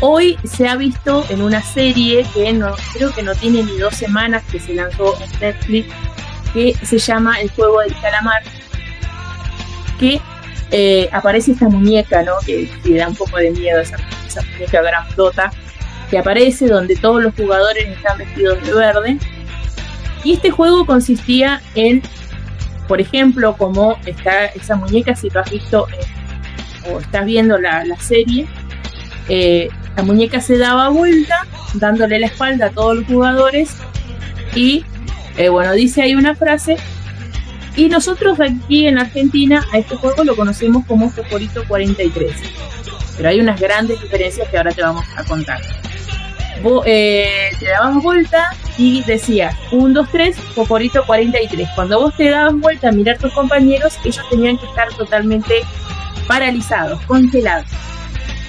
hoy 0.00 0.38
se 0.44 0.68
ha 0.68 0.76
visto 0.76 1.24
en 1.28 1.42
una 1.42 1.62
serie 1.62 2.26
que 2.34 2.52
no, 2.52 2.74
creo 2.92 3.12
que 3.12 3.22
no 3.22 3.34
tiene 3.34 3.62
ni 3.62 3.78
dos 3.78 3.94
semanas 3.94 4.42
que 4.50 4.60
se 4.60 4.74
lanzó 4.74 5.14
en 5.22 5.40
Netflix, 5.40 5.94
que 6.52 6.74
se 6.82 6.98
llama 6.98 7.40
El 7.40 7.50
Juego 7.50 7.80
del 7.80 7.94
Calamar, 8.00 8.42
que 9.98 10.20
eh, 10.70 11.08
aparece 11.12 11.52
esta 11.52 11.68
muñeca, 11.68 12.22
¿no? 12.22 12.32
Que, 12.44 12.68
que, 12.82 12.96
da 12.96 13.08
un 13.08 13.14
poco 13.14 13.36
de 13.36 13.50
miedo, 13.50 13.80
esa, 13.80 13.96
esa 14.26 14.42
muñeca 14.42 14.82
grandota, 14.82 15.52
que 16.10 16.18
aparece 16.18 16.66
donde 16.66 16.96
todos 16.96 17.22
los 17.22 17.34
jugadores 17.34 17.88
están 17.88 18.18
vestidos 18.18 18.64
de 18.66 18.74
verde. 18.74 19.18
Y 20.24 20.32
este 20.34 20.50
juego 20.50 20.84
consistía 20.84 21.62
en, 21.76 22.02
por 22.88 23.00
ejemplo, 23.00 23.56
como 23.56 23.96
está 24.06 24.46
esa 24.46 24.74
muñeca, 24.74 25.14
si 25.14 25.28
tú 25.30 25.38
has 25.38 25.50
visto 25.50 25.86
eh, 25.90 26.90
o 26.92 26.98
estás 26.98 27.24
viendo 27.24 27.58
la, 27.58 27.84
la 27.84 27.98
serie, 28.00 28.48
eh, 29.28 29.68
la 29.96 30.02
muñeca 30.02 30.40
se 30.40 30.58
daba 30.58 30.88
vuelta, 30.88 31.46
dándole 31.74 32.18
la 32.18 32.26
espalda 32.26 32.66
a 32.66 32.70
todos 32.70 32.96
los 32.96 33.06
jugadores. 33.06 33.76
Y 34.54 34.84
bueno, 35.50 35.72
dice 35.72 36.00
ahí 36.00 36.14
una 36.14 36.34
frase 36.34 36.78
y 37.76 37.88
nosotros 37.88 38.40
aquí 38.40 38.86
en 38.86 38.98
Argentina 38.98 39.64
a 39.72 39.78
este 39.78 39.96
juego 39.96 40.24
lo 40.24 40.34
conocemos 40.34 40.84
como 40.86 41.10
Fosforito 41.10 41.62
43. 41.68 42.32
Pero 43.16 43.28
hay 43.28 43.40
unas 43.40 43.60
grandes 43.60 44.00
diferencias 44.00 44.48
que 44.48 44.56
ahora 44.56 44.72
te 44.72 44.82
vamos 44.82 45.04
a 45.16 45.24
contar. 45.24 45.60
vos, 46.62 46.84
eh, 46.86 47.50
te 47.60 47.66
dabas 47.66 48.02
vuelta 48.02 48.50
y 48.78 49.02
decía 49.04 49.56
1, 49.72 49.94
2, 49.94 50.08
3, 50.10 50.36
Foforito 50.54 51.04
43. 51.06 51.68
Cuando 51.74 52.00
vos 52.00 52.16
te 52.16 52.30
dabas 52.30 52.54
vuelta 52.58 52.88
a 52.88 52.92
mirar 52.92 53.18
tus 53.18 53.32
compañeros, 53.34 53.98
ellos 54.04 54.24
tenían 54.30 54.56
que 54.56 54.66
estar 54.66 54.88
totalmente 54.94 55.62
paralizados, 56.26 57.00
congelados. 57.02 57.70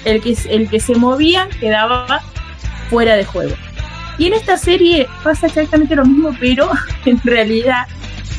El 0.04 0.22
que, 0.22 0.36
el 0.48 0.70
que 0.70 0.80
se 0.80 0.94
movía 0.94 1.48
quedaba 1.60 2.22
fuera 2.88 3.16
de 3.16 3.24
juego. 3.24 3.54
Y 4.16 4.26
en 4.26 4.34
esta 4.34 4.56
serie 4.56 5.06
pasa 5.22 5.46
exactamente 5.46 5.94
lo 5.94 6.04
mismo, 6.04 6.34
pero 6.40 6.70
en 7.04 7.20
realidad 7.22 7.86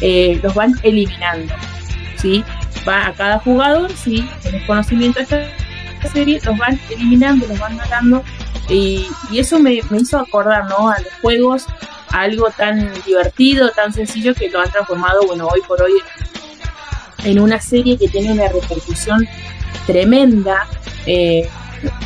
eh, 0.02 0.40
los 0.42 0.54
van 0.54 0.74
eliminando. 0.84 1.54
¿sí? 2.18 2.44
Va 2.88 3.08
a 3.08 3.14
cada 3.14 3.40
jugador, 3.40 3.92
si 3.92 4.28
tenés 4.42 4.66
conocimiento 4.66 5.20
de 5.20 5.26
esta 5.26 6.10
serie, 6.14 6.40
los 6.44 6.58
van 6.58 6.80
eliminando, 6.90 7.48
los 7.48 7.60
van 7.60 7.76
matando. 7.76 8.24
Y, 8.70 9.08
eso 9.34 9.60
me, 9.60 9.74
hizo 9.74 10.20
acordar 10.20 10.70
¿no? 10.70 10.90
a 10.90 11.00
los 11.00 11.14
juegos, 11.22 11.66
algo 12.10 12.50
tan 12.56 12.92
divertido, 13.06 13.72
tan 13.72 13.94
sencillo 13.94 14.34
que 14.34 14.50
lo 14.50 14.62
han 14.62 14.72
transformado, 14.72 15.26
bueno, 15.28 15.48
hoy 15.48 15.62
por 15.68 15.82
hoy 15.82 15.94
en 17.24 17.40
una 17.40 17.60
serie 17.60 17.98
que 17.98 18.08
tiene 18.08 18.32
una 18.32 18.48
repercusión 18.48 19.28
tremenda. 19.86 20.68
Eh, 21.06 21.50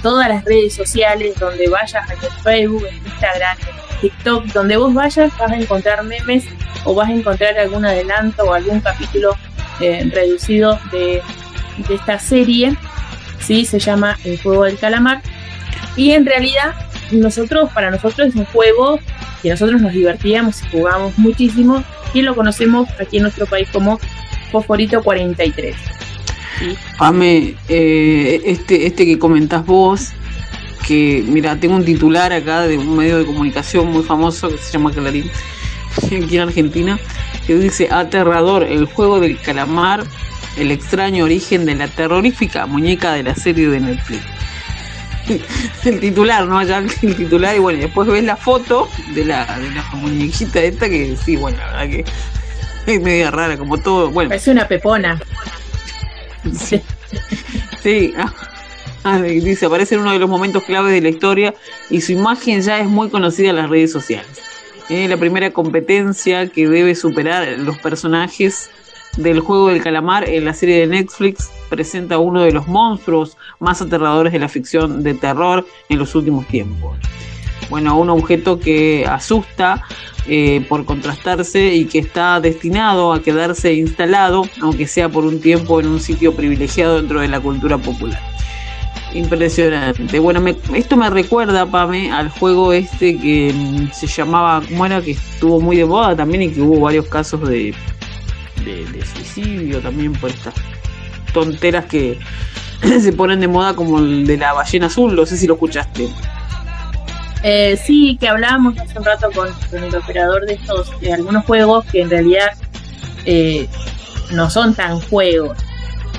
todas 0.01 0.30
las 0.30 0.43
redes 0.45 0.74
sociales, 0.76 1.38
donde 1.39 1.69
vayas, 1.69 2.09
en 2.09 2.17
Facebook, 2.43 2.88
Instagram, 3.05 3.57
TikTok, 4.01 4.45
donde 4.47 4.78
vos 4.78 4.93
vayas 4.93 5.32
vas 5.38 5.51
a 5.51 5.55
encontrar 5.55 6.03
memes 6.03 6.45
o 6.86 6.93
vas 6.93 7.09
a 7.09 7.13
encontrar 7.13 7.57
algún 7.57 7.86
adelanto 7.86 8.43
o 8.43 8.53
algún 8.53 8.80
capítulo 8.82 9.36
eh, 9.80 10.09
reducido 10.13 10.80
de, 10.91 11.21
esta 11.89 12.19
serie. 12.19 12.76
¿sí? 13.39 13.65
Se 13.65 13.80
llama 13.80 14.17
El 14.24 14.41
Juego 14.41 14.65
del 14.65 14.78
Calamar. 14.78 15.21
Y 15.95 16.11
en 16.11 16.26
realidad, 16.26 16.76
nosotros, 17.11 17.69
para 17.74 17.91
nosotros 17.91 18.30
es 18.30 18.36
un 18.36 18.45
juego 18.45 18.99
que 19.41 19.49
nosotros 19.49 19.82
nos 19.82 19.93
divertíamos 19.93 20.61
y 20.63 20.78
jugamos 20.78 21.17
muchísimo 21.17 21.84
y 22.13 22.21
lo 22.21 22.36
conocemos 22.36 22.89
aquí 22.99 23.17
en 23.17 23.24
nuestro 23.24 23.45
país 23.45 23.67
como 23.71 23.99
Fosforito 24.51 25.01
43. 25.01 25.76
Ame, 26.99 27.56
eh, 27.70 28.41
este, 28.45 28.86
este 28.86 29.06
que 29.06 29.20
comentás 29.20 29.66
vos, 29.66 30.12
que 30.86 31.24
mira, 31.28 31.60
tengo 31.60 31.76
un 31.76 31.86
titular 31.86 32.32
acá 32.34 32.62
de 32.62 32.78
un 32.78 32.97
medio 32.97 33.20
de 33.20 33.26
comunicación 33.26 33.88
muy 33.91 34.04
famoso 34.04 34.49
que 34.49 34.58
se 34.58 34.72
llama 34.72 34.91
Clarín, 34.91 35.30
aquí 35.97 36.36
en 36.36 36.41
Argentina, 36.41 36.99
que 37.47 37.56
dice 37.56 37.89
aterrador, 37.91 38.64
el 38.64 38.86
juego 38.86 39.20
del 39.20 39.39
calamar, 39.39 40.04
el 40.58 40.72
extraño 40.72 41.26
origen 41.26 41.66
de 41.66 41.76
la 41.76 41.88
terrorífica 41.88 42.66
muñeca 42.66 43.14
de 43.14 43.24
la 43.24 43.36
serie 43.36 43.70
de 43.70 43.80
Netflix. 43.80 44.22
el 45.86 45.99
titular, 45.99 46.45
¿no? 46.45 46.60
Allá 46.60 46.80
el 47.01 47.16
titular 47.16 47.56
y 47.56 47.60
bueno, 47.60 47.80
después 47.80 48.08
ves 48.08 48.24
la 48.24 48.36
foto 48.36 48.89
de 49.14 49.26
la, 49.26 49.45
de 49.60 49.72
la 49.72 49.84
muñequita 49.93 50.62
esta 50.62 50.89
que 50.89 51.16
sí, 51.18 51.36
bueno, 51.36 51.58
la 51.58 51.66
verdad 51.66 51.89
que 51.89 52.06
es 52.86 53.01
media 53.01 53.32
rara, 53.32 53.58
como 53.58 53.78
todo, 53.78 54.10
bueno. 54.10 54.34
Es 54.34 54.47
una 54.47 54.68
pepona. 54.68 55.20
Sí. 56.51 56.81
sí. 57.81 58.13
Ah, 58.17 58.33
ah, 59.03 59.21
dice, 59.21 59.65
aparece 59.65 59.95
en 59.95 60.01
uno 60.01 60.11
de 60.11 60.19
los 60.19 60.29
momentos 60.29 60.63
claves 60.63 60.91
de 60.91 61.01
la 61.01 61.09
historia 61.09 61.53
y 61.89 62.01
su 62.01 62.11
imagen 62.11 62.61
ya 62.61 62.79
es 62.79 62.87
muy 62.87 63.09
conocida 63.09 63.49
en 63.49 63.55
las 63.57 63.69
redes 63.69 63.91
sociales. 63.91 64.41
Es 64.89 65.09
la 65.09 65.17
primera 65.17 65.51
competencia 65.51 66.47
que 66.47 66.67
debe 66.67 66.95
superar 66.95 67.47
los 67.59 67.77
personajes 67.79 68.69
del 69.17 69.39
juego 69.39 69.69
del 69.69 69.81
calamar 69.81 70.27
en 70.27 70.45
la 70.45 70.53
serie 70.53 70.79
de 70.79 70.87
Netflix 70.87 71.51
presenta 71.69 72.17
uno 72.17 72.41
de 72.41 72.51
los 72.51 72.67
monstruos 72.67 73.37
más 73.59 73.81
aterradores 73.81 74.33
de 74.33 74.39
la 74.39 74.49
ficción 74.49 75.03
de 75.03 75.13
terror 75.13 75.65
en 75.89 75.99
los 75.99 76.15
últimos 76.15 76.47
tiempos. 76.47 76.97
Bueno, 77.74 77.97
un 77.97 78.11
objeto 78.11 78.59
que 78.59 79.03
asusta 79.09 79.82
eh, 80.28 80.63
por 80.69 80.86
contrastarse 80.86 81.74
y 81.74 81.86
que 81.86 81.97
está 81.97 82.39
destinado 82.39 83.13
a 83.13 83.24
quedarse 83.24 83.74
instalado, 83.74 84.47
aunque 84.61 84.86
sea 84.86 85.09
por 85.09 85.26
un 85.26 85.41
tiempo, 85.41 85.80
en 85.80 85.88
un 85.88 85.99
sitio 85.99 86.36
privilegiado 86.36 86.97
dentro 86.97 87.21
de 87.21 87.30
la 87.30 87.39
cultura 87.39 87.80
popular. 87.80 88.21
Impresionante. 89.15 90.19
Bueno, 90.19 90.45
esto 90.76 90.95
me 90.97 91.09
recuerda, 91.09 91.65
Pame, 91.65 92.11
al 92.11 92.30
juego 92.30 92.74
este 92.74 93.17
que 93.17 93.51
mm, 93.51 93.91
se 93.91 94.05
llamaba, 94.05 94.61
¿cómo? 94.69 95.01
Que 95.01 95.11
estuvo 95.13 95.59
muy 95.59 95.76
de 95.76 95.86
moda 95.86 96.15
también 96.15 96.43
y 96.43 96.49
que 96.51 96.61
hubo 96.61 96.80
varios 96.80 97.07
casos 97.07 97.41
de, 97.49 97.74
suicidio 99.15 99.80
también 99.80 100.13
por 100.13 100.30
estas 100.30 100.53
tonteras 101.34 101.86
que 101.86 102.19
se 103.01 103.13
ponen 103.13 103.39
de 103.39 103.47
moda 103.47 103.76
como 103.76 103.97
el 103.97 104.28
de 104.28 104.38
la 104.38 104.53
ballena 104.53 104.86
azul, 104.86 105.15
no 105.15 105.26
sé 105.26 105.38
si 105.38 105.47
lo 105.47 105.55
escuchaste. 105.55 106.07
Eh, 107.43 107.77
sí, 107.77 108.17
que 108.19 108.29
hablábamos 108.29 108.79
hace 108.79 108.97
un 108.97 109.03
rato 109.03 109.29
con, 109.31 109.49
el 109.73 109.95
operador 109.95 110.45
de 110.45 110.53
estos, 110.53 110.97
de 111.01 111.13
algunos 111.13 111.45
juegos 111.45 111.85
que 111.85 112.01
en 112.01 112.09
realidad 112.09 112.51
eh, 113.25 113.67
no 114.31 114.49
son 114.49 114.73
tan 114.73 114.99
juegos. 115.01 115.57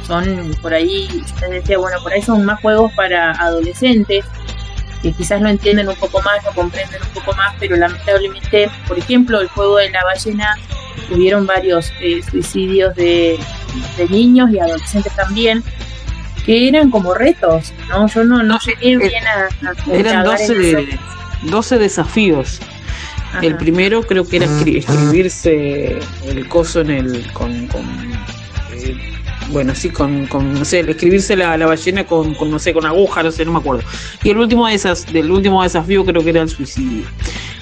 Son 0.06 0.54
por 0.60 0.74
ahí, 0.74 1.08
yo 1.40 1.48
decía, 1.48 1.78
bueno, 1.78 1.96
por 2.02 2.12
ahí 2.12 2.20
son 2.20 2.44
más 2.44 2.60
juegos 2.60 2.92
para 2.92 3.32
adolescentes 3.32 4.24
que 5.04 5.12
quizás 5.12 5.40
lo 5.40 5.48
entienden 5.50 5.88
un 5.88 5.96
poco 5.96 6.20
más, 6.22 6.42
lo 6.44 6.52
comprenden 6.52 7.00
un 7.02 7.08
poco 7.10 7.36
más, 7.36 7.54
pero 7.58 7.76
lamentablemente, 7.76 8.70
por 8.88 8.98
ejemplo, 8.98 9.40
el 9.40 9.48
juego 9.48 9.76
de 9.76 9.90
la 9.90 10.02
ballena 10.02 10.56
tuvieron 11.10 11.46
varios 11.46 11.92
eh, 12.00 12.22
suicidios 12.22 12.94
de, 12.94 13.38
niños 14.08 14.50
y 14.50 14.58
adolescentes 14.58 15.14
también, 15.14 15.62
que 16.44 16.68
eran 16.68 16.90
como 16.90 17.14
retos, 17.14 17.72
¿no? 17.88 18.06
Yo 18.06 18.24
no, 18.24 18.42
no 18.42 18.58
llegué 18.60 18.96
bien 18.98 19.24
a, 19.26 19.92
Eran 19.92 20.24
12, 20.24 20.98
12 21.42 21.78
desafíos. 21.78 22.60
El 23.42 23.56
primero 23.56 24.02
creo 24.02 24.26
que 24.28 24.36
era 24.36 24.46
escribirse 24.46 25.98
el 26.26 26.48
coso 26.48 26.82
en 26.82 26.90
el 26.90 27.32
con, 27.32 27.50
eh, 28.72 29.14
bueno, 29.48 29.74
sí, 29.74 29.90
con, 29.90 30.26
con, 30.26 30.54
no 30.54 30.64
sé, 30.64 30.80
escribirse 30.80 31.34
la, 31.34 31.56
la 31.56 31.66
ballena 31.66 32.04
con, 32.06 32.34
con, 32.34 32.50
no 32.50 32.60
sé, 32.60 32.72
con 32.72 32.86
aguja, 32.86 33.24
no 33.24 33.32
sé, 33.32 33.44
no 33.44 33.52
me 33.52 33.58
acuerdo. 33.58 33.82
Y 34.22 34.30
el 34.30 34.38
último 34.38 34.68
de 34.68 34.74
esas, 34.74 35.12
del 35.12 35.30
último 35.32 35.64
desafío 35.64 36.04
creo 36.04 36.22
que 36.22 36.30
era 36.30 36.42
el 36.42 36.48
suicidio. 36.48 37.06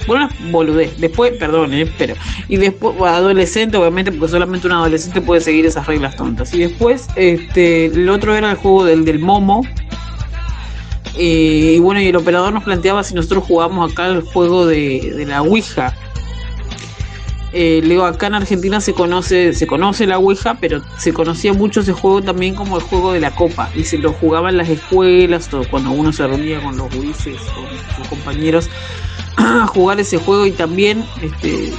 Bueno, 0.07 0.29
boludez. 0.51 0.99
Después, 0.99 1.33
perdón, 1.37 1.73
eh, 1.73 1.91
pero. 1.97 2.15
Y 2.47 2.57
después, 2.57 2.95
adolescente, 3.01 3.77
obviamente, 3.77 4.11
porque 4.11 4.31
solamente 4.31 4.67
un 4.67 4.73
adolescente 4.73 5.21
puede 5.21 5.41
seguir 5.41 5.65
esas 5.65 5.87
reglas 5.87 6.15
tontas. 6.15 6.53
Y 6.53 6.59
después, 6.59 7.07
este, 7.15 7.85
el 7.85 8.09
otro 8.09 8.35
era 8.35 8.51
el 8.51 8.57
juego 8.57 8.85
del, 8.85 9.05
del 9.05 9.19
momo. 9.19 9.63
Eh, 11.15 11.75
y 11.77 11.79
bueno, 11.79 12.01
y 12.01 12.07
el 12.07 12.15
operador 12.15 12.53
nos 12.53 12.63
planteaba 12.63 13.03
si 13.03 13.13
nosotros 13.13 13.43
jugábamos 13.43 13.91
acá 13.91 14.07
el 14.07 14.21
juego 14.21 14.65
de, 14.65 15.25
la 15.27 15.41
Ouija. 15.41 15.93
Eh, 17.55 17.81
Leo, 17.83 18.03
acá 18.03 18.27
en 18.27 18.33
Argentina 18.33 18.81
se 18.81 18.93
conoce, 18.93 19.53
se 19.53 19.67
conoce 19.67 20.07
la 20.07 20.17
Ouija, 20.17 20.57
pero 20.59 20.81
se 20.97 21.13
conocía 21.13 21.53
mucho 21.53 21.81
ese 21.81 21.93
juego 21.93 22.23
también 22.23 22.55
como 22.55 22.77
el 22.77 22.83
juego 22.83 23.13
de 23.13 23.19
la 23.19 23.29
copa. 23.29 23.69
Y 23.75 23.83
se 23.83 23.99
lo 23.99 24.11
jugaban 24.11 24.57
las 24.57 24.69
escuelas, 24.69 25.49
cuando 25.69 25.91
uno 25.91 26.11
se 26.11 26.25
reunía 26.25 26.59
con 26.63 26.75
los 26.77 26.91
jueces, 26.91 27.39
con 27.53 27.95
sus 27.95 28.07
compañeros 28.07 28.69
a 29.37 29.67
jugar 29.67 29.99
ese 29.99 30.17
juego 30.17 30.45
y 30.45 30.51
también 30.51 31.03
este, 31.21 31.73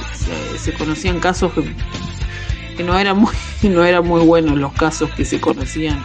se, 0.57 0.73
conocían 0.73 1.19
casos 1.19 1.51
que, 1.53 2.83
no 2.83 2.97
eran 2.97 3.17
muy 3.17 3.33
no 3.63 3.83
eran 3.83 4.05
muy 4.05 4.21
buenos 4.21 4.57
los 4.57 4.73
casos 4.73 5.09
que 5.11 5.25
se 5.25 5.39
conocían. 5.39 6.01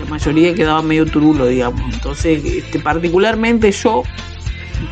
La 0.00 0.10
mayoría 0.10 0.54
quedaba 0.54 0.82
medio 0.82 1.06
turulo 1.06 1.46
digamos. 1.46 1.82
Entonces 1.92 2.44
este, 2.44 2.78
particularmente 2.80 3.70
yo 3.70 4.02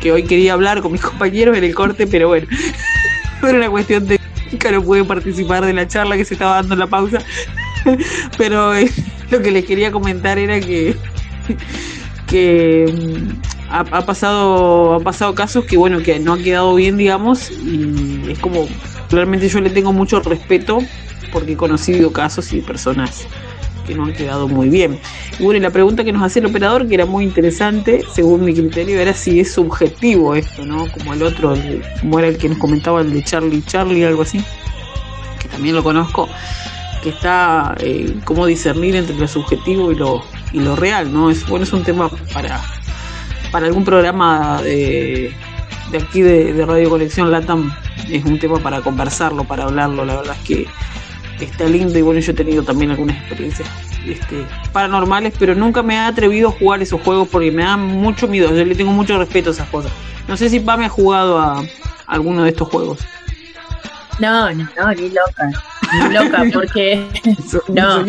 que 0.01 0.11
hoy 0.11 0.23
quería 0.23 0.53
hablar 0.53 0.81
con 0.81 0.91
mis 0.91 1.01
compañeros 1.09 1.57
en 1.57 1.63
el 1.63 1.75
corte 1.75 2.07
pero 2.07 2.29
bueno 2.29 2.47
era 3.43 3.57
una 3.57 3.69
cuestión 3.69 4.07
de 4.07 4.19
no 4.71 4.83
pude 4.83 5.03
participar 5.03 5.65
de 5.65 5.73
la 5.73 5.87
charla 5.87 6.15
que 6.15 6.25
se 6.25 6.35
estaba 6.35 6.55
dando 6.55 6.73
en 6.73 6.79
la 6.79 6.87
pausa. 6.87 7.19
Pero 8.37 8.73
eh, 8.75 8.89
lo 9.29 9.41
que 9.41 9.51
les 9.51 9.65
quería 9.65 9.91
comentar 9.91 10.37
era 10.37 10.59
que 10.59 10.95
que 12.27 12.85
ha, 13.73 14.05
pasado 14.05 14.95
ha 14.95 14.99
pasado 14.99 15.33
casos 15.33 15.65
que 15.65 15.77
bueno 15.77 16.01
que 16.03 16.19
no 16.19 16.33
han 16.33 16.43
quedado 16.43 16.75
bien 16.75 16.95
digamos 16.95 17.49
y 17.49 18.31
es 18.31 18.39
como 18.39 18.67
realmente 19.09 19.49
yo 19.49 19.61
le 19.61 19.69
tengo 19.69 19.91
mucho 19.91 20.19
respeto 20.19 20.79
porque 21.31 21.53
he 21.53 21.57
conocido 21.57 22.13
casos 22.13 22.53
y 22.53 22.61
personas 22.61 23.25
que 23.85 23.95
no 23.95 24.05
han 24.05 24.13
quedado 24.13 24.47
muy 24.47 24.69
bien. 24.69 24.99
Y 25.39 25.43
bueno, 25.43 25.57
y 25.57 25.61
la 25.61 25.71
pregunta 25.71 26.03
que 26.03 26.13
nos 26.13 26.23
hacía 26.23 26.41
el 26.41 26.45
operador, 26.45 26.87
que 26.87 26.93
era 26.93 27.05
muy 27.05 27.25
interesante, 27.25 28.03
según 28.13 28.45
mi 28.45 28.53
criterio, 28.53 28.99
era 28.99 29.13
si 29.13 29.41
es 29.41 29.51
subjetivo 29.51 30.35
esto, 30.35 30.65
¿no? 30.65 30.89
Como 30.91 31.13
el 31.13 31.23
otro, 31.23 31.53
como 31.99 32.19
era 32.19 32.29
el 32.29 32.37
que 32.37 32.47
nos 32.47 32.59
comentaba, 32.59 33.01
el 33.01 33.11
de 33.11 33.23
Charlie 33.23 33.61
Charlie, 33.63 34.05
algo 34.05 34.21
así, 34.21 34.41
que 35.41 35.49
también 35.49 35.75
lo 35.75 35.83
conozco, 35.83 36.29
que 37.01 37.09
está, 37.09 37.75
eh, 37.79 38.15
cómo 38.23 38.45
discernir 38.45 38.95
entre 38.95 39.17
lo 39.17 39.27
subjetivo 39.27 39.91
y 39.91 39.95
lo, 39.95 40.23
y 40.53 40.59
lo 40.59 40.75
real, 40.75 41.11
¿no? 41.11 41.29
Es, 41.29 41.45
bueno, 41.47 41.63
es 41.63 41.73
un 41.73 41.83
tema 41.83 42.09
para, 42.33 42.61
para 43.53 43.67
algún 43.67 43.85
programa 43.85 44.59
de, 44.63 45.31
de 45.91 45.97
aquí 45.99 46.23
de, 46.23 46.65
Radio 46.65 46.89
Colección 46.89 47.31
Latam 47.31 47.71
es 48.09 48.25
un 48.25 48.39
tema 48.39 48.57
para 48.57 48.81
conversarlo, 48.81 49.43
para 49.43 49.65
hablarlo. 49.65 50.03
La 50.05 50.15
verdad 50.15 50.35
es 50.41 50.47
que 50.47 50.67
está 51.39 51.65
lindo 51.65 51.97
y 51.99 52.01
bueno, 52.01 52.19
yo 52.19 52.31
he 52.31 52.35
tenido 52.35 52.63
también 52.63 52.89
algunas 52.89 53.15
experiencias 53.15 53.69
este, 54.07 54.43
paranormales, 54.71 55.35
pero 55.37 55.53
nunca 55.53 55.83
me 55.83 55.93
he 55.93 55.99
atrevido 55.99 56.49
a 56.49 56.51
jugar 56.51 56.81
esos 56.81 56.99
juegos 57.01 57.29
porque 57.31 57.51
me 57.51 57.61
dan 57.61 57.79
mucho 57.79 58.27
miedo, 58.27 58.49
yo 58.49 58.65
le 58.65 58.73
tengo 58.73 58.91
mucho 58.91 59.19
respeto 59.19 59.51
a 59.51 59.53
esas 59.53 59.69
cosas. 59.69 59.91
No 60.27 60.35
sé 60.35 60.49
si 60.49 60.59
Pame 60.59 60.85
ha 60.85 60.89
jugado 60.89 61.37
a 61.37 61.63
alguno 62.07 62.43
de 62.43 62.49
estos 62.49 62.69
juegos. 62.69 63.01
No, 64.17 64.51
no, 64.51 64.67
no, 64.77 64.93
ni 64.95 65.09
loca, 65.09 65.51
ni 65.93 66.13
loca, 66.13 66.43
porque 66.53 67.07
no, 67.67 68.03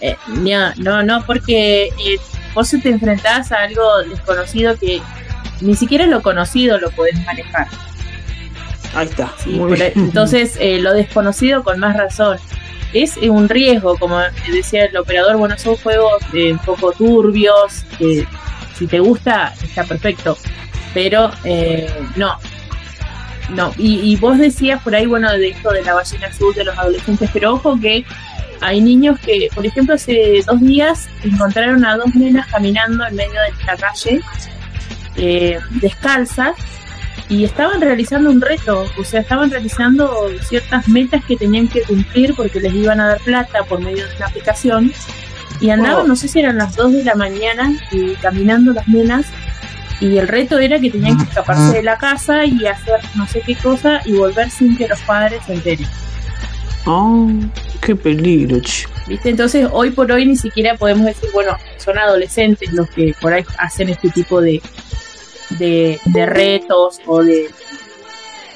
eh, 0.00 0.16
no, 0.28 0.72
no, 0.76 1.02
no, 1.02 1.26
porque 1.26 1.86
eh, 1.98 2.20
vos 2.54 2.70
te 2.70 2.88
enfrentás 2.88 3.52
a 3.52 3.62
algo 3.62 3.98
desconocido 4.08 4.76
que 4.78 5.02
ni 5.60 5.74
siquiera 5.74 6.06
lo 6.06 6.22
conocido 6.22 6.78
lo 6.78 6.90
podés 6.90 7.22
manejar. 7.24 7.66
Ahí 8.94 9.08
está. 9.08 9.34
entonces, 9.96 10.56
eh, 10.60 10.78
lo 10.78 10.92
desconocido 10.92 11.64
con 11.64 11.80
más 11.80 11.96
razón. 11.96 12.38
Es 12.92 13.16
un 13.16 13.48
riesgo, 13.48 13.96
como 13.98 14.20
decía 14.52 14.84
el 14.84 14.96
operador, 14.96 15.36
bueno, 15.36 15.58
son 15.58 15.74
juegos 15.76 16.22
eh, 16.32 16.52
un 16.52 16.60
poco 16.60 16.92
turbios, 16.92 17.84
que 17.98 18.24
si 18.78 18.86
te 18.86 19.00
gusta, 19.00 19.52
está 19.64 19.82
perfecto, 19.82 20.38
pero 20.92 21.32
eh, 21.42 21.92
no. 22.14 22.38
No, 23.50 23.72
y, 23.76 24.00
y, 24.00 24.16
vos 24.16 24.38
decías 24.38 24.82
por 24.82 24.94
ahí, 24.94 25.04
bueno, 25.04 25.30
de 25.30 25.50
esto 25.50 25.70
de 25.70 25.82
la 25.82 25.92
ballena 25.92 26.28
azul 26.28 26.54
de 26.54 26.64
los 26.64 26.78
adolescentes, 26.78 27.28
pero 27.30 27.54
ojo 27.54 27.78
que 27.78 28.02
hay 28.64 28.80
niños 28.80 29.20
que, 29.20 29.48
por 29.54 29.66
ejemplo, 29.66 29.94
hace 29.94 30.42
dos 30.46 30.60
días 30.60 31.06
encontraron 31.22 31.84
a 31.84 31.96
dos 31.96 32.14
nenas 32.14 32.46
caminando 32.46 33.06
en 33.06 33.14
medio 33.14 33.32
de 33.32 33.64
la 33.66 33.76
calle, 33.76 34.20
descalzas, 35.80 36.54
y 37.28 37.44
estaban 37.44 37.80
realizando 37.80 38.30
un 38.30 38.40
reto, 38.40 38.84
o 38.98 39.04
sea, 39.04 39.20
estaban 39.20 39.50
realizando 39.50 40.28
ciertas 40.42 40.88
metas 40.88 41.24
que 41.24 41.36
tenían 41.36 41.68
que 41.68 41.82
cumplir 41.82 42.34
porque 42.34 42.60
les 42.60 42.74
iban 42.74 43.00
a 43.00 43.08
dar 43.08 43.20
plata 43.20 43.62
por 43.64 43.80
medio 43.80 44.06
de 44.06 44.16
una 44.16 44.26
aplicación 44.26 44.92
y 45.60 45.70
andaban, 45.70 46.06
no 46.06 46.16
sé 46.16 46.28
si 46.28 46.40
eran 46.40 46.58
las 46.58 46.76
2 46.76 46.92
de 46.92 47.04
la 47.04 47.14
mañana, 47.14 47.72
y 47.92 48.14
caminando 48.16 48.72
las 48.72 48.86
nenas 48.88 49.26
y 50.00 50.18
el 50.18 50.26
reto 50.28 50.58
era 50.58 50.80
que 50.80 50.90
tenían 50.90 51.16
que 51.16 51.24
escaparse 51.24 51.76
de 51.76 51.82
la 51.82 51.96
casa 51.96 52.44
y 52.44 52.66
hacer 52.66 53.00
no 53.14 53.26
sé 53.26 53.40
qué 53.40 53.54
cosa 53.56 54.00
y 54.04 54.12
volver 54.12 54.50
sin 54.50 54.76
que 54.76 54.88
los 54.88 55.00
padres 55.02 55.42
se 55.46 55.54
enteren. 55.54 55.86
Oh, 56.86 57.30
qué 57.84 57.94
peligro, 57.94 58.60
¿Viste? 59.06 59.28
Entonces, 59.28 59.68
hoy 59.70 59.90
por 59.90 60.10
hoy 60.10 60.24
ni 60.24 60.36
siquiera 60.36 60.76
podemos 60.76 61.04
decir, 61.04 61.28
bueno, 61.32 61.56
son 61.76 61.98
adolescentes 61.98 62.72
los 62.72 62.88
que 62.90 63.14
por 63.20 63.34
ahí 63.34 63.44
hacen 63.58 63.90
este 63.90 64.08
tipo 64.08 64.40
de, 64.40 64.62
de, 65.50 66.26
retos 66.26 67.00
o 67.06 67.22
de, 67.22 67.50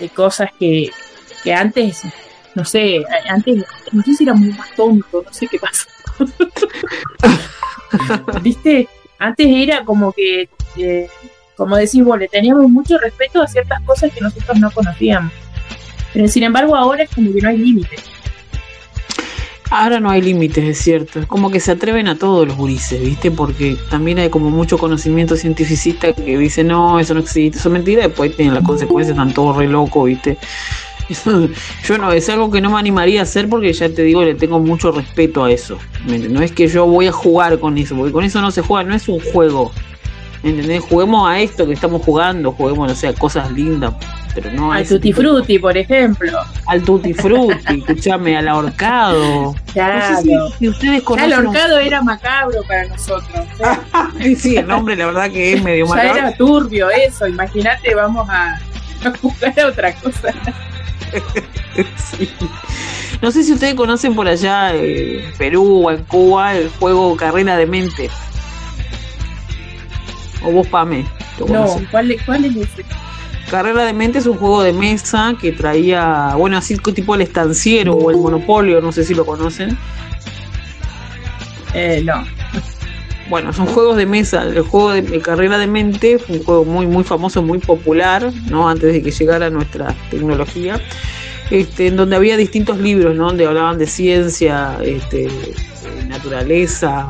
de 0.00 0.08
cosas 0.08 0.50
que, 0.58 0.90
que 1.44 1.52
antes, 1.52 2.02
no 2.54 2.64
sé, 2.64 3.04
antes, 3.28 3.64
no 3.92 4.02
sé 4.02 4.14
si 4.14 4.24
era 4.24 4.34
muy 4.34 4.52
más 4.52 4.74
tonto, 4.74 5.22
no 5.22 5.32
sé 5.32 5.46
qué 5.46 5.58
pasa. 5.58 5.86
¿Viste? 8.42 8.88
Antes 9.18 9.46
era 9.46 9.84
como 9.84 10.12
que, 10.12 10.48
eh, 10.76 11.08
como 11.54 11.76
decís 11.76 12.02
vos, 12.02 12.18
le 12.18 12.28
teníamos 12.28 12.70
mucho 12.70 12.96
respeto 12.96 13.42
a 13.42 13.46
ciertas 13.46 13.82
cosas 13.82 14.10
que 14.12 14.22
nosotros 14.22 14.58
no 14.58 14.70
conocíamos. 14.70 15.32
Pero 16.14 16.26
sin 16.28 16.44
embargo 16.44 16.74
ahora 16.74 17.02
es 17.02 17.10
como 17.10 17.30
que 17.32 17.42
no 17.42 17.50
hay 17.50 17.58
límites. 17.58 18.17
Ahora 19.70 20.00
no 20.00 20.08
hay 20.10 20.22
límites, 20.22 20.64
es 20.64 20.78
cierto. 20.78 21.20
Es 21.20 21.26
como 21.26 21.50
que 21.50 21.60
se 21.60 21.72
atreven 21.72 22.08
a 22.08 22.16
todos 22.16 22.48
los 22.48 22.56
gurises, 22.56 23.00
¿viste? 23.02 23.30
Porque 23.30 23.76
también 23.90 24.18
hay 24.18 24.30
como 24.30 24.50
mucho 24.50 24.78
conocimiento 24.78 25.36
cientificista 25.36 26.12
que 26.14 26.38
dice, 26.38 26.64
no, 26.64 26.98
eso 26.98 27.12
no 27.12 27.20
existe, 27.20 27.58
eso 27.58 27.68
es 27.68 27.72
mentira, 27.72 28.06
después 28.08 28.34
tienen 28.34 28.54
las 28.54 28.64
consecuencias, 28.64 29.14
están 29.14 29.34
todos 29.34 29.56
re 29.56 29.68
locos, 29.68 30.06
¿viste? 30.06 30.38
yo 31.84 31.98
no, 31.98 32.12
es 32.12 32.28
algo 32.30 32.50
que 32.50 32.60
no 32.60 32.70
me 32.70 32.78
animaría 32.78 33.20
a 33.20 33.22
hacer 33.24 33.48
porque 33.48 33.72
ya 33.72 33.88
te 33.90 34.02
digo, 34.02 34.22
le 34.24 34.34
tengo 34.34 34.58
mucho 34.58 34.90
respeto 34.90 35.44
a 35.44 35.50
eso. 35.50 35.78
No 36.06 36.40
es 36.40 36.52
que 36.52 36.66
yo 36.68 36.86
voy 36.86 37.06
a 37.06 37.12
jugar 37.12 37.58
con 37.58 37.76
eso, 37.76 37.94
porque 37.94 38.12
con 38.12 38.24
eso 38.24 38.40
no 38.40 38.50
se 38.50 38.62
juega, 38.62 38.88
no 38.88 38.94
es 38.94 39.06
un 39.08 39.20
juego. 39.20 39.70
¿Entendés? 40.42 40.84
Juguemos 40.84 41.28
a 41.28 41.40
esto 41.40 41.66
que 41.66 41.72
estamos 41.72 42.02
jugando, 42.02 42.52
juguemos, 42.52 42.88
no 42.88 42.94
sé, 42.94 43.08
a 43.08 43.12
cosas 43.12 43.50
lindas 43.52 43.92
pero 44.40 44.52
no 44.52 44.72
Al 44.72 44.86
Tutti 44.86 45.12
Frutti, 45.12 45.58
por 45.58 45.76
ejemplo. 45.76 46.38
Al 46.66 46.82
Tutti 46.82 47.12
Frutti, 47.14 47.80
escúchame, 47.80 48.36
al 48.36 48.48
ahorcado. 48.48 49.54
Claro. 49.72 50.16
si, 50.58 50.68
ustedes 50.68 51.02
conocen. 51.02 51.32
el 51.32 51.46
ahorcado 51.46 51.78
era 51.78 52.02
macabro 52.02 52.62
para 52.66 52.86
nosotros. 52.86 53.46
¿eh? 54.20 54.36
sí, 54.36 54.56
el 54.56 54.66
nombre 54.66 54.96
la 54.96 55.06
verdad 55.06 55.30
que 55.30 55.54
es 55.54 55.62
medio 55.62 55.86
macabro. 55.86 56.14
Ya 56.14 56.20
era 56.20 56.36
turbio 56.36 56.90
eso, 56.90 57.26
imagínate, 57.26 57.94
vamos 57.94 58.28
a, 58.28 58.54
a 59.04 59.62
a 59.62 59.66
otra 59.66 59.94
cosa. 59.94 60.32
No 63.20 63.32
sé 63.32 63.42
si 63.42 63.52
ustedes 63.52 63.74
conocen 63.74 64.14
por 64.14 64.28
allá 64.28 64.72
en 64.74 65.32
Perú 65.38 65.86
o 65.86 65.90
en 65.90 66.04
Cuba 66.04 66.54
el 66.54 66.68
juego 66.70 67.16
Carrera 67.16 67.56
de 67.56 67.66
Mente. 67.66 68.10
O 70.44 70.52
vos, 70.52 70.66
Pame. 70.68 71.04
No, 71.48 71.66
¿cuál, 71.90 72.16
¿cuál 72.24 72.44
es 72.44 72.56
ese? 72.56 72.84
Carrera 73.50 73.84
de 73.84 73.92
Mente 73.94 74.18
es 74.18 74.26
un 74.26 74.36
juego 74.36 74.62
de 74.62 74.72
mesa 74.72 75.34
que 75.40 75.52
traía, 75.52 76.34
bueno, 76.36 76.58
así 76.58 76.76
tipo 76.76 77.14
el 77.14 77.22
estanciero 77.22 77.94
o 77.94 78.10
el 78.10 78.16
monopolio, 78.18 78.80
no 78.80 78.92
sé 78.92 79.04
si 79.04 79.14
lo 79.14 79.24
conocen. 79.24 79.76
Eh, 81.74 82.02
no. 82.04 82.24
Bueno, 83.30 83.52
son 83.52 83.66
juegos 83.66 83.96
de 83.96 84.06
mesa. 84.06 84.42
El 84.42 84.62
juego 84.62 84.92
de, 84.92 85.20
Carrera 85.20 85.58
de 85.58 85.66
Mente 85.66 86.18
fue 86.18 86.36
un 86.36 86.44
juego 86.44 86.64
muy, 86.64 86.86
muy 86.86 87.04
famoso, 87.04 87.42
muy 87.42 87.58
popular, 87.58 88.30
¿no? 88.50 88.68
Antes 88.68 88.92
de 88.92 89.02
que 89.02 89.10
llegara 89.10 89.50
nuestra 89.50 89.94
tecnología. 90.10 90.80
Este, 91.50 91.86
en 91.86 91.96
donde 91.96 92.16
había 92.16 92.36
distintos 92.36 92.78
libros, 92.78 93.16
¿no? 93.16 93.26
Donde 93.26 93.46
hablaban 93.46 93.78
de 93.78 93.86
ciencia, 93.86 94.78
este, 94.82 95.28
naturaleza, 96.08 97.08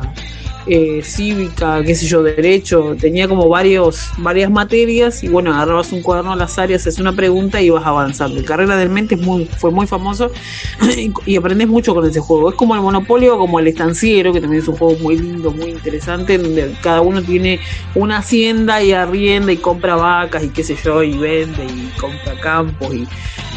eh, 0.69 1.01
cívica, 1.03 1.81
qué 1.83 1.95
sé 1.95 2.05
yo, 2.05 2.21
derecho, 2.21 2.95
tenía 2.99 3.27
como 3.27 3.49
varios, 3.49 4.11
varias 4.17 4.51
materias 4.51 5.23
y 5.23 5.27
bueno, 5.27 5.51
agarrabas 5.51 5.91
un 5.91 6.03
cuaderno 6.03 6.33
al 6.33 6.41
azar 6.41 6.69
y 6.69 6.75
haces 6.75 6.99
una 6.99 7.13
pregunta 7.13 7.59
y 7.59 7.65
ibas 7.65 7.85
avanzando. 7.85 8.39
El 8.39 8.45
Carrera 8.45 8.77
del 8.77 8.89
Mente 8.89 9.15
es 9.15 9.21
muy, 9.21 9.45
fue 9.45 9.71
muy 9.71 9.87
famoso 9.87 10.31
y, 11.25 11.35
aprendes 11.35 11.67
mucho 11.67 11.95
con 11.95 12.07
ese 12.07 12.19
juego. 12.19 12.49
Es 12.49 12.55
como 12.55 12.75
el 12.75 12.81
Monopolio, 12.81 13.37
como 13.39 13.59
el 13.59 13.67
Estanciero, 13.67 14.31
que 14.31 14.41
también 14.41 14.61
es 14.61 14.67
un 14.67 14.77
juego 14.77 14.95
muy 14.99 15.17
lindo, 15.17 15.51
muy 15.51 15.69
interesante, 15.69 16.37
donde 16.37 16.75
cada 16.83 17.01
uno 17.01 17.23
tiene 17.23 17.59
una 17.95 18.17
hacienda 18.17 18.83
y 18.83 18.91
arrienda 18.91 19.51
y 19.51 19.57
compra 19.57 19.95
vacas 19.95 20.43
y 20.43 20.49
qué 20.49 20.63
sé 20.63 20.77
yo, 20.83 21.01
y 21.01 21.17
vende 21.17 21.65
y 21.65 21.91
compra 21.99 22.39
campos 22.39 22.93
y... 22.93 23.07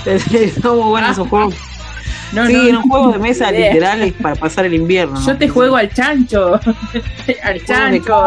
Son 0.60 0.78
muy 0.78 1.00
esos 1.00 1.28
juegos 1.28 1.54
no, 2.32 2.46
sí, 2.46 2.68
en 2.70 2.76
un 2.76 2.88
juego 2.88 3.12
de 3.12 3.18
mesa 3.18 3.52
literal 3.52 4.12
para 4.20 4.34
pasar 4.34 4.64
el 4.64 4.74
invierno. 4.74 5.20
Yo 5.24 5.36
te 5.36 5.48
juego 5.48 5.76
al 5.76 5.92
chancho. 5.92 6.54
al 7.44 7.64
chancho, 7.64 8.26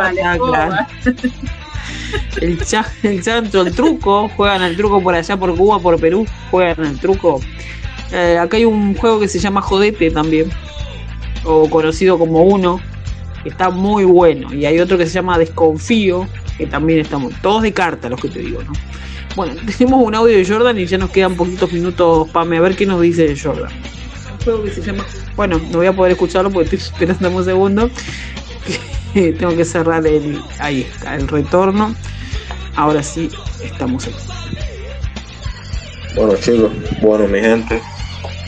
el, 2.42 2.58
el 3.04 3.24
chancho, 3.24 3.62
el 3.62 3.74
truco. 3.74 4.30
Juegan 4.30 4.62
al 4.62 4.76
truco 4.76 5.02
por 5.02 5.16
allá, 5.16 5.38
por 5.38 5.56
Cuba, 5.56 5.80
por 5.80 6.00
Perú. 6.00 6.26
Juegan 6.52 6.86
al 6.86 7.00
truco. 7.00 7.42
Eh, 8.12 8.38
acá 8.38 8.58
hay 8.58 8.66
un 8.66 8.96
juego 8.96 9.20
que 9.20 9.28
se 9.28 9.40
llama 9.40 9.62
Jodete 9.62 10.12
también. 10.12 10.50
O 11.44 11.70
conocido 11.70 12.20
como 12.20 12.44
Uno. 12.44 12.80
Que 13.42 13.50
está 13.50 13.72
muy 13.72 14.06
bueno. 14.06 14.54
Y 14.54 14.66
hay 14.66 14.80
otro 14.80 14.98
que 14.98 15.06
se 15.08 15.14
llama 15.14 15.38
Desconfío. 15.40 16.28
Que 16.58 16.68
también 16.68 17.00
está 17.00 17.18
muy. 17.18 17.34
Todos 17.42 17.64
de 17.64 17.74
carta, 17.74 18.08
los 18.08 18.22
que 18.22 18.30
te 18.30 18.40
digo, 18.40 18.62
¿no? 18.64 18.74
Bueno, 19.36 19.54
tenemos 19.78 20.02
un 20.02 20.16
audio 20.16 20.38
de 20.38 20.46
Jordan 20.46 20.78
y 20.80 20.86
ya 20.86 20.98
nos 20.98 21.10
quedan 21.10 21.36
poquitos 21.36 21.72
minutos, 21.72 22.30
Pame, 22.30 22.58
a 22.58 22.62
ver 22.62 22.76
qué 22.76 22.86
nos 22.86 23.02
dice 23.02 23.36
Jordan. 23.38 23.72
Un 24.32 24.44
juego 24.44 24.64
que 24.64 24.72
se 24.72 24.82
llama. 24.82 25.06
Bueno, 25.36 25.60
no 25.60 25.78
voy 25.80 25.88
a 25.88 25.94
poder 25.94 26.14
escucharlo 26.14 26.50
porque 26.50 26.76
estoy 26.76 27.08
esperando 27.08 27.38
un 27.38 27.44
segundo. 27.44 27.90
Tengo 29.14 29.56
que 29.56 29.66
cerrar 29.66 30.06
el. 30.08 30.42
Ahí 30.60 30.82
está, 30.82 31.16
el 31.16 31.28
retorno. 31.28 31.96
Ahora 32.76 33.04
sí, 33.04 33.30
estamos 33.64 34.08
aquí. 34.08 34.16
Bueno, 36.16 36.36
chicos, 36.36 36.72
bueno, 37.02 37.28
mi 37.28 37.40
gente. 37.40 37.82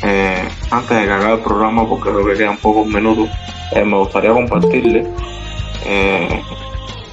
Eh, 0.04 0.48
antes 0.72 1.02
de 1.02 1.06
cargar 1.06 1.32
el 1.32 1.40
programa, 1.40 1.88
porque 1.88 2.12
creo 2.12 2.26
que 2.26 2.36
quedan 2.36 2.58
pocos 2.58 2.88
minutos, 2.88 3.30
eh, 3.74 3.84
me 3.84 3.98
gustaría 3.98 4.32
compartirles 4.32 5.08
eh, 5.86 6.42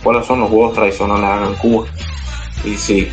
cuáles 0.03 0.27
son 0.27 0.41
los 0.41 0.51
juegos 0.51 0.75
tradicionales 0.75 1.25
acá 1.25 1.47
en 1.47 1.55
Cuba. 1.57 1.87
Y 2.65 2.77
sí, 2.77 3.11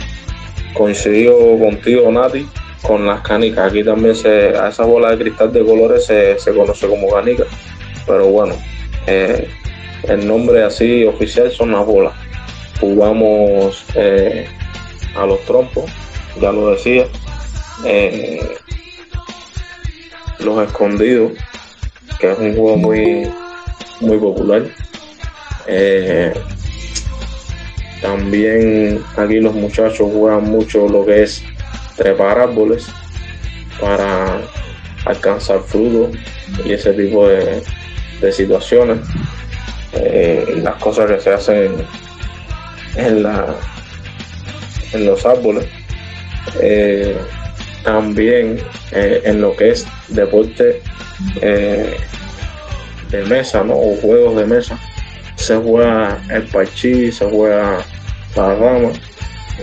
coincidió 0.73 1.57
contigo, 1.59 2.11
Nati, 2.11 2.47
con 2.81 3.05
las 3.05 3.21
canicas. 3.21 3.71
Aquí 3.71 3.83
también 3.83 4.15
se, 4.15 4.57
a 4.57 4.69
esa 4.69 4.85
bola 4.85 5.11
de 5.11 5.17
cristal 5.17 5.51
de 5.51 5.63
colores 5.63 6.05
se, 6.05 6.53
conoce 6.55 6.87
como 6.87 7.09
canica. 7.09 7.43
Pero 8.05 8.27
bueno, 8.27 8.55
eh, 9.07 9.47
el 10.03 10.27
nombre 10.27 10.63
así 10.63 11.05
oficial 11.05 11.51
son 11.51 11.71
las 11.71 11.85
bolas. 11.85 12.13
Jugamos 12.79 13.85
eh, 13.95 14.47
a 15.15 15.25
los 15.25 15.39
trompos, 15.45 15.85
ya 16.39 16.51
lo 16.51 16.71
decía. 16.71 17.05
Eh, 17.85 18.57
los 20.39 20.67
escondidos, 20.67 21.33
que 22.19 22.31
es 22.31 22.39
un 22.39 22.55
juego 22.55 22.77
muy, 22.77 23.31
muy 23.99 24.17
popular. 24.17 24.63
También 28.01 29.03
aquí 29.15 29.39
los 29.39 29.53
muchachos 29.53 30.09
juegan 30.11 30.45
mucho 30.45 30.87
lo 30.87 31.05
que 31.05 31.23
es 31.23 31.43
trepar 31.95 32.39
árboles 32.39 32.87
para 33.79 34.41
alcanzar 35.05 35.61
frutos 35.61 36.17
y 36.65 36.73
ese 36.73 36.93
tipo 36.93 37.27
de, 37.27 37.61
situaciones. 38.31 38.99
Eh, 39.93 40.61
las 40.63 40.75
cosas 40.75 41.11
que 41.11 41.19
se 41.19 41.31
hacen 41.31 41.75
en, 42.95 43.23
la, 43.23 43.55
en 44.93 45.05
los 45.05 45.25
árboles. 45.25 45.67
Eh, 46.59 47.17
también 47.83 48.59
eh, 48.91 49.21
en 49.25 49.41
lo 49.41 49.55
que 49.55 49.71
es 49.71 49.87
deporte 50.09 50.81
de 53.11 53.25
mesa 53.25 53.63
¿no? 53.63 53.73
o 53.73 53.95
juegos 53.97 54.37
de 54.37 54.45
mesa. 54.45 54.79
Se 55.35 55.55
juega 55.57 56.21
el 56.29 56.43
parchí, 56.43 57.11
se 57.11 57.25
juega 57.25 57.83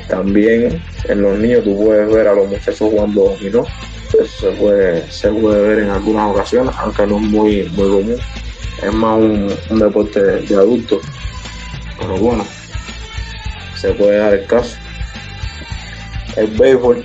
También 0.09 0.83
en 1.05 1.23
los 1.23 1.39
niños 1.39 1.65
tú 1.65 1.77
puedes 1.77 2.13
ver 2.13 2.29
a 2.29 2.35
los 2.35 2.49
muchachos 2.49 2.79
jugando 2.79 3.31
dominó. 3.31 3.67
Eso 4.09 4.25
se 4.25 4.51
puede, 4.53 5.11
se 5.11 5.31
puede 5.31 5.63
ver 5.63 5.79
en 5.81 5.91
algunas 5.91 6.31
ocasiones, 6.31 6.75
aunque 6.79 7.07
no 7.07 7.17
es 7.17 7.23
muy, 7.23 7.65
muy 7.75 7.89
común. 7.89 8.17
Es 8.83 8.95
más 8.95 9.19
un, 9.19 9.79
deporte 9.79 10.23
de, 10.23 10.55
adultos. 10.55 11.03
Pero 11.99 12.17
bueno, 12.17 12.47
se 13.77 13.93
puede 13.93 14.19
dar 14.19 14.35
el 14.35 14.47
caso. 14.47 14.77
El 16.37 16.47
béisbol 16.49 17.05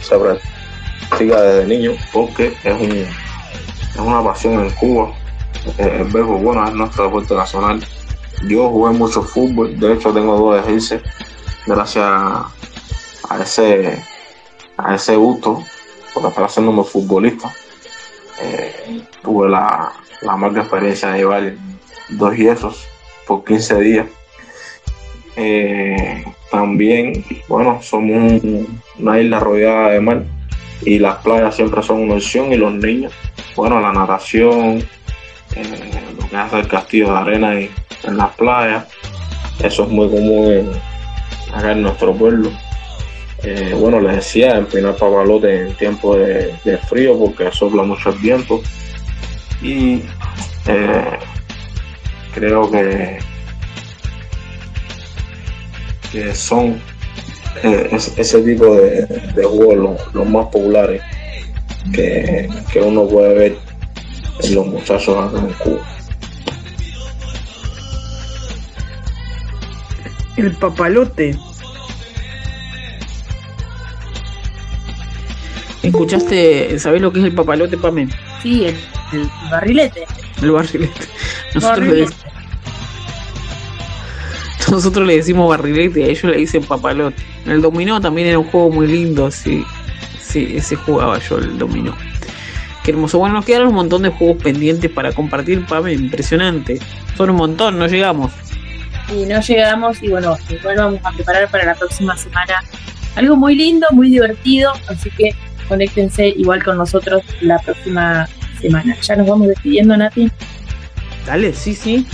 se 0.00 0.16
practica 0.18 1.42
desde 1.42 1.66
niño 1.66 1.92
porque 2.12 2.52
es, 2.62 2.74
un, 2.74 2.92
es 2.92 3.96
una 3.96 4.22
pasión 4.22 4.64
en 4.64 4.70
Cuba. 4.72 5.12
El 5.78 6.04
béisbol, 6.04 6.42
bueno, 6.42 6.68
es 6.68 6.74
nuestro 6.74 7.04
deporte 7.04 7.34
nacional. 7.34 7.84
Yo 8.48 8.68
jugué 8.70 8.92
mucho 8.92 9.22
fútbol, 9.22 9.78
de 9.78 9.94
hecho 9.94 10.12
tengo 10.12 10.36
dos 10.36 10.60
ejercicios 10.60 11.02
gracias 11.66 12.04
a 12.06 13.42
ese, 13.42 14.02
a 14.76 14.94
ese 14.94 15.16
gusto 15.16 15.62
por 16.12 16.26
estar 16.26 16.44
haciéndome 16.44 16.84
futbolista. 16.84 17.52
Eh, 18.40 19.02
tuve 19.22 19.48
la, 19.48 19.92
la 20.22 20.36
mala 20.36 20.60
experiencia 20.60 21.10
de 21.10 21.18
llevar 21.18 21.54
dos 22.10 22.36
yesos 22.36 22.86
por 23.26 23.44
15 23.44 23.80
días. 23.80 24.06
Eh, 25.36 26.24
también, 26.50 27.24
bueno, 27.48 27.80
somos 27.82 28.42
una 28.98 29.20
isla 29.20 29.40
rodeada 29.40 29.90
de 29.90 30.00
mar 30.00 30.22
y 30.82 30.98
las 30.98 31.16
playas 31.16 31.56
siempre 31.56 31.82
son 31.82 32.02
una 32.02 32.14
opción 32.14 32.52
y 32.52 32.56
los 32.56 32.72
niños, 32.72 33.12
bueno, 33.56 33.80
la 33.80 33.92
natación, 33.92 34.84
eh, 35.56 36.14
lo 36.20 36.28
que 36.28 36.36
hace 36.36 36.60
el 36.60 36.68
castillo 36.68 37.12
de 37.12 37.18
arena 37.18 37.60
y, 37.60 37.70
en 38.06 38.16
las 38.16 38.34
playas, 38.34 38.86
eso 39.62 39.84
es 39.84 39.88
muy 39.88 40.08
común 40.08 40.72
acá 41.52 41.72
en 41.72 41.82
nuestro 41.82 42.14
pueblo. 42.14 42.50
Eh, 43.42 43.76
bueno, 43.78 44.00
les 44.00 44.16
decía, 44.16 44.56
empinar 44.56 44.96
papalote 44.96 45.68
en 45.68 45.76
tiempo 45.76 46.16
de, 46.16 46.78
frío 46.88 47.18
porque 47.18 47.50
sopla 47.52 47.82
mucho 47.82 48.10
el 48.10 48.18
viento. 48.18 48.62
Y 49.62 50.02
eh, 50.66 51.18
creo 52.34 52.70
que, 52.70 53.18
que 56.10 56.34
son 56.34 56.80
eh, 57.62 57.90
ese 58.16 58.40
tipo 58.42 58.76
de, 58.76 59.44
juegos 59.44 59.98
los, 60.14 60.26
más 60.26 60.46
populares 60.46 61.02
que, 61.92 62.48
que, 62.72 62.80
uno 62.80 63.06
puede 63.06 63.34
ver 63.34 63.58
en 64.42 64.54
los 64.54 64.66
muchachos 64.66 65.16
acá 65.16 65.38
en 65.38 65.52
Cuba. 65.54 65.86
El 70.36 70.52
papalote. 70.52 71.38
¿Escuchaste, 75.82 76.78
sabés 76.78 77.02
lo 77.02 77.12
que 77.12 77.20
es 77.20 77.26
el 77.26 77.34
papalote, 77.34 77.76
Pame? 77.76 78.08
Sí, 78.42 78.66
el, 78.66 78.76
barrilete. 79.50 80.04
El 80.42 80.50
barrilete. 80.50 81.06
Nosotros, 81.54 81.86
Le, 81.86 82.06
nosotros 84.70 85.06
le 85.06 85.16
decimos 85.16 85.48
barrilete 85.48 86.00
y 86.00 86.02
a 86.04 86.06
ellos 86.06 86.24
le 86.24 86.38
dicen 86.38 86.64
papalote. 86.64 87.22
El 87.46 87.60
dominó 87.60 88.00
también 88.00 88.28
era 88.28 88.38
un 88.38 88.46
juego 88.46 88.70
muy 88.70 88.86
lindo, 88.86 89.30
sí. 89.30 89.64
Sí, 90.20 90.54
ese 90.56 90.74
jugaba 90.74 91.18
yo, 91.20 91.38
el 91.38 91.58
dominó. 91.58 91.94
Qué 92.82 92.90
hermoso. 92.90 93.18
Bueno, 93.18 93.36
nos 93.36 93.44
quedaron 93.44 93.68
un 93.68 93.74
montón 93.74 94.02
de 94.02 94.08
juegos 94.08 94.42
pendientes 94.42 94.90
para 94.90 95.12
compartir, 95.12 95.64
Pame. 95.66 95.92
Impresionante. 95.92 96.80
Son 97.16 97.30
un 97.30 97.36
montón, 97.36 97.78
no 97.78 97.86
llegamos. 97.86 98.32
Y 99.14 99.26
no 99.26 99.40
llegamos 99.40 100.02
y 100.02 100.08
bueno, 100.08 100.36
igual 100.48 100.76
vamos 100.76 101.00
a 101.04 101.12
preparar 101.12 101.48
para 101.48 101.64
la 101.64 101.74
próxima 101.74 102.16
semana 102.16 102.62
algo 103.14 103.36
muy 103.36 103.54
lindo, 103.54 103.86
muy 103.92 104.10
divertido. 104.10 104.72
Así 104.88 105.10
que 105.10 105.34
conéctense 105.68 106.28
igual 106.28 106.64
con 106.64 106.78
nosotros 106.78 107.22
la 107.40 107.58
próxima 107.58 108.28
semana. 108.60 108.96
Ya 109.00 109.16
nos 109.16 109.28
vamos 109.28 109.48
despidiendo, 109.48 109.96
Nati. 109.96 110.30
Dale, 111.26 111.52
sí, 111.52 111.74
sí. 111.74 112.06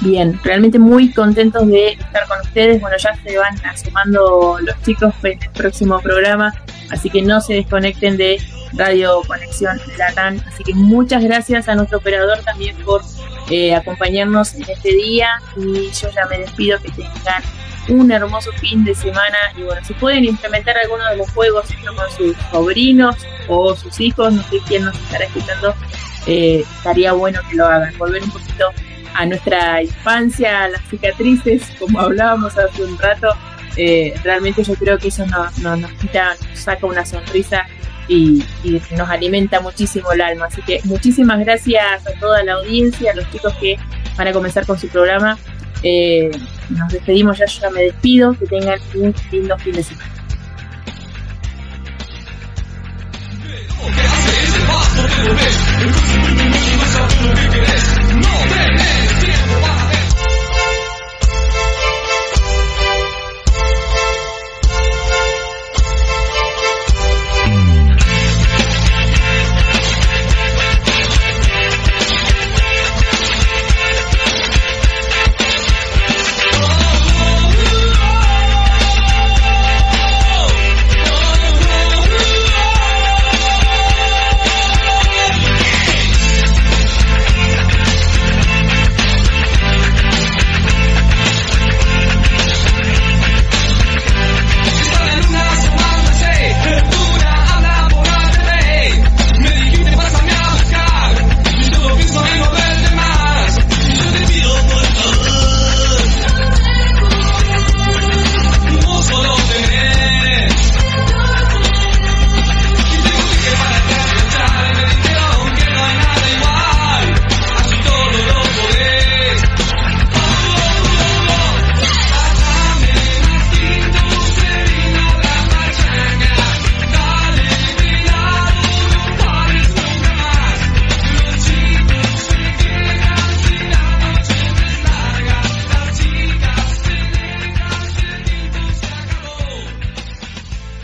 Bien, 0.00 0.38
realmente 0.44 0.78
muy 0.78 1.10
contentos 1.12 1.66
de 1.68 1.92
estar 1.92 2.26
con 2.28 2.40
ustedes. 2.40 2.80
Bueno, 2.80 2.96
ya 2.98 3.14
se 3.14 3.38
van 3.38 3.56
asomando 3.64 4.58
los 4.60 4.82
chicos 4.82 5.14
en 5.22 5.42
el 5.42 5.50
próximo 5.50 6.00
programa, 6.00 6.54
así 6.90 7.08
que 7.08 7.22
no 7.22 7.40
se 7.40 7.54
desconecten 7.54 8.18
de 8.18 8.38
Radio 8.76 9.22
Conexión 9.26 9.80
Latán. 9.98 10.42
Así 10.46 10.62
que 10.64 10.74
muchas 10.74 11.22
gracias 11.22 11.68
a 11.68 11.74
nuestro 11.74 11.98
operador 11.98 12.38
también 12.44 12.76
por 12.78 13.02
eh, 13.50 13.74
acompañarnos 13.74 14.54
en 14.54 14.62
este 14.62 14.90
día. 14.90 15.28
Y 15.56 15.90
yo 15.90 16.10
ya 16.10 16.26
me 16.26 16.38
despido 16.38 16.78
que 16.80 16.90
tengan 16.90 17.42
un 17.88 18.10
hermoso 18.10 18.52
fin 18.52 18.84
de 18.84 18.94
semana. 18.94 19.38
Y 19.56 19.62
bueno, 19.62 19.80
si 19.84 19.94
pueden 19.94 20.24
implementar 20.24 20.76
alguno 20.78 21.08
de 21.10 21.16
los 21.16 21.30
juegos 21.30 21.66
con 21.84 22.10
sus 22.10 22.36
sobrinos 22.50 23.16
o 23.48 23.74
sus 23.74 24.00
hijos, 24.00 24.32
no 24.32 24.42
sé 24.44 24.58
quién 24.66 24.84
nos 24.84 24.96
estará 24.98 25.24
escuchando, 25.24 25.74
eh, 26.26 26.64
estaría 26.78 27.12
bueno 27.12 27.40
que 27.48 27.56
lo 27.56 27.66
hagan, 27.66 27.96
volver 27.98 28.22
un 28.22 28.30
poquito 28.30 28.70
a 29.14 29.24
nuestra 29.24 29.82
infancia, 29.82 30.64
a 30.64 30.68
las 30.68 30.82
cicatrices, 30.88 31.62
como 31.78 32.00
hablábamos 32.00 32.56
hace 32.58 32.84
un 32.84 32.98
rato, 32.98 33.28
eh, 33.76 34.14
realmente 34.24 34.62
yo 34.62 34.74
creo 34.74 34.98
que 34.98 35.08
eso 35.08 35.24
nos 35.26 35.52
quita, 36.00 36.34
nos 36.50 36.58
saca 36.58 36.86
una 36.86 37.04
sonrisa 37.06 37.66
y, 38.08 38.42
nos 38.96 39.08
alimenta 39.08 39.60
muchísimo 39.60 40.12
el 40.12 40.20
alma. 40.20 40.46
Así 40.46 40.62
que 40.62 40.80
muchísimas 40.84 41.40
gracias 41.40 42.06
a 42.06 42.20
toda 42.20 42.42
la 42.42 42.54
audiencia, 42.54 43.12
a 43.12 43.14
los 43.14 43.30
chicos 43.30 43.54
que 43.60 43.76
van 44.16 44.28
a 44.28 44.32
comenzar 44.32 44.66
con 44.66 44.78
su 44.78 44.88
programa 44.88 45.38
eh, 45.82 46.30
nos 46.70 46.92
despedimos 46.92 47.38
ya, 47.38 47.46
ya 47.46 47.70
me 47.70 47.82
despido. 47.82 48.34
Que 48.34 48.46
tengan 48.46 48.78
un 48.94 49.14
lindo 49.30 49.58
fin 49.58 49.72
de 49.74 49.82
semana. 49.82 50.12